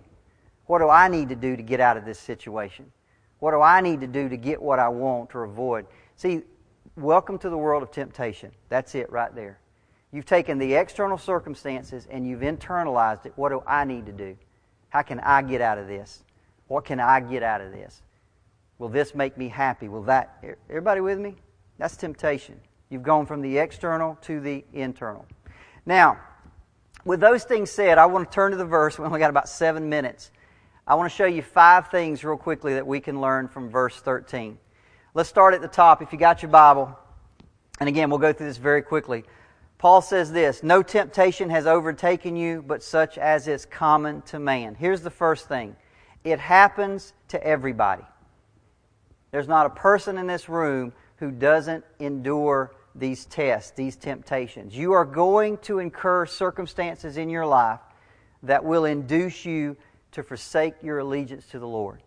What 0.66 0.81
do 0.81 0.89
I 0.89 1.07
need 1.07 1.29
to 1.29 1.37
do 1.37 1.57
to 1.57 1.62
get 1.62 1.79
out 1.79 1.97
of 1.97 2.05
this 2.05 2.18
situation? 2.18 2.91
What 3.39 3.53
do 3.53 3.61
I 3.61 3.81
need 3.81 4.01
to 4.01 4.09
do 4.09 4.29
to 4.29 4.37
get 4.37 4.61
what 4.61 4.81
I 4.81 4.89
want 4.89 5.33
or 5.33 5.45
avoid? 5.45 5.87
See, 6.16 6.43
welcome 6.97 7.39
to 7.39 7.49
the 7.49 7.57
world 7.57 7.85
of 7.85 7.93
temptation. 7.93 8.51
That's 8.68 8.97
it 8.97 9.12
right 9.12 9.33
there. 9.33 9.61
You've 10.11 10.27
taken 10.27 10.59
the 10.59 10.75
external 10.75 11.18
circumstances 11.18 12.09
and 12.11 12.27
you've 12.27 12.41
internalized 12.41 13.27
it. 13.27 13.33
What 13.37 13.51
do 13.51 13.62
I 13.64 13.85
need 13.85 14.07
to 14.07 14.12
do? 14.12 14.37
How 14.89 15.03
can 15.03 15.21
I 15.21 15.41
get 15.41 15.61
out 15.61 15.79
of 15.79 15.87
this? 15.87 16.25
What 16.66 16.85
can 16.85 16.99
I 16.99 17.21
get 17.21 17.45
out 17.45 17.61
of 17.61 17.71
this? 17.71 18.03
Will 18.79 18.89
this 18.89 19.14
make 19.14 19.39
me 19.39 19.47
happy? 19.47 19.89
Will 19.89 20.03
that? 20.03 20.45
Everybody 20.68 21.01
with 21.01 21.21
me? 21.21 21.37
That's 21.79 21.97
temptation. 21.97 22.61
You've 22.89 23.05
gone 23.05 23.25
from 23.25 23.41
the 23.41 23.59
external 23.59 24.18
to 24.23 24.41
the 24.41 24.64
internal. 24.73 25.27
Now, 25.87 26.18
with 27.05 27.20
those 27.20 27.45
things 27.45 27.70
said, 27.70 27.99
I 27.99 28.07
want 28.07 28.31
to 28.31 28.35
turn 28.35 28.51
to 28.53 28.57
the 28.57 28.64
verse. 28.64 28.99
We 28.99 29.05
only 29.07 29.18
got 29.18 29.31
about 29.31 29.49
seven 29.49 29.89
minutes. 29.89 30.31
I 30.87 30.95
want 30.95 31.11
to 31.11 31.16
show 31.16 31.26
you 31.26 31.43
five 31.43 31.89
things 31.89 32.24
real 32.24 32.37
quickly 32.37 32.74
that 32.74 32.87
we 32.87 33.01
can 33.01 33.20
learn 33.20 33.49
from 33.49 33.70
verse 33.70 33.97
13. 34.01 34.59
Let's 35.14 35.28
start 35.28 35.55
at 35.55 35.61
the 35.61 35.68
top. 35.68 36.03
If 36.03 36.12
you 36.12 36.18
got 36.18 36.43
your 36.43 36.51
Bible, 36.51 36.97
and 37.78 37.89
again, 37.89 38.11
we'll 38.11 38.18
go 38.18 38.33
through 38.33 38.47
this 38.47 38.59
very 38.59 38.83
quickly. 38.83 39.24
Paul 39.78 40.03
says 40.03 40.31
this 40.31 40.62
No 40.62 40.83
temptation 40.83 41.51
has 41.51 41.66
overtaken 41.66 42.37
you, 42.37 42.62
but 42.66 42.83
such 42.83 43.18
as 43.18 43.49
is 43.49 43.64
common 43.64 44.22
to 44.22 44.39
man. 44.39 44.74
Here's 44.74 45.01
the 45.01 45.11
first 45.11 45.49
thing 45.49 45.76
it 46.22 46.39
happens 46.39 47.12
to 47.28 47.43
everybody. 47.43 48.05
There's 49.31 49.49
not 49.49 49.66
a 49.66 49.70
person 49.70 50.18
in 50.18 50.26
this 50.26 50.49
room 50.49 50.93
who 51.16 51.31
doesn't 51.31 51.85
endure 51.99 52.72
these 52.95 53.24
tests, 53.26 53.70
these 53.72 53.97
temptations. 53.97 54.76
You 54.76 54.93
are 54.93 55.05
going 55.05 55.59
to 55.59 55.78
incur 55.78 56.26
circumstances 56.26 57.16
in 57.16 57.30
your 57.30 57.47
life 57.47 57.80
that 58.43 58.64
will 58.64 58.84
induce 58.84 59.45
you 59.45 59.76
to 60.12 60.22
forsake 60.22 60.74
your 60.82 60.99
allegiance 60.99 61.47
to 61.47 61.59
the 61.59 61.68
Lord. 61.68 62.03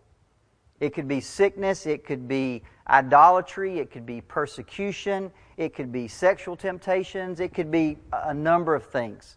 It 0.80 0.92
could 0.92 1.08
be 1.08 1.20
sickness, 1.20 1.86
it 1.86 2.04
could 2.04 2.28
be 2.28 2.62
idolatry, 2.88 3.78
it 3.78 3.90
could 3.90 4.04
be 4.04 4.20
persecution, 4.20 5.30
it 5.56 5.74
could 5.74 5.92
be 5.92 6.08
sexual 6.08 6.56
temptations, 6.56 7.40
it 7.40 7.54
could 7.54 7.70
be 7.70 7.96
a 8.12 8.34
number 8.34 8.74
of 8.74 8.84
things. 8.84 9.36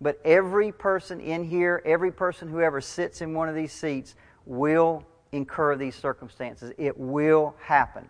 But 0.00 0.20
every 0.24 0.72
person 0.72 1.20
in 1.20 1.44
here, 1.44 1.82
every 1.84 2.10
person 2.10 2.48
who 2.48 2.60
ever 2.60 2.80
sits 2.80 3.20
in 3.20 3.34
one 3.34 3.48
of 3.48 3.54
these 3.54 3.72
seats 3.72 4.14
will 4.46 5.04
incur 5.32 5.76
these 5.76 5.94
circumstances. 5.94 6.72
It 6.78 6.96
will 6.98 7.54
happen. 7.62 8.08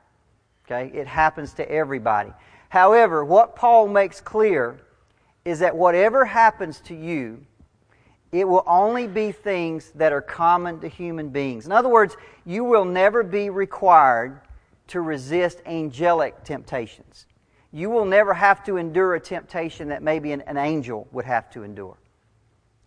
Okay? 0.64 0.96
It 0.96 1.06
happens 1.06 1.52
to 1.54 1.68
everybody. 1.68 2.32
However, 2.70 3.24
what 3.24 3.56
Paul 3.56 3.88
makes 3.88 4.20
clear 4.20 4.78
is 5.44 5.58
that 5.58 5.76
whatever 5.76 6.24
happens 6.24 6.80
to 6.82 6.94
you, 6.94 7.44
it 8.30 8.46
will 8.46 8.62
only 8.64 9.08
be 9.08 9.32
things 9.32 9.90
that 9.96 10.12
are 10.12 10.20
common 10.20 10.78
to 10.80 10.88
human 10.88 11.30
beings. 11.30 11.66
In 11.66 11.72
other 11.72 11.88
words, 11.88 12.16
you 12.46 12.62
will 12.62 12.84
never 12.84 13.24
be 13.24 13.50
required 13.50 14.40
to 14.86 15.00
resist 15.00 15.60
angelic 15.66 16.44
temptations. 16.44 17.26
You 17.72 17.90
will 17.90 18.04
never 18.04 18.32
have 18.32 18.64
to 18.66 18.76
endure 18.76 19.16
a 19.16 19.20
temptation 19.20 19.88
that 19.88 20.00
maybe 20.00 20.30
an, 20.30 20.42
an 20.42 20.56
angel 20.56 21.08
would 21.10 21.24
have 21.24 21.50
to 21.50 21.64
endure. 21.64 21.96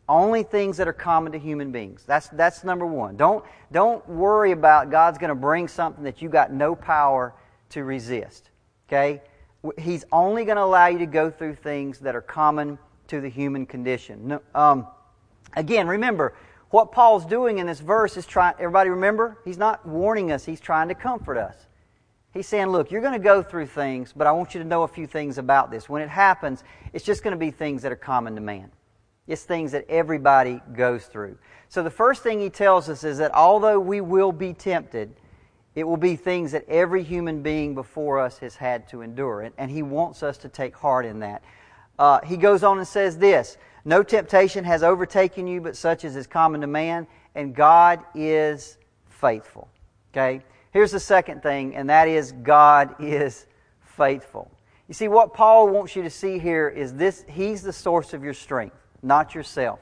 Only 0.07 0.43
things 0.43 0.77
that 0.77 0.87
are 0.87 0.93
common 0.93 1.33
to 1.33 1.39
human 1.39 1.73
beings. 1.73 2.05
That's, 2.05 2.29
that's 2.29 2.63
number 2.63 2.85
one. 2.85 3.17
Don't, 3.17 3.43
don't 3.73 4.07
worry 4.07 4.53
about 4.53 4.91
God's 4.91 5.17
going 5.17 5.29
to 5.29 5.35
bring 5.35 5.67
something 5.67 6.05
that 6.05 6.21
you 6.21 6.29
got 6.29 6.53
no 6.53 6.73
power 6.73 7.33
to 7.71 7.83
resist. 7.83 8.49
Okay? 8.87 9.21
He's 9.77 10.05
only 10.11 10.45
going 10.45 10.57
to 10.57 10.63
allow 10.63 10.87
you 10.87 10.99
to 10.99 11.05
go 11.05 11.29
through 11.29 11.55
things 11.55 11.99
that 11.99 12.15
are 12.15 12.21
common 12.21 12.77
to 13.07 13.21
the 13.21 13.29
human 13.29 13.65
condition. 13.65 14.39
Um, 14.53 14.87
again, 15.55 15.87
remember, 15.87 16.33
what 16.69 16.91
Paul's 16.91 17.25
doing 17.25 17.59
in 17.59 17.67
this 17.67 17.79
verse 17.79 18.17
is 18.17 18.25
trying, 18.25 18.55
everybody 18.55 18.89
remember? 18.89 19.37
He's 19.45 19.57
not 19.57 19.85
warning 19.85 20.31
us, 20.31 20.43
he's 20.43 20.59
trying 20.59 20.87
to 20.89 20.95
comfort 20.95 21.37
us. 21.37 21.55
He's 22.33 22.47
saying, 22.47 22.67
look, 22.67 22.89
you're 22.89 23.01
going 23.01 23.13
to 23.13 23.19
go 23.19 23.43
through 23.43 23.67
things, 23.67 24.11
but 24.11 24.25
I 24.25 24.31
want 24.31 24.55
you 24.55 24.61
to 24.61 24.67
know 24.67 24.81
a 24.81 24.87
few 24.87 25.05
things 25.05 25.37
about 25.37 25.69
this. 25.69 25.87
When 25.87 26.01
it 26.01 26.09
happens, 26.09 26.63
it's 26.91 27.05
just 27.05 27.23
going 27.23 27.33
to 27.33 27.37
be 27.37 27.51
things 27.51 27.83
that 27.83 27.91
are 27.91 27.95
common 27.95 28.33
to 28.35 28.41
man. 28.41 28.71
It's 29.27 29.43
things 29.43 29.71
that 29.71 29.85
everybody 29.87 30.59
goes 30.75 31.05
through. 31.05 31.37
So 31.69 31.83
the 31.83 31.91
first 31.91 32.23
thing 32.23 32.39
he 32.39 32.49
tells 32.49 32.89
us 32.89 33.03
is 33.03 33.19
that 33.19 33.33
although 33.33 33.79
we 33.79 34.01
will 34.01 34.31
be 34.31 34.53
tempted, 34.53 35.13
it 35.75 35.85
will 35.85 35.97
be 35.97 36.15
things 36.15 36.51
that 36.51 36.67
every 36.69 37.03
human 37.03 37.41
being 37.41 37.73
before 37.73 38.19
us 38.19 38.37
has 38.39 38.55
had 38.55 38.87
to 38.89 39.01
endure. 39.01 39.41
And, 39.41 39.55
and 39.57 39.71
he 39.71 39.81
wants 39.81 40.21
us 40.21 40.37
to 40.39 40.49
take 40.49 40.75
heart 40.75 41.05
in 41.05 41.19
that. 41.19 41.43
Uh, 41.97 42.19
he 42.21 42.37
goes 42.37 42.63
on 42.63 42.77
and 42.77 42.87
says 42.87 43.17
this 43.17 43.57
No 43.85 44.03
temptation 44.03 44.63
has 44.65 44.83
overtaken 44.83 45.47
you, 45.47 45.61
but 45.61 45.75
such 45.75 46.05
as 46.05 46.15
is 46.15 46.27
common 46.27 46.61
to 46.61 46.67
man, 46.67 47.07
and 47.35 47.55
God 47.55 48.01
is 48.13 48.77
faithful. 49.09 49.67
Okay? 50.11 50.43
Here's 50.71 50.91
the 50.91 50.99
second 50.99 51.41
thing, 51.41 51.75
and 51.75 51.89
that 51.89 52.07
is 52.07 52.31
God 52.31 52.95
is 52.99 53.47
faithful. 53.81 54.51
You 54.87 54.93
see, 54.93 55.07
what 55.07 55.33
Paul 55.33 55.69
wants 55.69 55.95
you 55.95 56.03
to 56.03 56.09
see 56.09 56.37
here 56.39 56.67
is 56.67 56.93
this 56.93 57.25
He's 57.27 57.63
the 57.63 57.73
source 57.73 58.13
of 58.13 58.23
your 58.23 58.33
strength, 58.33 58.75
not 59.01 59.33
yourself. 59.33 59.79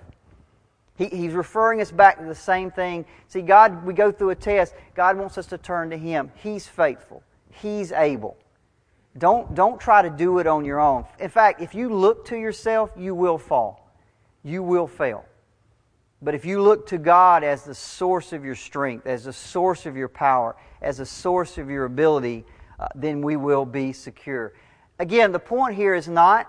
He, 1.01 1.07
he's 1.07 1.33
referring 1.33 1.81
us 1.81 1.91
back 1.91 2.19
to 2.19 2.25
the 2.25 2.35
same 2.35 2.69
thing. 2.69 3.05
See, 3.27 3.41
God, 3.41 3.83
we 3.83 3.93
go 3.93 4.11
through 4.11 4.29
a 4.29 4.35
test. 4.35 4.75
God 4.93 5.17
wants 5.17 5.37
us 5.39 5.47
to 5.47 5.57
turn 5.57 5.89
to 5.89 5.97
Him. 5.97 6.31
He's 6.35 6.67
faithful. 6.67 7.23
He's 7.49 7.91
able. 7.91 8.37
Don't, 9.17 9.55
don't 9.55 9.81
try 9.81 10.03
to 10.03 10.11
do 10.11 10.37
it 10.37 10.45
on 10.45 10.63
your 10.63 10.79
own. 10.79 11.05
In 11.19 11.29
fact, 11.29 11.59
if 11.59 11.73
you 11.73 11.89
look 11.89 12.25
to 12.27 12.37
yourself, 12.37 12.91
you 12.95 13.15
will 13.15 13.39
fall. 13.39 13.89
You 14.43 14.61
will 14.61 14.85
fail. 14.85 15.25
But 16.21 16.35
if 16.35 16.45
you 16.45 16.61
look 16.61 16.85
to 16.87 16.99
God 16.99 17.43
as 17.43 17.63
the 17.63 17.73
source 17.73 18.31
of 18.31 18.45
your 18.45 18.55
strength, 18.55 19.07
as 19.07 19.23
the 19.23 19.33
source 19.33 19.87
of 19.87 19.97
your 19.97 20.07
power, 20.07 20.55
as 20.83 20.97
the 20.99 21.05
source 21.05 21.57
of 21.57 21.67
your 21.67 21.85
ability, 21.85 22.45
uh, 22.79 22.87
then 22.93 23.23
we 23.23 23.37
will 23.37 23.65
be 23.65 23.91
secure. 23.91 24.53
Again, 24.99 25.31
the 25.31 25.39
point 25.39 25.75
here 25.75 25.95
is 25.95 26.07
not 26.07 26.47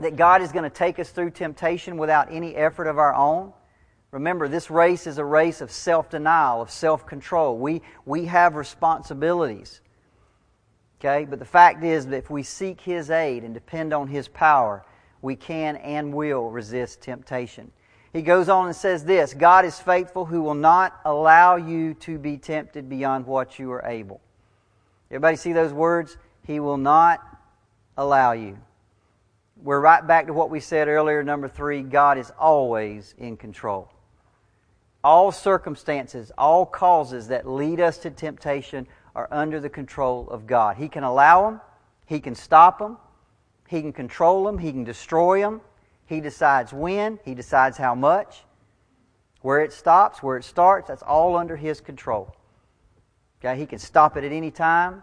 that 0.00 0.16
God 0.16 0.42
is 0.42 0.52
going 0.52 0.64
to 0.64 0.70
take 0.70 0.98
us 0.98 1.10
through 1.10 1.30
temptation 1.30 1.96
without 1.96 2.28
any 2.30 2.54
effort 2.56 2.86
of 2.86 2.98
our 2.98 3.14
own. 3.14 3.52
Remember, 4.10 4.48
this 4.48 4.70
race 4.70 5.06
is 5.06 5.18
a 5.18 5.24
race 5.24 5.60
of 5.60 5.70
self 5.70 6.10
denial, 6.10 6.62
of 6.62 6.70
self 6.70 7.06
control. 7.06 7.58
We, 7.58 7.82
we 8.04 8.26
have 8.26 8.54
responsibilities. 8.54 9.80
Okay? 11.00 11.24
But 11.24 11.38
the 11.38 11.44
fact 11.44 11.82
is 11.84 12.06
that 12.06 12.16
if 12.16 12.30
we 12.30 12.42
seek 12.42 12.80
His 12.80 13.10
aid 13.10 13.44
and 13.44 13.54
depend 13.54 13.92
on 13.92 14.08
His 14.08 14.28
power, 14.28 14.84
we 15.20 15.36
can 15.36 15.76
and 15.76 16.12
will 16.12 16.50
resist 16.50 17.00
temptation. 17.00 17.72
He 18.12 18.22
goes 18.22 18.48
on 18.48 18.66
and 18.66 18.76
says 18.76 19.04
this 19.04 19.34
God 19.34 19.64
is 19.64 19.78
faithful 19.80 20.24
who 20.24 20.42
will 20.42 20.54
not 20.54 21.00
allow 21.04 21.56
you 21.56 21.94
to 21.94 22.18
be 22.18 22.36
tempted 22.36 22.88
beyond 22.88 23.26
what 23.26 23.58
you 23.58 23.72
are 23.72 23.84
able. 23.84 24.20
Everybody 25.10 25.36
see 25.36 25.52
those 25.52 25.72
words? 25.72 26.16
He 26.46 26.60
will 26.60 26.76
not 26.76 27.20
allow 27.96 28.32
you. 28.32 28.58
We're 29.64 29.80
right 29.80 30.06
back 30.06 30.26
to 30.26 30.34
what 30.34 30.50
we 30.50 30.60
said 30.60 30.88
earlier, 30.88 31.24
number 31.24 31.48
three 31.48 31.80
God 31.80 32.18
is 32.18 32.30
always 32.38 33.14
in 33.16 33.38
control. 33.38 33.90
All 35.02 35.32
circumstances, 35.32 36.30
all 36.36 36.66
causes 36.66 37.28
that 37.28 37.48
lead 37.48 37.80
us 37.80 37.96
to 37.98 38.10
temptation 38.10 38.86
are 39.14 39.26
under 39.30 39.60
the 39.60 39.70
control 39.70 40.28
of 40.28 40.46
God. 40.46 40.76
He 40.76 40.86
can 40.86 41.02
allow 41.02 41.48
them, 41.48 41.60
He 42.04 42.20
can 42.20 42.34
stop 42.34 42.78
them, 42.78 42.98
He 43.66 43.80
can 43.80 43.94
control 43.94 44.44
them, 44.44 44.58
He 44.58 44.70
can 44.70 44.84
destroy 44.84 45.40
them. 45.40 45.62
He 46.04 46.20
decides 46.20 46.70
when, 46.70 47.18
He 47.24 47.34
decides 47.34 47.78
how 47.78 47.94
much, 47.94 48.44
where 49.40 49.60
it 49.60 49.72
stops, 49.72 50.22
where 50.22 50.36
it 50.36 50.44
starts. 50.44 50.88
That's 50.88 51.02
all 51.02 51.36
under 51.36 51.56
His 51.56 51.80
control. 51.80 52.36
Okay, 53.40 53.58
He 53.58 53.64
can 53.64 53.78
stop 53.78 54.18
it 54.18 54.24
at 54.24 54.32
any 54.32 54.50
time. 54.50 55.02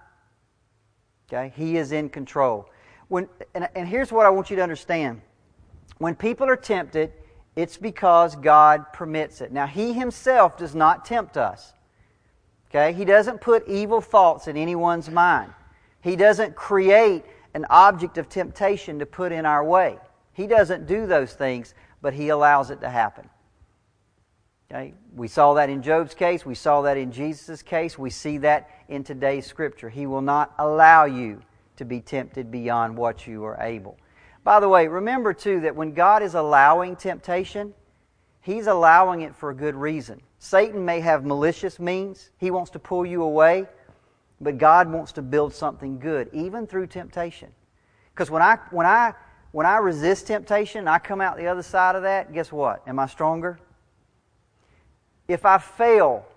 Okay, 1.27 1.51
He 1.55 1.77
is 1.77 1.91
in 1.91 2.09
control. 2.09 2.69
When, 3.11 3.27
and, 3.53 3.67
and 3.75 3.89
here's 3.89 4.09
what 4.09 4.25
I 4.25 4.29
want 4.29 4.49
you 4.49 4.55
to 4.55 4.63
understand. 4.63 5.21
When 5.97 6.15
people 6.15 6.47
are 6.47 6.55
tempted, 6.55 7.11
it's 7.57 7.75
because 7.75 8.37
God 8.37 8.85
permits 8.93 9.41
it. 9.41 9.51
Now, 9.51 9.67
He 9.67 9.91
Himself 9.91 10.55
does 10.55 10.73
not 10.73 11.03
tempt 11.03 11.35
us. 11.35 11.73
Okay? 12.69 12.93
He 12.93 13.03
doesn't 13.03 13.41
put 13.41 13.67
evil 13.67 13.99
thoughts 13.99 14.47
in 14.47 14.55
anyone's 14.55 15.09
mind. 15.09 15.51
He 15.99 16.15
doesn't 16.15 16.55
create 16.55 17.25
an 17.53 17.65
object 17.69 18.17
of 18.17 18.29
temptation 18.29 18.99
to 18.99 19.05
put 19.05 19.33
in 19.33 19.45
our 19.45 19.61
way. 19.61 19.97
He 20.31 20.47
doesn't 20.47 20.87
do 20.87 21.05
those 21.05 21.33
things, 21.33 21.73
but 22.01 22.13
He 22.13 22.29
allows 22.29 22.71
it 22.71 22.79
to 22.79 22.89
happen. 22.89 23.29
Okay? 24.71 24.93
We 25.13 25.27
saw 25.27 25.55
that 25.55 25.69
in 25.69 25.81
Job's 25.81 26.15
case. 26.15 26.45
We 26.45 26.55
saw 26.55 26.81
that 26.83 26.95
in 26.95 27.11
Jesus' 27.11 27.61
case. 27.61 27.99
We 27.99 28.09
see 28.09 28.37
that 28.37 28.69
in 28.87 29.03
today's 29.03 29.45
Scripture. 29.45 29.89
He 29.89 30.05
will 30.05 30.21
not 30.21 30.53
allow 30.57 31.03
you 31.03 31.41
to 31.81 31.85
be 31.85 31.99
tempted 31.99 32.51
beyond 32.51 32.95
what 32.95 33.25
you 33.25 33.43
are 33.43 33.57
able. 33.59 33.97
By 34.43 34.59
the 34.59 34.69
way, 34.69 34.87
remember 34.87 35.33
too 35.33 35.61
that 35.61 35.75
when 35.75 35.93
God 35.93 36.21
is 36.21 36.35
allowing 36.35 36.95
temptation, 36.95 37.73
He's 38.39 38.67
allowing 38.67 39.21
it 39.21 39.35
for 39.35 39.49
a 39.49 39.55
good 39.55 39.73
reason. 39.73 40.21
Satan 40.37 40.85
may 40.85 40.99
have 40.99 41.25
malicious 41.25 41.79
means, 41.79 42.29
he 42.37 42.51
wants 42.51 42.69
to 42.71 42.79
pull 42.79 43.03
you 43.03 43.23
away, 43.23 43.65
but 44.39 44.59
God 44.59 44.91
wants 44.91 45.11
to 45.13 45.23
build 45.23 45.55
something 45.55 45.97
good, 45.97 46.29
even 46.33 46.67
through 46.67 46.85
temptation. 46.85 47.51
Because 48.13 48.29
when 48.29 48.43
I, 48.43 48.57
when, 48.69 48.85
I, 48.85 49.13
when 49.51 49.65
I 49.65 49.77
resist 49.77 50.27
temptation, 50.27 50.87
I 50.87 50.99
come 50.99 51.19
out 51.19 51.37
the 51.37 51.47
other 51.47 51.63
side 51.63 51.95
of 51.95 52.03
that, 52.03 52.31
guess 52.31 52.51
what? 52.51 52.87
Am 52.87 52.99
I 52.99 53.07
stronger? 53.07 53.59
If 55.27 55.45
I 55.47 55.57
fail, 55.57 56.27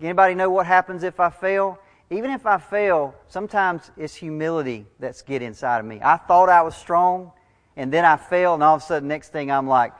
anybody 0.00 0.34
know 0.34 0.50
what 0.50 0.66
happens 0.66 1.04
if 1.04 1.20
I 1.20 1.30
fail? 1.30 1.78
Even 2.10 2.30
if 2.30 2.46
I 2.46 2.58
fail, 2.58 3.14
sometimes 3.28 3.90
it's 3.96 4.14
humility 4.14 4.86
that's 4.98 5.22
get 5.22 5.42
inside 5.42 5.78
of 5.78 5.84
me. 5.84 6.00
I 6.02 6.16
thought 6.16 6.48
I 6.48 6.62
was 6.62 6.74
strong, 6.74 7.32
and 7.76 7.92
then 7.92 8.04
I 8.04 8.16
fail, 8.16 8.54
and 8.54 8.62
all 8.62 8.76
of 8.76 8.82
a 8.82 8.84
sudden, 8.84 9.08
next 9.08 9.30
thing 9.30 9.50
I'm 9.50 9.66
like, 9.66 9.92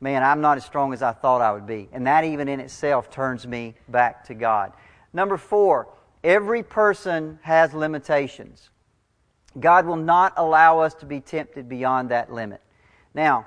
man, 0.00 0.24
I'm 0.24 0.40
not 0.40 0.56
as 0.56 0.64
strong 0.64 0.92
as 0.92 1.02
I 1.02 1.12
thought 1.12 1.40
I 1.40 1.52
would 1.52 1.66
be. 1.66 1.88
And 1.92 2.06
that 2.08 2.24
even 2.24 2.48
in 2.48 2.58
itself 2.58 3.10
turns 3.10 3.46
me 3.46 3.74
back 3.88 4.24
to 4.24 4.34
God. 4.34 4.72
Number 5.12 5.36
four, 5.36 5.88
every 6.24 6.64
person 6.64 7.38
has 7.42 7.72
limitations. 7.72 8.70
God 9.58 9.86
will 9.86 9.96
not 9.96 10.32
allow 10.36 10.80
us 10.80 10.94
to 10.94 11.06
be 11.06 11.20
tempted 11.20 11.68
beyond 11.68 12.08
that 12.08 12.32
limit. 12.32 12.60
Now, 13.14 13.46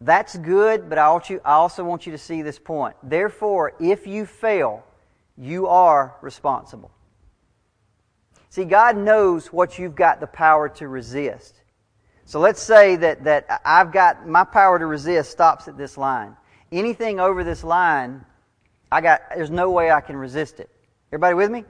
that's 0.00 0.36
good, 0.36 0.88
but 0.88 0.98
I 0.98 1.06
also 1.44 1.84
want 1.84 2.04
you 2.04 2.12
to 2.12 2.18
see 2.18 2.42
this 2.42 2.58
point. 2.58 2.96
Therefore, 3.02 3.72
if 3.80 4.06
you 4.06 4.26
fail, 4.26 4.84
you 5.36 5.66
are 5.68 6.16
responsible. 6.20 6.90
See, 8.50 8.64
God 8.64 8.96
knows 8.96 9.52
what 9.52 9.78
you've 9.78 9.94
got 9.94 10.20
the 10.20 10.26
power 10.26 10.68
to 10.70 10.88
resist. 10.88 11.60
So 12.24 12.40
let's 12.40 12.62
say 12.62 12.96
that, 12.96 13.24
that 13.24 13.62
I've 13.64 13.92
got 13.92 14.26
my 14.26 14.44
power 14.44 14.78
to 14.78 14.86
resist 14.86 15.30
stops 15.30 15.68
at 15.68 15.76
this 15.76 15.96
line. 15.96 16.36
Anything 16.70 17.20
over 17.20 17.44
this 17.44 17.64
line, 17.64 18.24
I 18.92 19.00
got 19.00 19.22
there's 19.34 19.50
no 19.50 19.70
way 19.70 19.90
I 19.90 20.00
can 20.00 20.16
resist 20.16 20.60
it. 20.60 20.70
Everybody 21.10 21.34
with 21.34 21.50
me? 21.50 21.64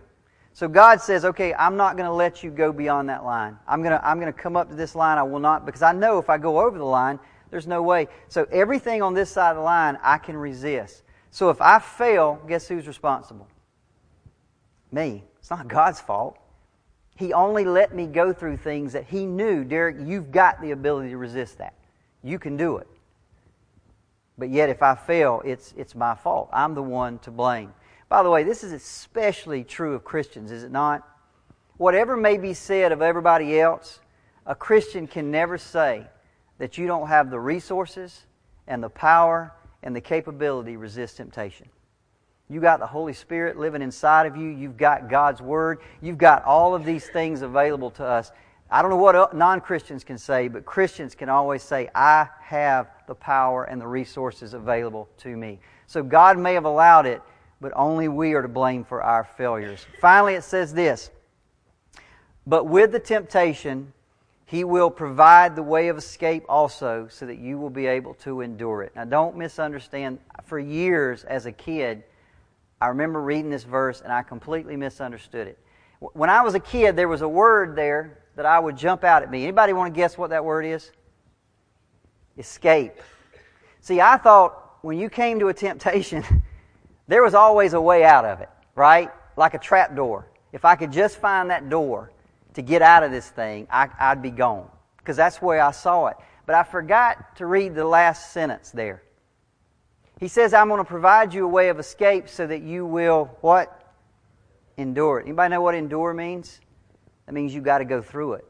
So 0.54 0.66
God 0.66 1.00
says, 1.00 1.24
okay, 1.24 1.54
I'm 1.54 1.76
not 1.76 1.96
going 1.96 2.08
to 2.08 2.12
let 2.12 2.42
you 2.42 2.50
go 2.50 2.72
beyond 2.72 3.08
that 3.08 3.24
line. 3.24 3.56
I'm 3.68 3.82
going 3.82 3.92
to 3.92 4.04
I'm 4.04 4.18
going 4.18 4.32
to 4.32 4.38
come 4.38 4.56
up 4.56 4.68
to 4.70 4.74
this 4.74 4.96
line. 4.96 5.18
I 5.18 5.22
will 5.22 5.38
not 5.38 5.64
because 5.64 5.82
I 5.82 5.92
know 5.92 6.18
if 6.18 6.28
I 6.28 6.38
go 6.38 6.60
over 6.60 6.76
the 6.76 6.84
line, 6.84 7.20
there's 7.50 7.66
no 7.66 7.82
way. 7.82 8.08
So 8.28 8.46
everything 8.50 9.02
on 9.02 9.14
this 9.14 9.30
side 9.30 9.50
of 9.50 9.56
the 9.56 9.62
line, 9.62 9.98
I 10.02 10.18
can 10.18 10.36
resist. 10.36 11.02
So 11.30 11.50
if 11.50 11.60
I 11.60 11.78
fail, 11.78 12.40
guess 12.48 12.66
who's 12.66 12.88
responsible? 12.88 13.46
Me. 14.90 15.22
It's 15.38 15.50
not 15.50 15.68
God's 15.68 16.00
fault. 16.00 16.36
He 17.18 17.32
only 17.32 17.64
let 17.64 17.92
me 17.92 18.06
go 18.06 18.32
through 18.32 18.58
things 18.58 18.92
that 18.92 19.04
He 19.04 19.26
knew, 19.26 19.64
Derricke, 19.64 20.06
you've 20.06 20.30
got 20.30 20.62
the 20.62 20.70
ability 20.70 21.08
to 21.10 21.16
resist 21.16 21.58
that. 21.58 21.74
You 22.22 22.38
can 22.38 22.56
do 22.56 22.76
it. 22.76 22.86
But 24.38 24.50
yet, 24.50 24.68
if 24.68 24.84
I 24.84 24.94
fail, 24.94 25.42
it's, 25.44 25.74
it's 25.76 25.96
my 25.96 26.14
fault. 26.14 26.48
I'm 26.52 26.74
the 26.74 26.82
one 26.82 27.18
to 27.20 27.32
blame. 27.32 27.74
By 28.08 28.22
the 28.22 28.30
way, 28.30 28.44
this 28.44 28.62
is 28.62 28.70
especially 28.70 29.64
true 29.64 29.96
of 29.96 30.04
Christians, 30.04 30.52
is 30.52 30.62
it 30.62 30.70
not? 30.70 31.02
Whatever 31.76 32.16
may 32.16 32.38
be 32.38 32.54
said 32.54 32.92
of 32.92 33.02
everybody 33.02 33.58
else, 33.58 33.98
a 34.46 34.54
Christian 34.54 35.08
can 35.08 35.32
never 35.32 35.58
say 35.58 36.06
that 36.58 36.78
you 36.78 36.86
don't 36.86 37.08
have 37.08 37.30
the 37.30 37.40
resources 37.40 38.26
and 38.68 38.80
the 38.80 38.90
power 38.90 39.52
and 39.82 39.94
the 39.94 40.00
capability 40.00 40.72
to 40.72 40.78
resist 40.78 41.16
temptation. 41.16 41.68
You 42.50 42.60
got 42.60 42.80
the 42.80 42.86
Holy 42.86 43.12
Spirit 43.12 43.58
living 43.58 43.82
inside 43.82 44.26
of 44.26 44.36
you. 44.36 44.48
You've 44.48 44.78
got 44.78 45.10
God's 45.10 45.42
Word. 45.42 45.80
You've 46.00 46.18
got 46.18 46.44
all 46.44 46.74
of 46.74 46.84
these 46.84 47.06
things 47.06 47.42
available 47.42 47.90
to 47.92 48.04
us. 48.04 48.32
I 48.70 48.82
don't 48.82 48.90
know 48.90 48.96
what 48.96 49.34
non 49.34 49.60
Christians 49.60 50.04
can 50.04 50.18
say, 50.18 50.48
but 50.48 50.64
Christians 50.64 51.14
can 51.14 51.28
always 51.28 51.62
say, 51.62 51.88
I 51.94 52.28
have 52.40 52.88
the 53.06 53.14
power 53.14 53.64
and 53.64 53.80
the 53.80 53.86
resources 53.86 54.54
available 54.54 55.08
to 55.18 55.36
me. 55.36 55.58
So 55.86 56.02
God 56.02 56.38
may 56.38 56.54
have 56.54 56.66
allowed 56.66 57.06
it, 57.06 57.22
but 57.60 57.72
only 57.74 58.08
we 58.08 58.34
are 58.34 58.42
to 58.42 58.48
blame 58.48 58.84
for 58.84 59.02
our 59.02 59.24
failures. 59.24 59.86
Finally, 60.00 60.34
it 60.34 60.44
says 60.44 60.72
this 60.72 61.10
But 62.46 62.64
with 62.64 62.92
the 62.92 63.00
temptation, 63.00 63.92
He 64.44 64.64
will 64.64 64.90
provide 64.90 65.56
the 65.56 65.62
way 65.62 65.88
of 65.88 65.96
escape 65.96 66.44
also, 66.46 67.08
so 67.10 67.24
that 67.24 67.38
you 67.38 67.58
will 67.58 67.70
be 67.70 67.86
able 67.86 68.14
to 68.14 68.42
endure 68.42 68.82
it. 68.82 68.92
Now, 68.96 69.04
don't 69.04 69.36
misunderstand. 69.36 70.18
For 70.44 70.58
years 70.58 71.24
as 71.24 71.46
a 71.46 71.52
kid, 71.52 72.04
I 72.80 72.88
remember 72.88 73.20
reading 73.20 73.50
this 73.50 73.64
verse 73.64 74.00
and 74.00 74.12
I 74.12 74.22
completely 74.22 74.76
misunderstood 74.76 75.48
it. 75.48 75.58
When 76.00 76.30
I 76.30 76.42
was 76.42 76.54
a 76.54 76.60
kid, 76.60 76.96
there 76.96 77.08
was 77.08 77.22
a 77.22 77.28
word 77.28 77.74
there 77.74 78.18
that 78.36 78.46
I 78.46 78.58
would 78.58 78.76
jump 78.76 79.02
out 79.02 79.22
at 79.22 79.30
me. 79.30 79.42
Anybody 79.42 79.72
want 79.72 79.92
to 79.92 79.98
guess 79.98 80.16
what 80.16 80.30
that 80.30 80.44
word 80.44 80.64
is? 80.64 80.92
Escape. 82.36 82.92
See, 83.80 84.00
I 84.00 84.16
thought 84.16 84.76
when 84.82 84.98
you 84.98 85.10
came 85.10 85.40
to 85.40 85.48
a 85.48 85.54
temptation, 85.54 86.22
there 87.08 87.22
was 87.22 87.34
always 87.34 87.72
a 87.72 87.80
way 87.80 88.04
out 88.04 88.24
of 88.24 88.40
it, 88.40 88.48
right? 88.76 89.10
Like 89.36 89.54
a 89.54 89.58
trap 89.58 89.96
door. 89.96 90.28
If 90.52 90.64
I 90.64 90.76
could 90.76 90.92
just 90.92 91.16
find 91.16 91.50
that 91.50 91.68
door 91.68 92.12
to 92.54 92.62
get 92.62 92.80
out 92.80 93.02
of 93.02 93.10
this 93.10 93.28
thing, 93.28 93.66
I, 93.70 94.14
would 94.14 94.22
be 94.22 94.30
gone. 94.30 94.68
Because 94.98 95.16
that's 95.16 95.42
where 95.42 95.60
I 95.60 95.72
saw 95.72 96.06
it. 96.06 96.16
But 96.46 96.54
I 96.54 96.62
forgot 96.62 97.36
to 97.36 97.46
read 97.46 97.74
the 97.74 97.84
last 97.84 98.32
sentence 98.32 98.70
there. 98.70 99.02
He 100.18 100.26
says, 100.26 100.52
I'm 100.52 100.68
going 100.68 100.78
to 100.78 100.84
provide 100.84 101.32
you 101.32 101.44
a 101.44 101.48
way 101.48 101.68
of 101.68 101.78
escape 101.78 102.28
so 102.28 102.46
that 102.46 102.62
you 102.62 102.84
will 102.84 103.36
what? 103.40 103.74
Endure 104.76 105.20
it. 105.20 105.24
Anybody 105.24 105.50
know 105.52 105.60
what 105.60 105.74
endure 105.74 106.12
means? 106.12 106.60
That 107.26 107.32
means 107.32 107.54
you 107.54 107.60
got 107.60 107.78
to 107.78 107.84
go 107.84 108.02
through 108.02 108.34
it. 108.34 108.44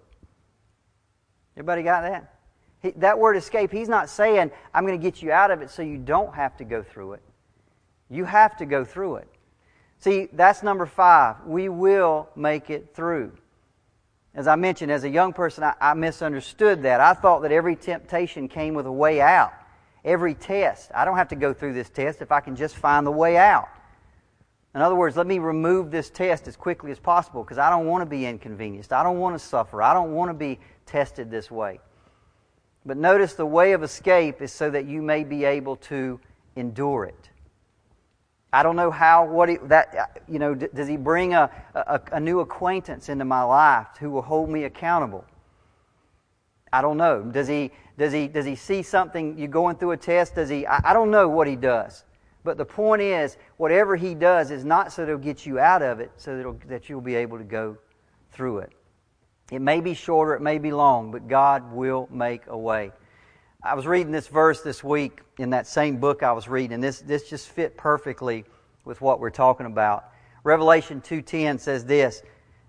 Everybody 1.56 1.82
got 1.82 2.02
that? 2.02 2.34
He, 2.80 2.90
that 2.92 3.18
word 3.18 3.36
escape, 3.36 3.72
he's 3.72 3.88
not 3.88 4.08
saying, 4.08 4.50
I'm 4.72 4.86
going 4.86 4.98
to 4.98 5.02
get 5.02 5.20
you 5.20 5.32
out 5.32 5.50
of 5.50 5.60
it 5.60 5.70
so 5.70 5.82
you 5.82 5.98
don't 5.98 6.34
have 6.34 6.56
to 6.58 6.64
go 6.64 6.82
through 6.82 7.14
it. 7.14 7.22
You 8.08 8.24
have 8.24 8.56
to 8.58 8.66
go 8.66 8.84
through 8.84 9.16
it. 9.16 9.28
See, 9.98 10.28
that's 10.32 10.62
number 10.62 10.86
five. 10.86 11.36
We 11.44 11.68
will 11.68 12.28
make 12.36 12.70
it 12.70 12.94
through. 12.94 13.32
As 14.34 14.46
I 14.46 14.54
mentioned, 14.54 14.92
as 14.92 15.04
a 15.04 15.08
young 15.08 15.32
person, 15.32 15.64
I, 15.64 15.74
I 15.80 15.94
misunderstood 15.94 16.82
that. 16.84 17.00
I 17.00 17.14
thought 17.14 17.42
that 17.42 17.52
every 17.52 17.74
temptation 17.74 18.48
came 18.48 18.74
with 18.74 18.86
a 18.86 18.92
way 18.92 19.20
out 19.20 19.52
every 20.05 20.34
test. 20.34 20.90
I 20.94 21.05
don't 21.05 21.16
have 21.16 21.28
to 21.28 21.36
go 21.36 21.53
through 21.53 21.74
this 21.74 21.90
test 21.90 22.22
if 22.22 22.32
I 22.32 22.40
can 22.40 22.57
just 22.57 22.76
find 22.76 23.07
the 23.07 23.11
way 23.11 23.36
out. 23.36 23.68
In 24.74 24.82
other 24.82 24.94
words, 24.94 25.16
let 25.16 25.26
me 25.26 25.38
remove 25.38 25.90
this 25.90 26.11
test 26.11 26.46
as 26.46 26.57
quickly 26.57 26.90
as 26.90 26.99
possible 26.99 27.42
because 27.42 27.59
I 27.59 27.70
don't 27.70 27.86
want 27.86 28.03
to 28.03 28.07
be 28.07 28.26
inconvenienced. 28.26 28.92
I 28.92 29.03
don't 29.03 29.18
want 29.18 29.34
to 29.34 29.38
suffer. 29.38 29.82
I 29.82 29.94
don't 29.94 30.12
want 30.12 30.30
to 30.30 30.34
be 30.34 30.59
tested 30.86 31.30
this 31.30 31.51
way. 31.51 31.80
But 32.84 32.96
notice 32.96 33.34
the 33.34 33.46
way 33.46 33.72
of 33.72 33.82
escape 33.82 34.40
is 34.40 34.53
so 34.53 34.70
that 34.70 34.86
you 34.86 35.03
may 35.03 35.24
be 35.24 35.44
able 35.44 35.76
to 35.76 36.20
endure 36.57 37.07
it. 37.07 37.30
I 38.53 38.62
don't 38.62 38.76
know 38.76 38.90
how, 38.90 39.26
what 39.26 39.49
he, 39.49 39.57
that, 39.64 39.94
uh, 39.94 40.07
you 40.26 40.38
know, 40.38 40.55
does 40.55 40.88
he 40.88 40.96
bring 40.96 41.34
a, 41.34 41.51
a, 41.74 42.01
a 42.12 42.20
new 42.20 42.40
acquaintance 42.40 43.11
into 43.11 43.24
my 43.24 43.42
life 43.42 43.88
who 44.01 44.11
will 44.11 44.22
hold 44.22 44.49
me 44.49 44.64
accountable? 44.64 45.24
I 46.72 46.82
don't 46.82 46.96
know. 46.96 47.22
Does 47.22 47.48
he, 47.48 47.70
does 47.96 48.12
he, 48.12 48.28
does 48.28 48.44
he 48.44 48.54
see 48.54 48.82
something, 48.82 49.38
You're 49.38 49.48
going 49.48 49.76
through 49.76 49.92
a 49.92 49.96
test? 49.96 50.34
Does 50.34 50.48
he, 50.48 50.66
I, 50.66 50.90
I 50.90 50.92
don't 50.92 51.10
know 51.10 51.28
what 51.28 51.46
he 51.46 51.56
does. 51.56 52.04
But 52.44 52.56
the 52.56 52.64
point 52.64 53.02
is, 53.02 53.36
whatever 53.56 53.96
he 53.96 54.14
does 54.14 54.50
is 54.50 54.64
not 54.64 54.92
so 54.92 55.02
that 55.02 55.08
it'll 55.08 55.20
get 55.20 55.44
you 55.44 55.58
out 55.58 55.82
of 55.82 56.00
it, 56.00 56.10
so 56.16 56.36
that, 56.36 56.68
that 56.68 56.88
you'll 56.88 57.00
be 57.00 57.14
able 57.14 57.38
to 57.38 57.44
go 57.44 57.76
through 58.32 58.58
it. 58.58 58.72
It 59.50 59.60
may 59.60 59.80
be 59.80 59.94
shorter, 59.94 60.34
it 60.34 60.42
may 60.42 60.58
be 60.58 60.72
long, 60.72 61.10
but 61.10 61.26
God 61.26 61.72
will 61.72 62.08
make 62.12 62.42
a 62.46 62.56
way. 62.56 62.92
I 63.62 63.74
was 63.74 63.86
reading 63.86 64.12
this 64.12 64.28
verse 64.28 64.62
this 64.62 64.84
week 64.84 65.20
in 65.38 65.50
that 65.50 65.66
same 65.66 65.96
book 65.96 66.22
I 66.22 66.32
was 66.32 66.48
reading, 66.48 66.74
and 66.74 66.82
this, 66.82 67.00
this 67.00 67.28
just 67.28 67.48
fit 67.48 67.76
perfectly 67.76 68.44
with 68.84 69.00
what 69.00 69.20
we're 69.20 69.30
talking 69.30 69.66
about. 69.66 70.04
Revelation 70.44 71.00
2.10 71.00 71.58
says 71.58 71.84
this, 71.84 72.22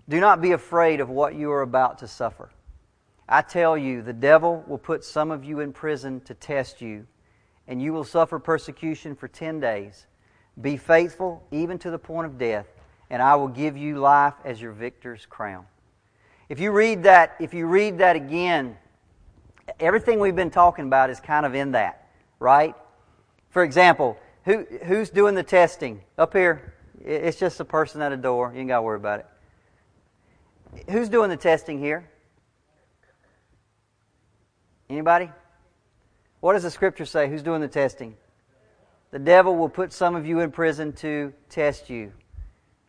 Do 0.08 0.20
not 0.20 0.40
be 0.40 0.52
afraid 0.52 1.00
of 1.00 1.08
what 1.08 1.34
you 1.34 1.52
are 1.52 1.62
about 1.62 1.98
to 1.98 2.08
suffer. 2.08 2.50
I 3.32 3.42
tell 3.42 3.78
you, 3.78 4.02
the 4.02 4.12
devil 4.12 4.64
will 4.66 4.78
put 4.78 5.04
some 5.04 5.30
of 5.30 5.44
you 5.44 5.60
in 5.60 5.72
prison 5.72 6.20
to 6.22 6.34
test 6.34 6.80
you, 6.80 7.06
and 7.68 7.80
you 7.80 7.92
will 7.92 8.02
suffer 8.02 8.40
persecution 8.40 9.14
for 9.14 9.28
ten 9.28 9.60
days. 9.60 10.06
Be 10.60 10.76
faithful 10.76 11.42
even 11.52 11.78
to 11.78 11.92
the 11.92 11.98
point 11.98 12.26
of 12.26 12.38
death, 12.38 12.66
and 13.08 13.22
I 13.22 13.36
will 13.36 13.48
give 13.48 13.76
you 13.76 13.98
life 13.98 14.34
as 14.44 14.60
your 14.60 14.72
victor's 14.72 15.26
crown. 15.26 15.64
If 16.48 16.58
you 16.58 16.72
read 16.72 17.04
that, 17.04 17.36
if 17.38 17.54
you 17.54 17.66
read 17.66 17.98
that 17.98 18.16
again, 18.16 18.76
everything 19.78 20.18
we've 20.18 20.34
been 20.34 20.50
talking 20.50 20.86
about 20.86 21.08
is 21.08 21.20
kind 21.20 21.46
of 21.46 21.54
in 21.54 21.70
that, 21.70 22.08
right? 22.40 22.74
For 23.50 23.62
example, 23.62 24.18
who, 24.44 24.66
who's 24.84 25.08
doing 25.10 25.36
the 25.36 25.44
testing? 25.44 26.00
Up 26.18 26.32
here, 26.32 26.74
it's 27.04 27.38
just 27.38 27.60
a 27.60 27.64
person 27.64 28.02
at 28.02 28.10
a 28.10 28.16
door. 28.16 28.50
You 28.52 28.60
ain't 28.60 28.68
got 28.68 28.78
to 28.78 28.82
worry 28.82 28.96
about 28.96 29.20
it. 29.20 29.26
Who's 30.90 31.08
doing 31.08 31.30
the 31.30 31.36
testing 31.36 31.78
here? 31.78 32.10
Anybody? 34.90 35.30
What 36.40 36.54
does 36.54 36.64
the 36.64 36.70
scripture 36.70 37.06
say? 37.06 37.28
Who's 37.28 37.44
doing 37.44 37.60
the 37.60 37.68
testing? 37.68 38.16
The 39.12 39.20
devil 39.20 39.56
will 39.56 39.68
put 39.68 39.92
some 39.92 40.16
of 40.16 40.26
you 40.26 40.40
in 40.40 40.50
prison 40.50 40.92
to 40.94 41.32
test 41.48 41.88
you. 41.88 42.12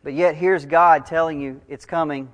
But 0.02 0.14
yet, 0.14 0.34
here's 0.34 0.66
God 0.66 1.06
telling 1.06 1.40
you 1.40 1.60
it's 1.68 1.86
coming. 1.86 2.28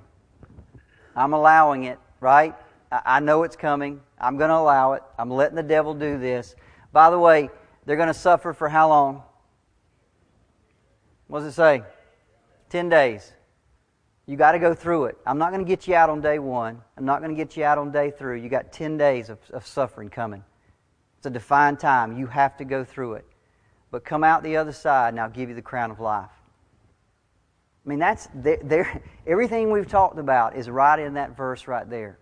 I'm 1.15 1.33
allowing 1.33 1.83
it, 1.83 1.99
right? 2.19 2.55
I 2.91 3.19
know 3.19 3.43
it's 3.43 3.55
coming. 3.55 4.01
I'm 4.19 4.37
going 4.37 4.49
to 4.49 4.55
allow 4.55 4.93
it. 4.93 5.03
I'm 5.19 5.29
letting 5.29 5.55
the 5.55 5.63
devil 5.63 5.93
do 5.93 6.17
this. 6.17 6.55
By 6.91 7.11
the 7.11 7.19
way, 7.19 7.51
they're 7.85 7.95
going 7.95 8.07
to 8.07 8.13
suffer 8.13 8.53
for 8.53 8.69
how 8.69 8.89
long? 8.89 9.21
What 11.27 11.41
does 11.41 11.49
it 11.49 11.51
say? 11.55 11.83
Ten 12.69 12.89
days. 12.89 13.33
You 14.29 14.37
got 14.37 14.51
to 14.51 14.59
go 14.59 14.75
through 14.75 15.05
it. 15.05 15.17
I'm 15.25 15.39
not 15.39 15.51
going 15.51 15.65
to 15.65 15.67
get 15.67 15.87
you 15.87 15.95
out 15.95 16.11
on 16.11 16.21
day 16.21 16.37
one. 16.37 16.79
I'm 16.95 17.03
not 17.03 17.19
going 17.19 17.35
to 17.35 17.35
get 17.35 17.57
you 17.57 17.63
out 17.63 17.79
on 17.79 17.91
day 17.91 18.11
three. 18.11 18.43
You 18.43 18.47
got 18.47 18.71
10 18.71 18.95
days 18.95 19.27
of, 19.29 19.39
of 19.49 19.65
suffering 19.65 20.07
coming. 20.07 20.43
It's 21.17 21.25
a 21.25 21.31
defined 21.31 21.79
time. 21.79 22.15
You 22.15 22.27
have 22.27 22.55
to 22.57 22.63
go 22.63 22.83
through 22.83 23.13
it. 23.13 23.25
But 23.89 24.05
come 24.05 24.23
out 24.23 24.43
the 24.43 24.55
other 24.57 24.71
side, 24.71 25.15
and 25.15 25.19
I'll 25.19 25.31
give 25.31 25.49
you 25.49 25.55
the 25.55 25.63
crown 25.63 25.89
of 25.89 25.99
life. 25.99 26.29
I 27.83 27.89
mean, 27.89 27.97
that's 27.97 28.27
there. 28.35 29.01
Everything 29.25 29.71
we've 29.71 29.89
talked 29.89 30.19
about 30.19 30.55
is 30.55 30.69
right 30.69 30.99
in 30.99 31.15
that 31.15 31.35
verse 31.35 31.67
right 31.67 31.89
there. 31.89 32.19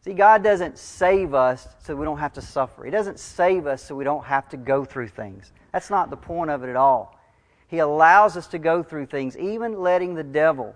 See, 0.00 0.14
God 0.14 0.42
doesn't 0.42 0.78
save 0.78 1.34
us 1.34 1.68
so 1.84 1.94
we 1.94 2.06
don't 2.06 2.16
have 2.16 2.32
to 2.32 2.40
suffer. 2.40 2.86
He 2.86 2.90
doesn't 2.90 3.18
save 3.18 3.66
us 3.66 3.84
so 3.84 3.94
we 3.94 4.04
don't 4.04 4.24
have 4.24 4.48
to 4.48 4.56
go 4.56 4.82
through 4.82 5.08
things. 5.08 5.52
That's 5.74 5.90
not 5.90 6.08
the 6.08 6.16
point 6.16 6.50
of 6.50 6.64
it 6.64 6.70
at 6.70 6.76
all. 6.76 7.20
He 7.68 7.80
allows 7.80 8.34
us 8.38 8.46
to 8.46 8.58
go 8.58 8.82
through 8.82 9.06
things, 9.06 9.36
even 9.36 9.78
letting 9.78 10.14
the 10.14 10.24
devil 10.24 10.74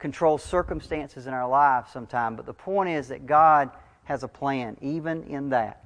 control 0.00 0.38
circumstances 0.38 1.26
in 1.26 1.34
our 1.34 1.48
lives 1.48 1.92
sometimes, 1.92 2.36
But 2.36 2.46
the 2.46 2.54
point 2.54 2.90
is 2.90 3.08
that 3.08 3.26
God 3.26 3.70
has 4.04 4.22
a 4.22 4.28
plan, 4.28 4.76
even 4.80 5.22
in 5.24 5.50
that. 5.50 5.84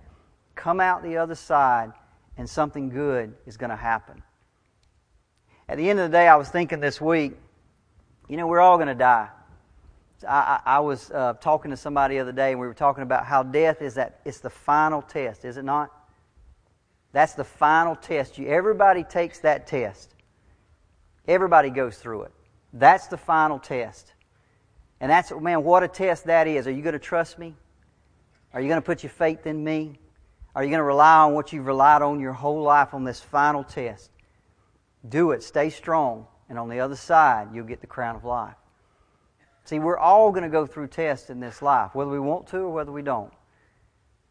Come 0.55 0.81
out 0.81 1.03
the 1.03 1.19
other 1.19 1.35
side, 1.35 1.93
and 2.39 2.49
something 2.49 2.89
good 2.89 3.35
is 3.45 3.57
going 3.57 3.71
to 3.71 3.77
happen. 3.77 4.23
At 5.69 5.79
the 5.79 5.91
end 5.91 5.99
of 5.99 6.11
the 6.11 6.17
day, 6.17 6.29
I 6.29 6.37
was 6.37 6.49
thinking 6.49 6.81
this 6.81 7.01
week, 7.01 7.33
you 8.29 8.37
know, 8.37 8.47
we're 8.47 8.61
all 8.61 8.77
going 8.77 8.89
to 8.89 8.95
die. 8.95 9.29
I, 10.27 10.61
I, 10.65 10.77
I 10.77 10.81
was 10.81 11.11
uh, 11.11 11.35
talking 11.35 11.71
to 11.71 11.77
somebody 11.77 12.15
the 12.15 12.21
other 12.21 12.33
day, 12.33 12.53
and 12.53 12.61
we 12.61 12.67
were 12.67 12.75
talking 12.75 13.03
about 13.03 13.27
how 13.27 13.43
death 13.43 13.83
is 13.83 13.95
that 13.95 14.21
it's 14.25 14.41
the 14.41 14.51
final 14.51 15.03
test, 15.03 15.45
is 15.45 15.57
it 15.57 15.65
not? 15.65 15.91
That's 17.13 17.35
the 17.35 17.45
final 17.45 17.97
test. 17.97 18.39
You, 18.39 18.49
everybody 18.49 19.05
takes 19.05 19.41
that 19.41 19.67
test. 19.67 20.15
Everybody 21.27 21.71
goes 21.71 21.99
through 21.99 22.23
it. 22.23 22.33
That's 22.75 23.07
the 23.07 23.17
final 23.17 23.61
test. 23.61 24.13
And 25.01 25.11
that's, 25.11 25.33
man, 25.33 25.63
what 25.63 25.83
a 25.85 25.89
test 25.89 26.25
that 26.25 26.49
is. 26.49 26.67
Are 26.67 26.73
you 26.73 26.83
going 26.83 26.95
to 26.95 26.99
trust 26.99 27.39
me? 27.39 27.55
Are 28.53 28.61
you 28.61 28.69
going 28.69 28.81
to 28.81 28.85
put 28.85 29.03
your 29.03 29.11
faith 29.11 29.47
in 29.47 29.63
me? 29.63 29.99
Are 30.55 30.63
you 30.63 30.71
going 30.71 30.79
to 30.79 30.85
rely 30.85 31.19
on 31.19 31.35
what 31.35 31.53
you've 31.53 31.67
relied 31.67 32.03
on 32.03 32.21
your 32.21 32.33
whole 32.33 32.63
life 32.63 32.93
on 32.93 33.05
this 33.05 33.21
final 33.21 33.65
test? 33.65 34.11
Do 35.09 35.31
it. 35.31 35.43
Stay 35.43 35.71
strong. 35.71 36.27
And 36.49 36.59
on 36.59 36.69
the 36.69 36.81
other 36.81 36.97
side, 36.97 37.49
you'll 37.53 37.65
get 37.65 37.81
the 37.81 37.87
crown 37.87 38.17
of 38.17 38.25
life. 38.25 38.55
See, 39.65 39.79
we're 39.79 39.99
all 39.99 40.31
going 40.31 40.43
to 40.43 40.51
go 40.51 40.67
through 40.67 40.89
tests 40.89 41.31
in 41.31 41.41
this 41.41 41.63
life, 41.63 41.95
whether 41.95 42.11
we 42.11 42.21
want 42.21 42.49
to 42.49 42.59
or 42.59 42.71
whether 42.71 42.93
we 42.93 43.03
don't. 43.03 43.33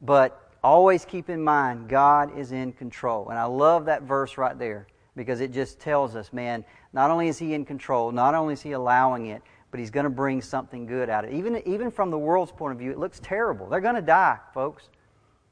But 0.02 0.39
always 0.64 1.06
keep 1.06 1.30
in 1.30 1.44
mind, 1.44 1.89
God 1.89 2.38
is 2.38 2.52
in 2.52 2.74
control. 2.74 3.30
And 3.30 3.39
I 3.39 3.46
love 3.46 3.86
that 3.86 4.04
verse 4.04 4.38
right 4.38 4.58
there 4.58 4.88
because 5.16 5.41
it 5.41 5.51
just 5.51 5.80
tells 5.80 6.16
us, 6.16 6.34
man, 6.34 6.66
not 6.91 7.11
only 7.11 7.28
is 7.28 7.38
He 7.38 7.53
in 7.53 7.66
control, 7.66 8.11
not 8.11 8.34
only 8.36 8.53
is 8.53 8.61
He 8.61 8.72
allowing 8.72 9.28
it, 9.28 9.41
but 9.72 9.80
He's 9.80 9.91
going 9.91 10.05
to 10.05 10.09
bring 10.09 10.41
something 10.41 10.86
good 10.86 11.09
out 11.09 11.26
of 11.26 11.32
it. 11.32 11.36
Even, 11.36 11.61
even 11.68 11.91
from 11.91 12.11
the 12.11 12.18
world's 12.18 12.51
point 12.51 12.74
of 12.74 12.80
view, 12.80 12.91
it 12.91 12.99
looks 12.99 13.20
terrible. 13.22 13.68
They're 13.68 13.82
going 13.82 13.95
to 13.95 14.01
die, 14.01 14.39
folks. 14.53 14.89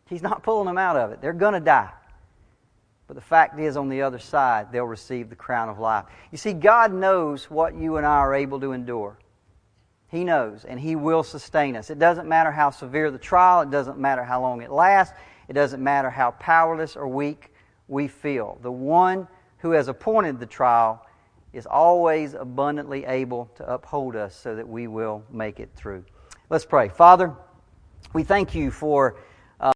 He's 0.07 0.21
not 0.21 0.43
pulling 0.43 0.67
them 0.67 0.77
out 0.77 0.97
of 0.97 1.11
it. 1.11 1.21
They're 1.21 1.33
going 1.33 1.53
to 1.53 1.59
die. 1.59 1.91
But 3.07 3.15
the 3.15 3.21
fact 3.21 3.59
is, 3.59 3.77
on 3.77 3.89
the 3.89 4.01
other 4.03 4.19
side, 4.19 4.71
they'll 4.71 4.85
receive 4.85 5.29
the 5.29 5.35
crown 5.35 5.69
of 5.69 5.79
life. 5.79 6.05
You 6.31 6.37
see, 6.37 6.53
God 6.53 6.93
knows 6.93 7.49
what 7.49 7.75
you 7.75 7.97
and 7.97 8.05
I 8.05 8.17
are 8.17 8.33
able 8.33 8.59
to 8.61 8.71
endure. 8.71 9.17
He 10.07 10.23
knows, 10.23 10.65
and 10.65 10.79
He 10.79 10.95
will 10.95 11.23
sustain 11.23 11.75
us. 11.75 11.89
It 11.89 11.99
doesn't 11.99 12.27
matter 12.27 12.51
how 12.51 12.69
severe 12.69 13.11
the 13.11 13.17
trial, 13.17 13.61
it 13.61 13.69
doesn't 13.69 13.97
matter 13.97 14.23
how 14.23 14.41
long 14.41 14.61
it 14.61 14.71
lasts, 14.71 15.15
it 15.47 15.53
doesn't 15.53 15.81
matter 15.81 16.09
how 16.09 16.31
powerless 16.31 16.95
or 16.95 17.07
weak 17.07 17.53
we 17.87 18.07
feel. 18.07 18.59
The 18.61 18.71
one 18.71 19.27
who 19.61 19.71
has 19.71 19.87
appointed 19.87 20.39
the 20.39 20.45
trial 20.45 21.05
is 21.53 21.65
always 21.65 22.33
abundantly 22.33 23.05
able 23.05 23.49
to 23.55 23.71
uphold 23.71 24.15
us 24.15 24.35
so 24.35 24.55
that 24.55 24.67
we 24.67 24.87
will 24.87 25.23
make 25.31 25.59
it 25.59 25.69
through. 25.75 26.03
Let's 26.49 26.65
pray. 26.65 26.89
Father, 26.89 27.33
we 28.13 28.23
thank 28.23 28.55
you 28.55 28.71
for 28.71 29.17